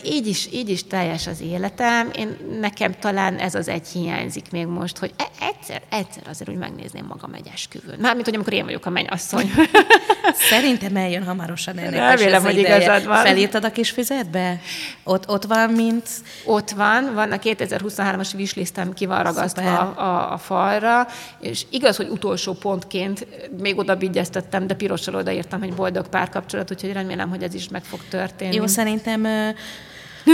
Így 0.04 0.28
is, 0.28 0.48
így 0.52 0.70
is 0.70 0.88
teljes 0.88 1.28
az 1.28 1.42
életem. 1.42 2.10
Én, 2.16 2.38
nekem 2.60 2.96
talán 3.00 3.38
ez 3.38 3.56
az 3.56 3.68
egy 3.68 3.88
hiányzik 3.88 4.52
még 4.52 4.66
most, 4.66 4.98
hogy 4.98 5.14
e, 5.18 5.28
egyszer, 5.40 5.82
egyszer 5.90 6.24
azért 6.30 6.50
úgy 6.50 6.56
megnézném 6.56 7.06
magam 7.06 7.34
egy 7.34 7.50
esküvőn. 7.54 7.98
Mármint, 8.00 8.26
hogy 8.26 8.36
amikor 8.36 8.54
én 8.54 8.66
vagyok 8.66 8.86
a 8.86 8.90
mennyasszony. 8.90 9.52
Szerintem 10.52 10.96
eljön 10.96 11.24
hamarosan 11.24 11.78
ennek 11.78 12.18
Remélem, 12.18 12.44
hogy 12.44 12.58
igazad 12.58 13.06
van. 13.06 13.26
Felírtad 13.26 13.64
a 13.64 13.72
kis 13.72 13.90
füzetbe? 13.90 14.60
Ott, 15.04 15.30
ott 15.30 15.44
van, 15.44 15.70
mint... 15.70 16.08
Ott 16.46 16.70
van, 16.70 16.83
van 17.14 17.32
a 17.32 17.38
2023-as 17.38 18.36
wishlistem 18.36 18.94
ki 18.94 19.06
van 19.06 19.24
ragasztva 19.24 19.80
a, 19.80 20.02
a, 20.02 20.32
a 20.34 20.38
falra, 20.38 21.08
és 21.40 21.66
igaz, 21.70 21.96
hogy 21.96 22.08
utolsó 22.10 22.54
pontként 22.54 23.28
még 23.62 23.78
oda 23.78 23.96
vigyeztettem, 23.96 24.68
de 24.68 24.74
pirossal 24.74 25.16
odaírtam, 25.16 25.60
hogy 25.60 25.74
boldog 25.74 26.08
párkapcsolat, 26.08 26.72
úgyhogy 26.72 26.94
remélem, 26.94 27.30
hogy 27.30 27.44
ez 27.44 27.54
is 27.54 27.70
meg 27.70 27.84
fog 27.84 28.00
történni. 28.10 28.56
Jó, 28.56 28.68
szerintem 28.68 29.26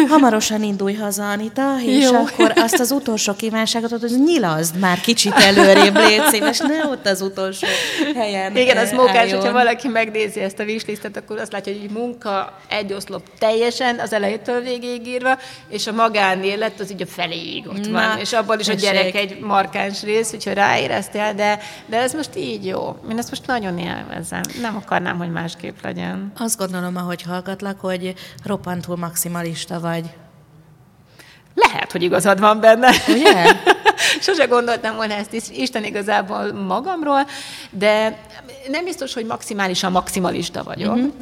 hamarosan 0.10 0.64
indulj 0.64 0.94
haza, 0.94 1.30
Anita, 1.30 1.76
és 1.86 2.04
Jó. 2.04 2.16
akkor 2.16 2.54
azt 2.56 2.80
az 2.80 2.92
utolsó 2.92 3.34
kívánságot, 3.34 3.90
hogy 3.90 4.24
nyilazd 4.26 4.76
már 4.76 5.00
kicsit 5.00 5.34
előrébb, 5.34 5.96
légy 5.96 6.22
szíves, 6.32 6.60
ne 6.60 6.88
ott 6.88 7.08
az 7.08 7.22
utolsó 7.22 7.68
helyen 8.16 8.56
Igen, 8.56 8.78
az 8.78 8.92
mókás, 8.92 9.32
hogyha 9.32 9.52
valaki 9.52 9.88
megnézi 9.88 10.40
ezt 10.40 10.60
a 10.60 10.64
wishlistet, 10.64 11.18
akkor 11.18 11.38
azt 11.38 11.52
látja, 11.52 11.74
hogy 11.80 11.90
munka 11.90 12.60
egy 12.68 12.94
oszlop 12.94 13.24
teljesen 13.40 14.00
az 14.00 14.14
elejétől 14.14 14.62
végéig 14.62 15.08
írva, 15.08 15.38
és 15.70 15.88
a 15.88 15.92
magánélet 15.92 16.80
az 16.80 16.92
így 16.92 17.02
a 17.02 17.06
feléig 17.06 17.68
ott 17.68 17.90
Na, 17.90 17.92
van, 17.92 18.18
és 18.18 18.34
abból 18.34 18.60
is 18.60 18.68
a 18.68 18.74
gyerek 18.74 19.16
egy 19.16 19.40
markáns 19.40 20.04
rész, 20.04 20.34
úgyhogy 20.34 20.54
ráéreztél, 20.54 21.34
de, 21.34 21.60
de 21.86 21.98
ez 21.98 22.14
most 22.14 22.36
így 22.36 22.66
jó. 22.66 22.96
Én 23.12 23.18
ezt 23.18 23.30
most 23.30 23.48
nagyon 23.48 23.78
élvezem. 23.78 24.42
Nem 24.62 24.76
akarnám, 24.76 25.18
hogy 25.18 25.32
másképp 25.32 25.76
legyen. 25.84 26.32
Azt 26.38 26.58
gondolom, 26.58 26.96
ahogy 26.96 27.22
hallgatlak, 27.22 27.80
hogy 27.80 28.14
roppantul 28.44 28.98
maximalista 28.98 29.79
vagy. 29.80 30.06
Lehet, 31.54 31.92
hogy 31.92 32.04
igazad 32.04 32.40
van 32.40 32.60
benne. 32.60 32.92
Ugye? 33.08 33.56
Sose 34.22 34.46
gondoltam 34.46 34.96
volna 34.96 35.14
ezt 35.14 35.34
is, 35.34 35.44
Isten 35.52 35.84
igazából 35.84 36.54
magamról, 36.54 37.28
de 37.70 38.18
nem 38.68 38.84
biztos, 38.84 39.14
hogy 39.14 39.26
maximálisan 39.26 39.92
maximalista 39.92 40.64
vagyok. 40.64 40.96
Uh-huh 40.96 41.14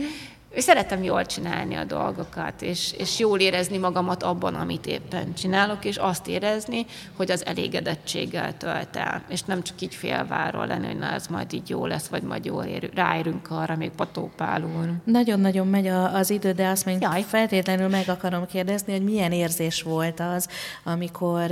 és 0.58 0.64
szeretem 0.64 1.03
jól 1.03 1.26
csinálni 1.26 1.76
a 1.76 1.84
dolgokat, 1.84 2.62
és, 2.62 2.93
és 2.97 3.20
jól 3.20 3.39
érezni 3.39 3.78
magamat 3.78 4.24
abban, 4.24 4.55
amit 4.55 4.86
éppen 4.86 5.34
csinálok, 5.34 5.86
és 5.86 5.97
azt 5.97 6.28
érezni, 6.28 6.86
hogy 7.16 7.32
az 7.32 7.45
elégedettséggel 7.45 8.58
tölt 8.58 8.95
el, 8.95 9.24
és 9.30 9.41
nem 9.43 9.64
csak 9.64 9.82
így 9.82 9.95
félváról 9.95 10.68
lenni, 10.68 10.86
hogy 10.86 10.97
na 10.97 11.12
ez 11.12 11.28
majd 11.28 11.53
így 11.53 11.70
jó 11.70 11.86
lesz, 11.86 12.08
vagy 12.08 12.22
majd 12.22 12.45
jól 12.45 12.64
ér, 12.64 12.89
ráérünk 12.93 13.51
arra, 13.51 13.76
még 13.76 13.89
patópálul. 13.89 14.93
Nagyon-nagyon 15.03 15.68
megy 15.68 15.88
a, 15.88 16.16
az 16.16 16.30
idő, 16.30 16.51
de 16.51 16.68
azt 16.68 16.86
még 16.86 17.01
Jaj. 17.01 17.22
feltétlenül 17.22 17.88
meg 17.88 18.10
akarom 18.10 18.45
kérdezni, 18.45 18.91
hogy 18.91 19.03
milyen 19.03 19.32
érzés 19.32 19.82
volt 19.82 20.20
az, 20.20 20.47
amikor 20.84 21.51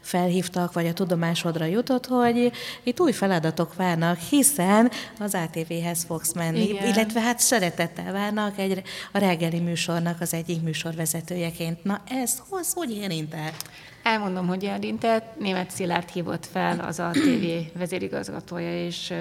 felhívtak, 0.00 0.72
vagy 0.72 0.86
a 0.86 0.92
tudomásodra 0.92 1.64
jutott, 1.64 2.06
hogy 2.06 2.52
itt 2.82 3.00
új 3.00 3.12
feladatok 3.12 3.74
várnak, 3.74 4.18
hiszen 4.18 4.90
az 5.18 5.34
ATV-hez 5.34 6.04
fogsz 6.04 6.32
menni, 6.32 6.68
Igen. 6.68 6.86
illetve 6.86 7.20
hát 7.20 7.38
szeretettel 7.38 8.12
várnak 8.22 8.58
egy, 8.58 8.82
a 9.12 9.18
reggeli 9.18 9.60
műsornak 9.60 10.20
az 10.20 10.34
egyik 10.34 10.62
műsorvezetőjeként. 10.62 11.84
Na 11.84 12.00
ez 12.08 12.42
hoz, 12.48 12.72
hogy 12.72 12.90
érintett? 12.90 13.68
Elmondom, 14.02 14.46
hogy 14.46 14.62
érintett. 14.62 15.38
Német 15.38 15.70
Szilárd 15.70 16.08
hívott 16.08 16.46
fel 16.46 16.80
az 16.80 17.00
ATV 17.00 17.78
vezérigazgatója, 17.78 18.84
és 18.84 19.12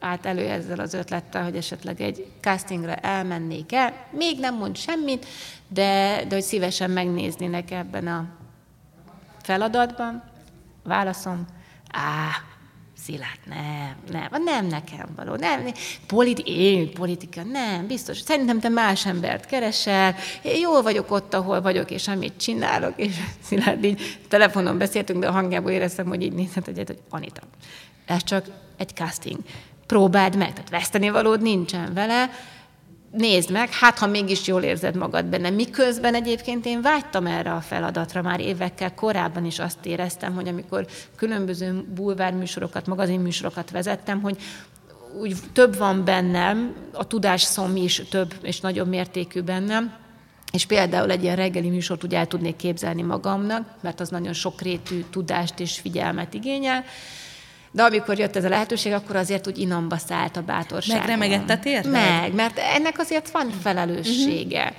állt 0.00 0.26
elő 0.26 0.48
ezzel 0.48 0.78
az 0.80 0.94
ötlettel, 0.94 1.44
hogy 1.44 1.56
esetleg 1.56 2.00
egy 2.00 2.26
castingra 2.40 2.94
elmennék 2.94 3.72
el. 3.72 4.06
Még 4.10 4.38
nem 4.38 4.56
mond 4.56 4.76
semmit, 4.76 5.26
de, 5.68 6.22
de 6.28 6.34
hogy 6.34 6.44
szívesen 6.44 6.90
megnéznének 6.90 7.70
ebben 7.70 8.06
a 8.06 8.28
feladatban. 9.42 10.22
Válaszom, 10.84 11.46
á, 11.90 12.28
Szilárd, 13.04 13.38
nem, 13.48 13.96
nem, 14.10 14.42
nem 14.44 14.66
nekem 14.66 15.08
való, 15.16 15.34
nem, 15.34 15.66
politi- 16.06 16.46
én 16.46 16.92
politika, 16.92 17.42
nem, 17.42 17.86
biztos. 17.86 18.20
Szerintem 18.20 18.60
te 18.60 18.68
más 18.68 19.06
embert 19.06 19.46
keresel, 19.46 20.14
én 20.42 20.60
jól 20.60 20.82
vagyok 20.82 21.10
ott, 21.10 21.34
ahol 21.34 21.60
vagyok, 21.60 21.90
és 21.90 22.08
amit 22.08 22.36
csinálok, 22.36 22.92
és 22.96 23.14
Szilárd 23.46 23.84
így 23.84 24.18
telefonon 24.28 24.78
beszéltünk, 24.78 25.20
de 25.20 25.28
a 25.28 25.32
hangjából 25.32 25.70
éreztem, 25.70 26.06
hogy 26.06 26.22
így 26.22 26.32
nézhet 26.32 26.68
egyet, 26.68 26.86
hogy 26.86 27.00
Anita, 27.10 27.42
ez 28.06 28.24
csak 28.24 28.46
egy 28.76 28.94
casting. 28.94 29.38
Próbáld 29.86 30.36
meg, 30.36 30.52
tehát 30.52 30.70
veszteni 30.70 31.10
valód 31.10 31.42
nincsen 31.42 31.94
vele, 31.94 32.30
nézd 33.12 33.50
meg, 33.50 33.72
hát 33.72 33.98
ha 33.98 34.06
mégis 34.06 34.46
jól 34.46 34.62
érzed 34.62 34.94
magad 34.94 35.24
benne. 35.24 35.50
Miközben 35.50 36.14
egyébként 36.14 36.66
én 36.66 36.82
vágytam 36.82 37.26
erre 37.26 37.52
a 37.52 37.60
feladatra, 37.60 38.22
már 38.22 38.40
évekkel 38.40 38.94
korábban 38.94 39.44
is 39.44 39.58
azt 39.58 39.86
éreztem, 39.86 40.34
hogy 40.34 40.48
amikor 40.48 40.86
különböző 41.16 41.84
bulvárműsorokat, 41.94 42.86
magazinműsorokat 42.86 43.70
vezettem, 43.70 44.20
hogy 44.20 44.36
úgy 45.20 45.36
több 45.52 45.76
van 45.76 46.04
bennem, 46.04 46.74
a 46.92 47.06
tudásszom 47.06 47.76
is 47.76 48.02
több 48.10 48.34
és 48.42 48.60
nagyobb 48.60 48.88
mértékű 48.88 49.40
bennem, 49.40 49.94
és 50.52 50.66
például 50.66 51.10
egy 51.10 51.22
ilyen 51.22 51.36
reggeli 51.36 51.68
műsort 51.68 52.04
úgy 52.04 52.14
el 52.14 52.26
tudnék 52.26 52.56
képzelni 52.56 53.02
magamnak, 53.02 53.68
mert 53.80 54.00
az 54.00 54.08
nagyon 54.08 54.32
sokrétű 54.32 55.04
tudást 55.10 55.60
és 55.60 55.78
figyelmet 55.78 56.34
igényel, 56.34 56.84
de 57.72 57.82
amikor 57.82 58.18
jött 58.18 58.36
ez 58.36 58.44
a 58.44 58.48
lehetőség, 58.48 58.92
akkor 58.92 59.16
azért 59.16 59.46
úgy 59.46 59.58
inamba 59.58 59.96
szállt 59.96 60.36
a 60.36 60.42
bátorság. 60.42 60.98
Megremegett 60.98 61.50
a 61.50 61.88
Meg, 61.88 62.34
mert 62.34 62.58
ennek 62.58 62.98
azért 62.98 63.30
van 63.30 63.50
felelőssége. 63.50 64.62
Uh-huh. 64.62 64.76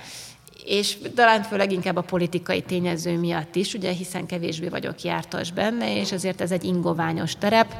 És 0.64 0.96
talán 1.14 1.42
főleg 1.42 1.72
inkább 1.72 1.96
a 1.96 2.00
politikai 2.00 2.62
tényező 2.62 3.18
miatt 3.18 3.54
is, 3.54 3.74
ugye, 3.74 3.90
hiszen 3.92 4.26
kevésbé 4.26 4.68
vagyok 4.68 5.02
jártas 5.02 5.52
benne, 5.52 5.96
és 5.96 6.12
azért 6.12 6.40
ez 6.40 6.50
egy 6.50 6.64
ingoványos 6.64 7.36
terep, 7.36 7.74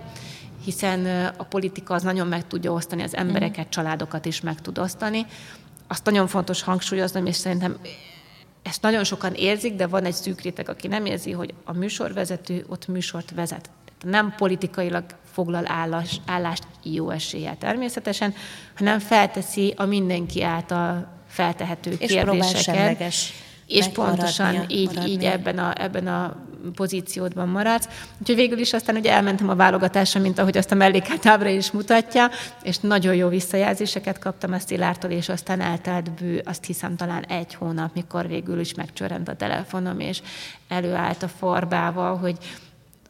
hiszen 0.65 1.33
a 1.37 1.45
politika 1.45 1.95
az 1.95 2.03
nagyon 2.03 2.27
meg 2.27 2.47
tudja 2.47 2.73
osztani 2.73 3.03
az 3.03 3.17
embereket, 3.17 3.69
családokat 3.69 4.25
is 4.25 4.41
meg 4.41 4.61
tud 4.61 4.79
osztani. 4.79 5.27
Azt 5.89 6.05
nagyon 6.05 6.27
fontos 6.27 6.63
hangsúlyoznom, 6.63 7.27
és 7.27 7.37
szerintem 7.37 7.77
ezt 8.63 8.83
nagyon 8.83 9.05
sokan 9.05 9.33
érzik, 9.35 9.75
de 9.75 9.87
van 9.87 10.05
egy 10.05 10.15
szűk 10.15 10.41
réteg, 10.41 10.69
aki 10.69 10.87
nem 10.87 11.07
érzi, 11.07 11.31
hogy 11.31 11.55
a 11.65 11.73
műsorvezető 11.73 12.65
ott 12.69 12.89
műsort 12.89 13.31
vezet. 13.35 13.71
Nem 14.05 14.35
politikailag 14.37 15.05
foglal 15.33 15.65
állás, 15.67 16.21
állást 16.27 16.67
jó 16.83 17.11
eséllyel 17.11 17.57
természetesen, 17.59 18.35
hanem 18.77 18.99
felteszi 18.99 19.75
a 19.77 19.85
mindenki 19.85 20.43
által 20.43 21.13
feltehető 21.29 21.91
és 21.99 22.13
kérdéseket. 22.13 23.13
És 23.67 23.89
pontosan 23.89 24.65
így, 24.69 24.87
maradni. 24.87 25.11
így 25.11 25.25
ebben 25.25 25.59
a, 25.59 25.73
ebben 25.83 26.07
a 26.07 26.37
pozíciódban 26.75 27.49
maradsz. 27.49 27.89
Úgyhogy 28.21 28.37
végül 28.37 28.59
is 28.59 28.73
aztán 28.73 28.97
ugye 28.97 29.13
elmentem 29.13 29.49
a 29.49 29.55
válogatásra, 29.55 30.21
mint 30.21 30.39
ahogy 30.39 30.57
azt 30.57 30.73
a 30.73 30.75
mellékátábra 30.75 31.49
is 31.49 31.71
mutatja, 31.71 32.31
és 32.63 32.79
nagyon 32.79 33.15
jó 33.15 33.29
visszajelzéseket 33.29 34.19
kaptam 34.19 34.53
a 34.53 34.59
Szilártól, 34.59 35.11
és 35.11 35.29
aztán 35.29 35.61
eltelt 35.61 36.11
bő, 36.13 36.43
azt 36.45 36.65
hiszem 36.65 36.97
talán 36.97 37.25
egy 37.25 37.55
hónap, 37.55 37.95
mikor 37.95 38.29
végül 38.29 38.61
is 38.61 38.75
megcsörrent 38.75 39.29
a 39.29 39.37
telefonom, 39.37 40.01
és 40.01 40.23
előállt 40.69 41.23
a 41.23 41.29
farbával, 41.29 42.17
hogy 42.17 42.37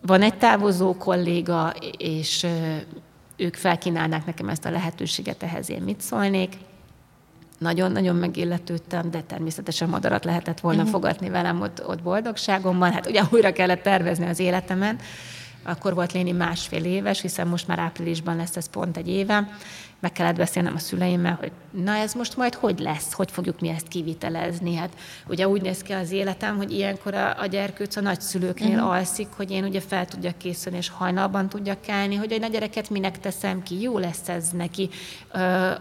van 0.07 0.23
egy 0.23 0.39
távozó 0.39 0.95
kolléga, 0.97 1.75
és 1.99 2.47
ők 3.37 3.55
felkínálnák 3.55 4.27
nekem 4.27 4.49
ezt 4.49 4.65
a 4.65 4.71
lehetőséget, 4.71 5.43
ehhez 5.43 5.71
én 5.71 5.83
mit 5.83 6.01
szólnék. 6.01 6.57
Nagyon-nagyon 7.59 8.17
megilletődtem, 8.17 9.11
de 9.11 9.21
természetesen 9.21 9.89
madarat 9.89 10.25
lehetett 10.25 10.61
volna 10.61 10.79
uh-huh. 10.79 10.93
fogadni 10.93 11.29
velem 11.29 11.61
ott, 11.61 11.87
ott 11.87 12.03
boldogságomban. 12.03 12.93
Hát 12.93 13.07
ugye 13.07 13.23
újra 13.31 13.53
kellett 13.53 13.83
tervezni 13.83 14.27
az 14.27 14.39
életemen. 14.39 14.99
Akkor 15.63 15.95
volt 15.95 16.13
Léni 16.13 16.33
másfél 16.33 16.85
éves, 16.85 17.21
hiszen 17.21 17.47
most 17.47 17.67
már 17.67 17.79
áprilisban 17.79 18.37
lesz 18.37 18.57
ez 18.57 18.69
pont 18.69 18.97
egy 18.97 19.09
éve 19.09 19.49
meg 20.05 20.13
kellett 20.13 20.37
beszélnem 20.37 20.75
a 20.75 20.79
szüleimmel, 20.79 21.37
hogy 21.41 21.53
na 21.71 21.93
ez 21.93 22.15
most 22.15 22.37
majd 22.37 22.55
hogy 22.55 22.79
lesz, 22.79 23.13
hogy 23.13 23.31
fogjuk 23.31 23.61
mi 23.61 23.69
ezt 23.69 23.89
kivitelezni. 23.89 24.75
Hát 24.75 24.91
ugye 25.29 25.49
úgy 25.49 25.63
néz 25.63 25.83
ki 25.83 25.93
az 25.93 26.11
életem, 26.11 26.57
hogy 26.57 26.73
ilyenkor 26.73 27.15
a, 27.15 27.41
a 27.41 27.47
gyerkőc 27.47 27.97
a 27.97 28.01
nagyszülőknél 28.01 28.75
uh-huh. 28.75 28.91
alszik, 28.91 29.27
hogy 29.37 29.51
én 29.51 29.65
ugye 29.65 29.81
fel 29.81 30.07
tudjak 30.07 30.39
készülni, 30.39 30.79
és 30.79 30.89
hajnalban 30.89 31.49
tudjak 31.49 31.81
kelni, 31.81 32.15
hogy 32.15 32.33
a 32.33 32.47
gyereket 32.47 32.91
minek 32.91 33.21
teszem 33.21 33.63
ki, 33.63 33.81
jó 33.81 33.99
lesz 33.99 34.29
ez 34.29 34.49
neki. 34.49 34.89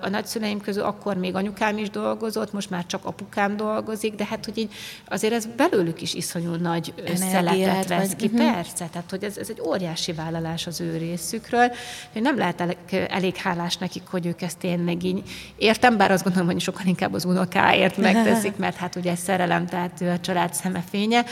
A 0.01 0.09
nagyszüleim 0.09 0.61
közül 0.61 0.84
akkor 0.84 1.17
még 1.17 1.36
anyukám 1.36 1.78
is 1.78 1.89
dolgozott, 1.89 2.53
most 2.53 2.69
már 2.69 2.86
csak 2.86 3.05
apukám 3.05 3.57
dolgozik, 3.57 4.15
de 4.15 4.26
hát 4.26 4.45
hogy 4.45 4.57
így 4.57 4.74
azért 5.07 5.34
ez 5.34 5.45
belőlük 5.45 6.01
is 6.01 6.13
iszonyú 6.13 6.55
nagy 6.55 6.93
szeletet 7.15 7.88
vesz 7.88 8.07
vagy, 8.07 8.15
ki. 8.15 8.26
Uh-huh. 8.26 8.53
Persze, 8.53 8.88
tehát 8.91 9.09
hogy 9.09 9.24
ez, 9.24 9.38
ez 9.38 9.49
egy 9.49 9.61
óriási 9.61 10.13
vállalás 10.13 10.67
az 10.67 10.82
ő 10.82 10.97
részükről, 10.97 11.71
hogy 12.11 12.21
nem 12.21 12.38
lehet 12.38 12.61
elég, 12.61 12.78
elég 13.07 13.36
hálás 13.36 13.78
nekik, 13.78 14.03
hogy 14.14 14.26
ők 14.26 14.41
ezt 14.41 14.57
tényleg 14.57 15.03
így 15.03 15.24
értem, 15.55 15.97
bár 15.97 16.11
azt 16.11 16.24
gondolom, 16.24 16.47
hogy 16.47 16.61
sokkal 16.61 16.86
inkább 16.86 17.14
az 17.14 17.26
unokáért 17.26 17.97
megteszik, 17.97 18.55
mert 18.57 18.76
hát 18.76 18.95
ugye 18.95 19.16
szerelem, 19.16 19.66
tehát 19.66 20.01
ő 20.01 20.09
a 20.09 20.20
család 20.20 20.53
szemefénye. 20.53 21.26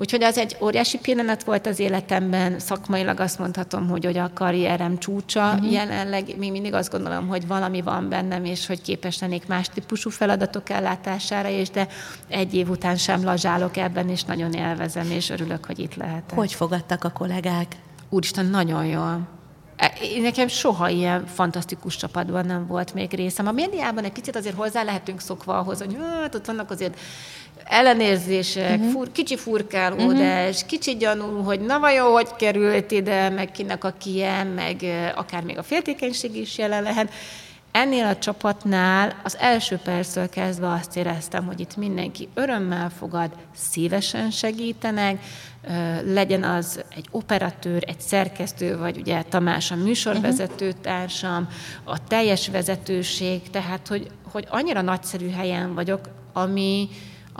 Úgyhogy 0.00 0.22
az 0.22 0.38
egy 0.38 0.56
óriási 0.60 0.98
pillanat 0.98 1.44
volt 1.44 1.66
az 1.66 1.78
életemben, 1.78 2.58
szakmailag 2.58 3.20
azt 3.20 3.38
mondhatom, 3.38 3.88
hogy, 3.88 4.04
hogy 4.04 4.16
a 4.16 4.30
karrierem 4.34 4.98
csúcsa. 4.98 5.52
Uh-huh. 5.54 5.72
Jelenleg 5.72 6.36
még 6.36 6.50
mindig 6.50 6.74
azt 6.74 6.90
gondolom, 6.90 7.28
hogy 7.28 7.46
valami 7.46 7.82
van 7.82 8.08
bennem, 8.08 8.44
és 8.44 8.66
hogy 8.66 8.80
képes 8.80 9.18
lennék 9.18 9.46
más 9.46 9.68
típusú 9.68 10.10
feladatok 10.10 10.70
ellátására, 10.70 11.48
és 11.48 11.70
de 11.70 11.88
egy 12.28 12.54
év 12.54 12.70
után 12.70 12.96
sem 12.96 13.24
lazsálok 13.24 13.76
ebben, 13.76 14.08
és 14.08 14.24
nagyon 14.24 14.52
élvezem, 14.52 15.10
és 15.10 15.30
örülök, 15.30 15.64
hogy 15.64 15.78
itt 15.78 15.94
lehetek. 15.94 16.38
Hogy 16.38 16.52
fogadtak 16.52 17.04
a 17.04 17.10
kollégák? 17.10 17.76
Úristen, 18.08 18.46
nagyon 18.46 18.84
jól. 18.84 19.37
Nekem 20.20 20.48
soha 20.48 20.88
ilyen 20.88 21.26
fantasztikus 21.26 21.96
csapatban 21.96 22.46
nem 22.46 22.66
volt 22.66 22.94
még 22.94 23.12
részem. 23.12 23.46
A 23.46 23.52
médiában 23.52 24.04
egy 24.04 24.12
picit 24.12 24.36
azért 24.36 24.56
hozzá 24.56 24.82
lehetünk 24.82 25.20
szokva 25.20 25.58
ahhoz, 25.58 25.78
hogy 25.78 25.96
hát 26.22 26.34
ott 26.34 26.46
vannak 26.46 26.70
azért 26.70 26.98
ellenérzések, 27.64 28.78
uh-huh. 28.78 28.90
fur, 28.90 29.12
kicsi 29.12 29.36
furkálódás, 29.36 30.54
uh-huh. 30.54 30.68
kicsi 30.68 30.96
gyanú, 30.96 31.42
hogy 31.42 31.60
na 31.60 31.78
vajon, 31.78 32.12
hogy 32.12 32.28
került 32.36 32.90
ide, 32.90 33.28
meg 33.28 33.50
kinek 33.50 33.84
a 33.84 33.94
kiem, 33.98 34.48
meg 34.48 34.84
akár 35.16 35.42
még 35.42 35.58
a 35.58 35.62
féltékenység 35.62 36.36
is 36.36 36.58
jelen 36.58 36.82
lehet. 36.82 37.12
Ennél 37.72 38.06
a 38.06 38.18
csapatnál 38.18 39.20
az 39.24 39.36
első 39.36 39.76
perctől 39.76 40.28
kezdve 40.28 40.72
azt 40.72 40.96
éreztem, 40.96 41.46
hogy 41.46 41.60
itt 41.60 41.76
mindenki 41.76 42.28
örömmel 42.34 42.90
fogad, 42.90 43.30
szívesen 43.54 44.30
segítenek, 44.30 45.24
legyen 46.04 46.42
az 46.42 46.84
egy 46.94 47.08
operatőr, 47.10 47.84
egy 47.86 48.00
szerkesztő, 48.00 48.78
vagy 48.78 48.98
ugye 48.98 49.22
Tamás 49.22 49.70
a 49.70 49.76
műsorvezető 49.76 50.72
társam, 50.72 51.48
a 51.84 52.04
teljes 52.04 52.48
vezetőség, 52.48 53.50
tehát 53.50 53.88
hogy, 53.88 54.10
hogy 54.32 54.46
annyira 54.50 54.80
nagyszerű 54.80 55.30
helyen 55.30 55.74
vagyok, 55.74 56.08
ami, 56.32 56.88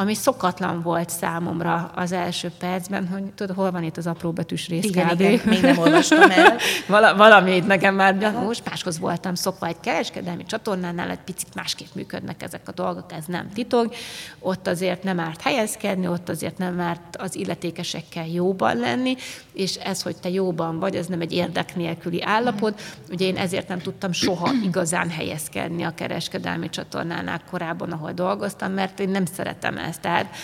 ami 0.01 0.15
szokatlan 0.15 0.83
volt 0.83 1.11
számomra 1.11 1.91
az 1.95 2.13
első 2.13 2.51
percben, 2.59 3.09
hogy 3.09 3.23
tudod, 3.23 3.57
hol 3.57 3.71
van 3.71 3.83
itt 3.83 3.97
az 3.97 4.07
apró 4.07 4.33
betűs 4.33 4.69
rész 4.69 4.85
igen, 4.85 5.21
igen, 5.21 5.41
még 5.45 5.61
nem 5.61 5.79
olvastam 5.79 6.31
el. 6.31 6.57
Val- 6.89 7.17
valami 7.17 7.57
itt 7.57 7.67
nekem 7.67 7.95
már 7.95 8.33
most 8.45 8.63
máshoz 8.69 8.99
voltam 8.99 9.35
szokva 9.35 9.67
egy 9.67 9.81
kereskedelmi 9.81 10.45
csatornánál, 10.45 11.11
egy 11.11 11.21
picit 11.25 11.55
másképp 11.55 11.95
működnek 11.95 12.43
ezek 12.43 12.69
a 12.69 12.73
dolgok, 12.73 13.13
ez 13.13 13.25
nem 13.27 13.51
titok. 13.55 13.95
Ott 14.39 14.67
azért 14.67 15.03
nem 15.03 15.21
árt 15.21 15.41
helyezkedni, 15.41 16.09
ott 16.09 16.29
azért 16.29 16.59
nem 16.59 16.81
árt 16.81 17.17
az 17.17 17.35
illetékesekkel 17.35 18.27
jóban 18.27 18.77
lenni, 18.77 19.17
és 19.53 19.75
ez, 19.75 20.03
hogy 20.03 20.17
te 20.17 20.29
jóban 20.29 20.79
vagy, 20.79 20.95
ez 20.95 21.07
nem 21.07 21.21
egy 21.21 21.33
érdek 21.33 21.77
nélküli 21.77 22.23
állapot. 22.23 22.81
Ugye 23.11 23.27
én 23.27 23.37
ezért 23.37 23.69
nem 23.69 23.79
tudtam 23.79 24.13
soha 24.13 24.51
igazán 24.65 25.11
helyezkedni 25.11 25.83
a 25.83 25.95
kereskedelmi 25.95 26.69
csatornánál 26.69 27.41
korábban, 27.51 27.93
ahol 27.93 28.13
dolgoztam, 28.13 28.73
mert 28.73 29.01
én 29.01 29.09
nem 29.09 29.25
szeretem 29.25 29.77
ezt. 29.89 30.01
Tehát 30.01 30.35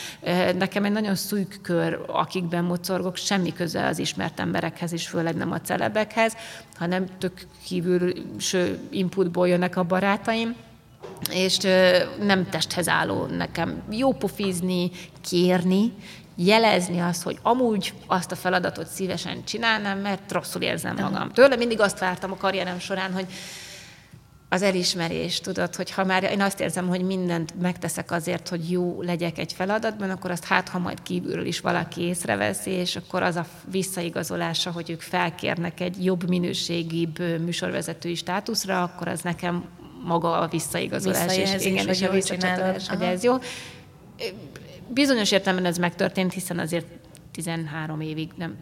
nekem 0.57 0.85
egy 0.85 0.93
nagyon 0.93 1.15
szűk 1.15 1.59
kör, 1.63 2.05
akikben 2.07 2.65
mocorgok, 2.65 3.17
semmi 3.17 3.53
köze 3.53 3.87
az 3.87 3.99
ismert 3.99 4.41
emberekhez, 4.41 4.93
és 4.93 5.09
főleg 5.09 5.35
nem 5.35 5.53
a 5.53 5.61
celebekhez, 5.61 6.37
hanem 6.77 7.07
tök 7.19 7.47
kívül 7.67 8.13
inputból 8.91 9.49
jönnek 9.49 9.77
a 9.77 9.83
barátaim, 9.83 10.55
és 11.31 11.59
nem 12.21 12.49
testhez 12.51 12.89
álló 12.89 13.27
nekem 13.27 13.83
jó 13.91 14.13
pofizni, 14.13 14.91
kérni, 15.29 15.93
jelezni 16.37 16.99
azt, 17.01 17.23
hogy 17.23 17.39
amúgy 17.43 17.93
azt 18.07 18.33
a 18.33 18.37
feladatot 18.37 18.87
szívesen 18.87 19.45
csinálnám, 19.45 19.99
mert 19.99 20.33
rosszul 20.33 20.63
érzem 20.63 20.97
magam. 21.01 21.31
Tőle 21.31 21.57
mindig 21.57 21.81
azt 21.81 21.99
vártam 21.99 22.33
a 22.33 22.37
karrierem 22.37 22.79
során, 22.79 23.13
hogy 23.13 23.27
az 24.55 24.63
elismerés, 24.63 25.41
tudod, 25.41 25.75
hogy 25.75 25.91
ha 25.91 26.05
már 26.05 26.23
én 26.23 26.41
azt 26.41 26.61
érzem, 26.61 26.89
hogy 26.89 27.03
mindent 27.03 27.61
megteszek 27.61 28.11
azért, 28.11 28.49
hogy 28.49 28.71
jó 28.71 29.03
legyek 29.03 29.39
egy 29.39 29.53
feladatban, 29.53 30.11
akkor 30.11 30.31
azt 30.31 30.45
hát, 30.45 30.69
ha 30.69 30.79
majd 30.79 31.03
kívülről 31.03 31.47
is 31.47 31.61
valaki 31.61 32.03
észreveszi, 32.03 32.71
és 32.71 32.97
akkor 32.97 33.23
az 33.23 33.37
a 33.37 33.47
visszaigazolása, 33.71 34.71
hogy 34.71 34.91
ők 34.91 35.01
felkérnek 35.01 35.81
egy 35.81 36.05
jobb 36.05 36.29
minőségibb 36.29 37.19
műsorvezetői 37.19 38.15
státuszra, 38.15 38.83
akkor 38.83 39.09
az 39.09 39.21
nekem 39.21 39.65
maga 40.05 40.39
a 40.39 40.49
visszaigazolás, 40.49 41.37
és 41.37 41.65
igen, 41.65 41.89
és 41.89 42.03
a 42.03 42.11
visszacsatolás, 42.11 42.89
hogy 42.89 43.03
ez 43.03 43.23
jó. 43.23 43.35
Bizonyos 44.89 45.33
értelemben 45.33 45.71
ez 45.71 45.79
megtörtént, 45.79 46.33
hiszen 46.33 46.59
azért 46.59 46.87
13 47.33 48.01
évig 48.01 48.31
nem 48.37 48.57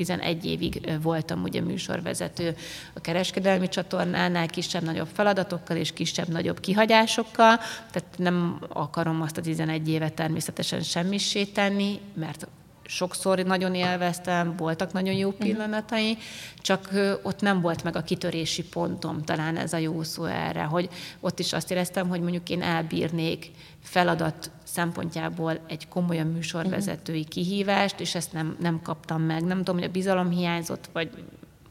11 0.00 0.46
évig 0.46 0.98
voltam 1.02 1.42
ugye 1.42 1.60
műsorvezető 1.60 2.56
a 2.94 3.00
kereskedelmi 3.00 3.68
csatornánál, 3.68 4.46
kisebb-nagyobb 4.46 5.08
feladatokkal 5.12 5.76
és 5.76 5.92
kisebb-nagyobb 5.92 6.60
kihagyásokkal, 6.60 7.56
tehát 7.90 8.08
nem 8.16 8.60
akarom 8.68 9.22
azt 9.22 9.36
a 9.36 9.40
11 9.40 9.88
évet 9.88 10.12
természetesen 10.12 10.82
semmissé 10.82 11.44
tenni, 11.44 12.00
mert 12.14 12.46
sokszor 12.90 13.38
nagyon 13.38 13.74
élveztem, 13.74 14.56
voltak 14.56 14.92
nagyon 14.92 15.14
jó 15.14 15.28
mhm. 15.28 15.38
pillanatai, 15.38 16.18
csak 16.58 16.90
ott 17.22 17.40
nem 17.40 17.60
volt 17.60 17.84
meg 17.84 17.96
a 17.96 18.02
kitörési 18.02 18.64
pontom, 18.64 19.22
talán 19.24 19.56
ez 19.56 19.72
a 19.72 19.76
jó 19.76 20.02
szó 20.02 20.24
erre, 20.24 20.62
hogy 20.62 20.88
ott 21.20 21.38
is 21.38 21.52
azt 21.52 21.70
éreztem, 21.70 22.08
hogy 22.08 22.20
mondjuk 22.20 22.48
én 22.48 22.62
elbírnék 22.62 23.50
feladat 23.82 24.50
szempontjából 24.64 25.60
egy 25.68 25.88
komolyan 25.88 26.26
műsorvezetői 26.26 27.24
kihívást, 27.24 28.00
és 28.00 28.14
ezt 28.14 28.32
nem, 28.32 28.56
nem 28.60 28.80
kaptam 28.82 29.22
meg. 29.22 29.44
Nem 29.44 29.58
tudom, 29.58 29.74
hogy 29.74 29.88
a 29.88 29.90
bizalom 29.90 30.30
hiányzott, 30.30 30.88
vagy 30.92 31.10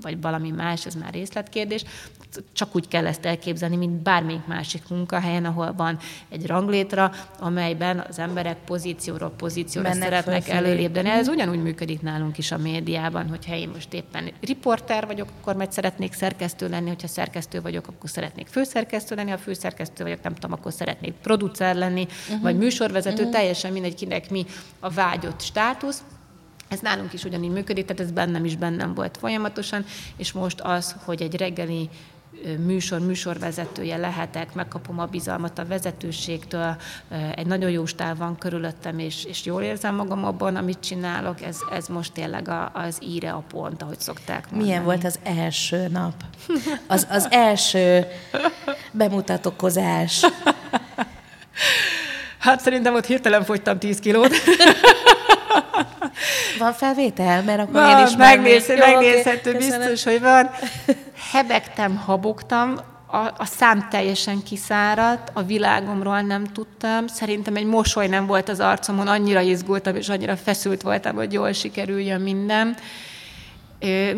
vagy 0.01 0.21
valami 0.21 0.51
más, 0.51 0.85
ez 0.85 0.95
már 0.95 1.13
részletkérdés. 1.13 1.83
Csak 2.53 2.75
úgy 2.75 2.87
kell 2.87 3.07
ezt 3.07 3.25
elképzelni, 3.25 3.75
mint 3.75 3.91
bármelyik 3.91 4.45
másik 4.45 4.81
munkahelyen, 4.89 5.45
ahol 5.45 5.73
van 5.73 5.97
egy 6.29 6.47
ranglétra, 6.47 7.11
amelyben 7.39 8.05
az 8.09 8.19
emberek 8.19 8.57
pozícióról 8.65 9.29
pozícióra 9.29 9.89
Mennek 9.89 10.03
szeretnek 10.03 10.49
előlépni. 10.49 11.09
Ez 11.09 11.27
ugyanúgy 11.27 11.61
működik 11.61 12.01
nálunk 12.01 12.37
is 12.37 12.51
a 12.51 12.57
médiában, 12.57 13.29
hogyha 13.29 13.55
én 13.55 13.69
most 13.73 13.93
éppen 13.93 14.31
riporter 14.41 15.05
vagyok, 15.05 15.29
akkor 15.39 15.55
majd 15.55 15.71
szeretnék 15.71 16.13
szerkesztő 16.13 16.69
lenni, 16.69 16.87
hogyha 16.87 17.07
szerkesztő 17.07 17.61
vagyok, 17.61 17.87
akkor 17.87 18.09
szeretnék 18.09 18.47
főszerkesztő 18.47 19.15
lenni, 19.15 19.29
ha 19.29 19.37
főszerkesztő 19.37 20.03
vagyok, 20.03 20.21
nem 20.21 20.33
tudom, 20.33 20.51
akkor 20.51 20.73
szeretnék 20.73 21.13
producer 21.13 21.75
lenni, 21.75 22.07
uh-huh. 22.27 22.41
vagy 22.41 22.57
műsorvezető, 22.57 23.17
uh-huh. 23.17 23.31
teljesen 23.31 23.71
mindegy, 23.71 23.95
kinek 23.95 24.29
mi 24.29 24.45
a 24.79 24.89
vágyott 24.89 25.41
státusz 25.41 26.03
Ez 26.67 26.79
nálunk 26.79 27.13
is 27.13 27.23
ugyanígy 27.23 27.51
működik, 27.51 27.85
tehát 27.85 28.01
ez 28.01 28.11
bennem 28.11 28.45
is 28.45 28.55
bennem 28.55 28.93
volt 28.93 29.17
folyamatosan, 29.17 29.85
és 30.17 30.31
most 30.31 30.61
az, 30.61 30.95
hogy 31.05 31.21
egy 31.21 31.35
reggeli 31.35 31.89
műsor, 32.65 32.99
műsorvezetője 32.99 33.97
lehetek, 33.97 34.53
megkapom 34.53 34.99
a 34.99 35.05
bizalmat 35.05 35.59
a 35.59 35.65
vezetőségtől, 35.65 36.75
egy 37.35 37.45
nagyon 37.45 37.69
jó 37.69 37.85
stáv 37.85 38.17
van 38.17 38.37
körülöttem, 38.37 38.99
és, 38.99 39.25
és 39.25 39.45
jól 39.45 39.61
érzem 39.61 39.95
magam 39.95 40.25
abban, 40.25 40.55
amit 40.55 40.79
csinálok, 40.79 41.41
ez, 41.41 41.57
ez 41.73 41.87
most 41.87 42.13
tényleg 42.13 42.47
a, 42.47 42.71
az 42.73 42.97
íre 43.01 43.31
a 43.31 43.43
pont, 43.49 43.81
ahogy 43.81 43.99
szokták 43.99 44.43
mondani. 44.43 44.63
Milyen 44.63 44.83
volt 44.83 45.03
az 45.03 45.19
első 45.23 45.87
nap? 45.87 46.13
Az, 46.87 47.07
az 47.09 47.27
első 47.29 48.05
bemutatókozás. 48.91 50.25
Hát 52.37 52.61
szerintem 52.61 52.93
ott 52.93 53.05
hirtelen 53.05 53.43
fogytam 53.43 53.79
10 53.79 53.99
kilót. 53.99 54.33
Van 56.59 56.73
felvétel? 56.73 57.43
Mert 57.43 57.59
akkor 57.59 57.73
van, 57.73 57.99
én 57.99 58.05
is 58.05 58.15
megnéz, 58.15 58.67
megnézhető, 58.67 59.49
okay, 59.49 59.67
biztos, 59.67 60.03
hogy 60.03 60.21
van. 60.21 60.49
Hebegtem, 61.31 61.95
habogtam, 61.95 62.79
a, 63.11 63.17
a 63.17 63.45
szám 63.45 63.87
teljesen 63.89 64.43
kiszáradt, 64.43 65.31
a 65.33 65.43
világomról 65.43 66.21
nem 66.21 66.43
tudtam, 66.43 67.07
szerintem 67.07 67.55
egy 67.55 67.65
mosoly 67.65 68.07
nem 68.07 68.25
volt 68.25 68.49
az 68.49 68.59
arcomon, 68.59 69.07
annyira 69.07 69.39
izgultam, 69.39 69.95
és 69.95 70.09
annyira 70.09 70.35
feszült 70.35 70.81
voltam, 70.81 71.15
hogy 71.15 71.33
jól 71.33 71.51
sikerüljön 71.51 72.21
minden. 72.21 72.75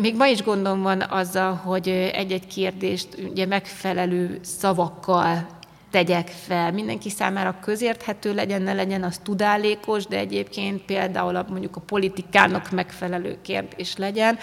Még 0.00 0.16
ma 0.16 0.26
is 0.26 0.42
gondom 0.42 0.82
van 0.82 1.00
azzal, 1.00 1.54
hogy 1.54 1.88
egy-egy 1.88 2.46
kérdést 2.46 3.08
ugye 3.30 3.46
megfelelő 3.46 4.38
szavakkal 4.42 5.46
tegyek 5.92 6.28
fel, 6.28 6.72
mindenki 6.72 7.10
számára 7.10 7.56
közérthető 7.60 8.34
legyen, 8.34 8.62
ne 8.62 8.72
legyen 8.72 9.02
az 9.02 9.20
tudálékos, 9.22 10.06
de 10.06 10.16
egyébként 10.16 10.82
például 10.82 11.36
a, 11.36 11.44
mondjuk 11.48 11.76
a 11.76 11.80
politikának 11.80 12.70
megfelelő 12.70 13.38
kérdés 13.42 13.96
legyen. 13.96 14.38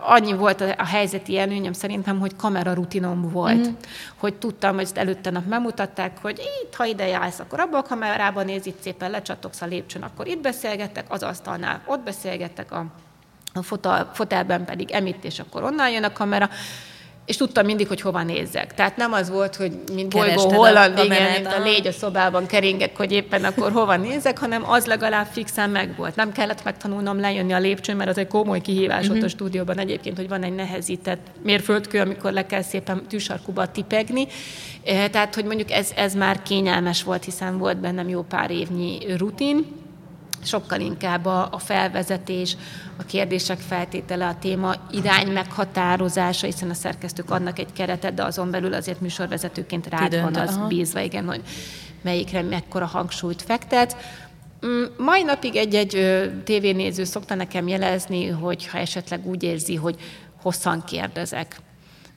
annyi 0.00 0.32
volt 0.32 0.60
a, 0.60 0.74
a 0.78 0.86
helyzeti 0.86 1.38
előnyöm 1.38 1.72
szerintem, 1.72 2.18
hogy 2.18 2.36
kamera 2.36 2.72
rutinom 2.72 3.30
volt, 3.30 3.56
mm-hmm. 3.56 3.72
hogy 4.16 4.34
tudtam, 4.34 4.74
hogy 4.74 4.84
ezt 4.84 4.98
előtte 4.98 5.30
nap 5.30 5.46
megmutatták, 5.46 6.18
hogy 6.20 6.38
itt, 6.38 6.74
ha 6.74 6.84
ide 6.84 7.06
jársz, 7.06 7.38
akkor 7.38 7.60
abban 7.60 7.80
a 7.80 7.88
kamerában 7.88 8.44
néz, 8.44 8.66
itt 8.66 8.82
szépen 8.82 9.10
lecsatogsz 9.10 9.62
a 9.62 9.66
lépcsőn, 9.66 10.02
akkor 10.02 10.26
itt 10.26 10.40
beszélgettek, 10.40 11.04
az 11.08 11.22
asztalnál 11.22 11.82
ott 11.86 12.00
beszélgettek, 12.00 12.72
a, 12.72 12.84
a 13.52 13.62
fotelben 14.12 14.64
pedig 14.64 14.90
emitt, 14.90 15.24
és 15.24 15.38
akkor 15.38 15.62
onnan 15.62 15.90
jön 15.90 16.04
a 16.04 16.12
kamera 16.12 16.50
és 17.26 17.36
tudtam 17.36 17.64
mindig, 17.64 17.88
hogy 17.88 18.00
hova 18.00 18.22
nézzek. 18.22 18.74
Tehát 18.74 18.96
nem 18.96 19.12
az 19.12 19.30
volt, 19.30 19.56
hogy 19.56 19.72
mint 19.94 20.08
bolygó 20.08 20.52
holland, 20.52 20.98
igen, 21.04 21.30
mint 21.30 21.46
a 21.46 21.62
légy 21.62 21.86
a 21.86 21.92
szobában 21.92 22.46
keringek, 22.46 22.96
hogy 22.96 23.12
éppen 23.12 23.44
akkor 23.44 23.72
hova 23.72 23.96
nézek, 23.96 24.38
hanem 24.38 24.70
az 24.70 24.86
legalább 24.86 25.26
fixen 25.26 25.70
meg 25.70 25.96
volt. 25.96 26.16
Nem 26.16 26.32
kellett 26.32 26.64
megtanulnom 26.64 27.20
lejönni 27.20 27.52
a 27.52 27.58
lépcsőn, 27.58 27.96
mert 27.96 28.10
az 28.10 28.18
egy 28.18 28.26
komoly 28.26 28.60
kihívás 28.60 29.00
uh-huh. 29.00 29.16
ott 29.16 29.22
a 29.22 29.26
mhm. 29.26 29.34
stúdióban 29.34 29.78
egyébként, 29.78 30.16
hogy 30.16 30.28
van 30.28 30.42
egy 30.42 30.54
nehezített 30.54 31.26
mérföldkő, 31.42 32.00
amikor 32.00 32.32
le 32.32 32.46
kell 32.46 32.62
szépen 32.62 33.06
tűsarkuba 33.08 33.70
tipegni. 33.70 34.26
Eh, 34.84 35.08
tehát, 35.08 35.34
hogy 35.34 35.44
mondjuk 35.44 35.70
ez, 35.70 35.90
ez 35.96 36.14
már 36.14 36.42
kényelmes 36.42 37.02
volt, 37.02 37.24
hiszen 37.24 37.58
volt 37.58 37.76
bennem 37.76 38.08
jó 38.08 38.22
pár 38.22 38.50
évnyi 38.50 38.98
rutin, 39.16 39.82
sokkal 40.46 40.80
inkább 40.80 41.24
a, 41.24 41.48
a 41.50 41.58
felvezetés, 41.58 42.56
a 42.96 43.02
kérdések 43.02 43.58
feltétele, 43.58 44.26
a 44.26 44.38
téma 44.38 44.74
irány 44.90 45.32
meghatározása, 45.32 46.46
hiszen 46.46 46.70
a 46.70 46.74
szerkesztők 46.74 47.30
adnak 47.30 47.58
egy 47.58 47.72
keretet, 47.72 48.14
de 48.14 48.24
azon 48.24 48.50
belül 48.50 48.74
azért 48.74 49.00
műsorvezetőként 49.00 49.86
rád 49.86 50.20
van 50.20 50.34
az 50.34 50.56
aha. 50.56 50.66
bízva, 50.66 51.00
igen, 51.00 51.26
hogy 51.26 51.42
melyikre 52.02 52.42
mekkora 52.42 52.86
hangsúlyt 52.86 53.42
fektet. 53.42 53.96
Mm, 54.66 54.84
mai 54.98 55.22
napig 55.22 55.56
egy-egy 55.56 56.22
tévénéző 56.44 57.04
szokta 57.04 57.34
nekem 57.34 57.68
jelezni, 57.68 58.26
hogy 58.26 58.66
ha 58.66 58.78
esetleg 58.78 59.26
úgy 59.26 59.42
érzi, 59.42 59.74
hogy 59.74 59.96
hosszan 60.42 60.84
kérdezek 60.84 61.56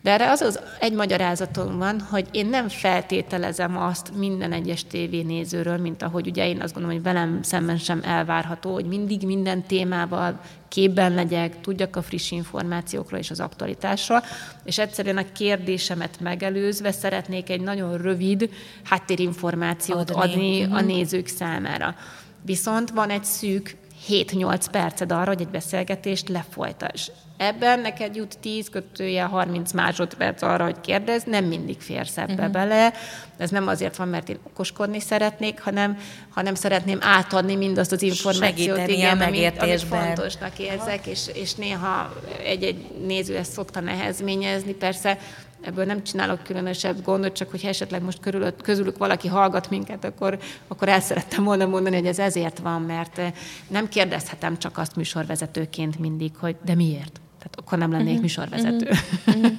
de 0.07 0.13
erre 0.13 0.31
az 0.31 0.41
az 0.41 0.59
egy 0.79 0.93
magyarázatom 0.93 1.77
van, 1.77 1.99
hogy 2.01 2.27
én 2.31 2.45
nem 2.45 2.69
feltételezem 2.69 3.77
azt 3.77 4.11
minden 4.15 4.51
egyes 4.51 4.83
tévénézőről, 4.83 5.77
mint 5.77 6.03
ahogy 6.03 6.27
ugye 6.27 6.47
én 6.47 6.61
azt 6.61 6.73
gondolom, 6.73 6.95
hogy 6.95 7.05
velem 7.05 7.39
szemben 7.41 7.77
sem 7.77 8.01
elvárható, 8.03 8.73
hogy 8.73 8.85
mindig 8.85 9.21
minden 9.25 9.63
témával 9.63 10.39
képben 10.67 11.13
legyek, 11.13 11.61
tudjak 11.61 11.95
a 11.95 12.01
friss 12.01 12.31
információkról 12.31 13.19
és 13.19 13.31
az 13.31 13.39
aktualitásról, 13.39 14.23
és 14.63 14.77
egyszerűen 14.77 15.17
a 15.17 15.31
kérdésemet 15.33 16.19
megelőzve 16.19 16.91
szeretnék 16.91 17.49
egy 17.49 17.61
nagyon 17.61 17.97
rövid 17.97 18.49
háttérinformációt 18.83 20.11
adni, 20.11 20.31
adni 20.31 20.63
a 20.63 20.67
mhm. 20.67 20.85
nézők 20.85 21.27
számára. 21.27 21.95
Viszont 22.41 22.89
van 22.89 23.09
egy 23.09 23.25
szűk 23.25 23.75
7-8 24.09 24.65
perced 24.71 25.11
arra, 25.11 25.27
hogy 25.27 25.41
egy 25.41 25.47
beszélgetést 25.47 26.29
lefolytass. 26.29 27.09
Ebben 27.37 27.79
neked 27.79 28.15
jut 28.15 28.37
10 28.39 28.69
kötője 28.69 29.23
30 29.23 29.71
másodperc 29.71 30.41
arra, 30.41 30.63
hogy 30.63 30.81
kérdez, 30.81 31.23
nem 31.23 31.45
mindig 31.45 31.79
férsz 31.79 32.17
ebbe 32.17 32.33
uh-huh. 32.33 32.51
bele. 32.51 32.93
Ez 33.37 33.49
nem 33.49 33.67
azért 33.67 33.95
van, 33.95 34.07
mert 34.07 34.29
én 34.29 34.39
okoskodni 34.43 34.99
szeretnék, 34.99 35.61
hanem, 35.61 35.97
hanem 36.29 36.55
szeretném 36.55 36.97
átadni 37.01 37.55
mindazt 37.55 37.91
az 37.91 38.01
információt, 38.01 38.87
igen, 38.87 39.21
amit, 39.21 39.61
amit 39.61 39.81
fontosnak 39.81 40.59
érzek, 40.59 41.05
és, 41.05 41.21
és 41.33 41.53
néha 41.53 42.13
egy-egy 42.43 42.85
néző 43.05 43.37
ezt 43.37 43.51
szokta 43.51 43.79
nehezményezni. 43.79 44.73
Persze 44.73 45.17
ebből 45.61 45.85
nem 45.85 46.03
csinálok 46.03 46.43
különösebb 46.43 47.03
gondot, 47.03 47.33
csak 47.33 47.49
hogyha 47.49 47.67
esetleg 47.67 48.01
most 48.01 48.19
körülött, 48.19 48.61
közülük 48.61 48.97
valaki 48.97 49.27
hallgat 49.27 49.69
minket, 49.69 50.05
akkor, 50.05 50.37
akkor 50.67 50.89
el 50.89 50.99
szerettem 50.99 51.43
volna 51.43 51.65
mondani, 51.65 51.95
hogy 51.95 52.05
ez 52.05 52.19
ezért 52.19 52.59
van, 52.59 52.81
mert 52.81 53.21
nem 53.67 53.87
kérdezhetem 53.87 54.57
csak 54.57 54.77
azt 54.77 54.95
műsorvezetőként 54.95 55.99
mindig, 55.99 56.31
hogy 56.35 56.55
de 56.65 56.75
miért? 56.75 57.21
Tehát 57.49 57.59
akkor 57.65 57.77
nem 57.77 57.91
lennék 57.91 58.07
uh-huh. 58.07 58.21
műsorvezető. 58.21 58.89
Uh-huh. 59.27 59.51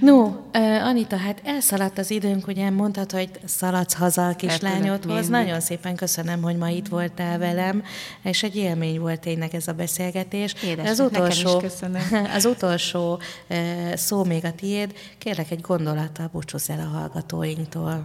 no, 0.08 0.22
uh, 0.24 0.86
Anita, 0.86 1.16
hát 1.16 1.40
elszaladt 1.44 1.98
az 1.98 2.10
időnk, 2.10 2.46
ugye 2.46 2.70
mondtad, 2.70 3.10
hogy 3.10 3.30
szaladsz 3.44 3.94
haza 3.94 4.28
a 4.28 4.36
kislányodhoz. 4.36 5.28
Nagyon 5.28 5.60
szépen 5.60 5.96
köszönöm, 5.96 6.42
hogy 6.42 6.56
ma 6.56 6.68
itt 6.68 6.88
voltál 6.88 7.38
velem, 7.38 7.82
és 8.22 8.42
egy 8.42 8.56
élmény 8.56 9.00
volt 9.00 9.20
tényleg 9.20 9.54
ez 9.54 9.68
a 9.68 9.72
beszélgetés. 9.72 10.54
Édes, 10.64 10.88
az 10.88 11.00
utolsó, 11.00 11.62
az 12.36 12.44
utolsó 12.44 13.20
uh, 13.48 13.94
szó 13.94 14.24
még 14.24 14.44
a 14.44 14.52
tiéd. 14.52 14.94
Kérlek 15.18 15.50
egy 15.50 15.60
gondolattal 15.60 16.28
búcsúzz 16.32 16.70
el 16.70 16.80
a 16.80 16.96
hallgatóinktól. 16.96 18.00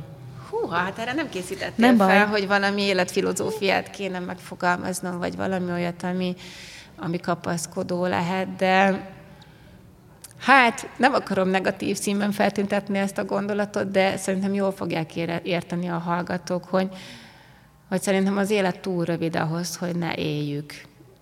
Hú, 0.50 0.68
hát 0.68 1.00
erre 1.00 1.14
nem 1.14 1.30
készítettél 1.30 1.86
nem 1.86 1.98
fel, 1.98 2.28
baj. 2.28 2.40
hogy 2.40 2.48
valami 2.48 2.82
életfilozófiát 2.82 3.90
kéne 3.90 4.20
megfogalmaznom, 4.20 5.18
vagy 5.18 5.36
valami 5.36 5.72
olyat, 5.72 6.04
ami, 6.04 6.36
ami 7.02 7.20
kapaszkodó 7.20 8.06
lehet, 8.06 8.56
de 8.56 9.08
hát 10.40 10.90
nem 10.98 11.14
akarom 11.14 11.48
negatív 11.48 11.98
színben 11.98 12.32
feltüntetni 12.32 12.98
ezt 12.98 13.18
a 13.18 13.26
gondolatot, 13.26 13.92
de 13.92 14.18
szerintem 14.18 14.54
jól 14.54 14.72
fogják 14.72 15.16
érteni 15.44 15.88
a 15.88 15.98
hallgatók, 15.98 16.64
hogy, 16.64 16.90
hogy 17.90 18.02
szerintem 18.02 18.38
az 18.38 18.50
élet 18.50 18.80
túl 18.80 19.06
rövid 19.06 19.36
ahhoz, 19.36 19.76
hogy 19.76 19.96
ne 19.96 20.16
éljük. 20.16 20.74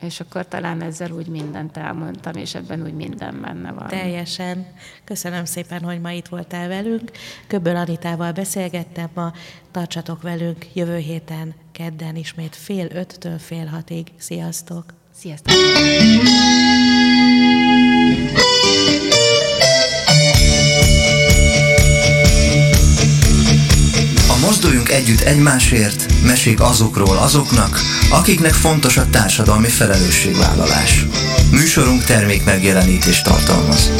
És 0.01 0.19
akkor 0.19 0.47
talán 0.47 0.81
ezzel 0.81 1.11
úgy 1.11 1.27
mindent 1.27 1.77
elmondtam, 1.77 2.35
és 2.35 2.55
ebben 2.55 2.83
úgy 2.83 2.93
minden 2.93 3.41
benne 3.41 3.71
van. 3.71 3.87
Teljesen. 3.87 4.67
Köszönöm 5.03 5.45
szépen, 5.45 5.83
hogy 5.83 6.01
ma 6.01 6.11
itt 6.11 6.27
voltál 6.27 6.67
velünk. 6.67 7.11
Köbből 7.47 7.75
Anitával 7.75 8.31
beszélgettem 8.31 9.09
ma. 9.13 9.31
Tartsatok 9.71 10.21
velünk 10.21 10.65
jövő 10.73 10.97
héten, 10.97 11.53
kedden 11.71 12.15
ismét 12.15 12.55
fél 12.55 12.87
öttől 12.91 13.37
fél 13.37 13.65
hatig. 13.65 14.07
Sziasztok! 14.17 14.96
Sziasztok! 15.21 15.53
A 24.29 24.39
Mozduljunk 24.39 24.89
Együtt 24.89 25.19
Egymásért 25.19 26.05
mesék 26.23 26.61
azokról 26.61 27.17
azoknak, 27.17 27.79
akiknek 28.11 28.53
fontos 28.53 28.97
a 28.97 29.09
társadalmi 29.09 29.67
felelősségvállalás. 29.67 31.05
Műsorunk 31.51 32.03
termék 32.03 32.45
megjelenítést 32.45 33.23
tartalmaz. 33.23 33.91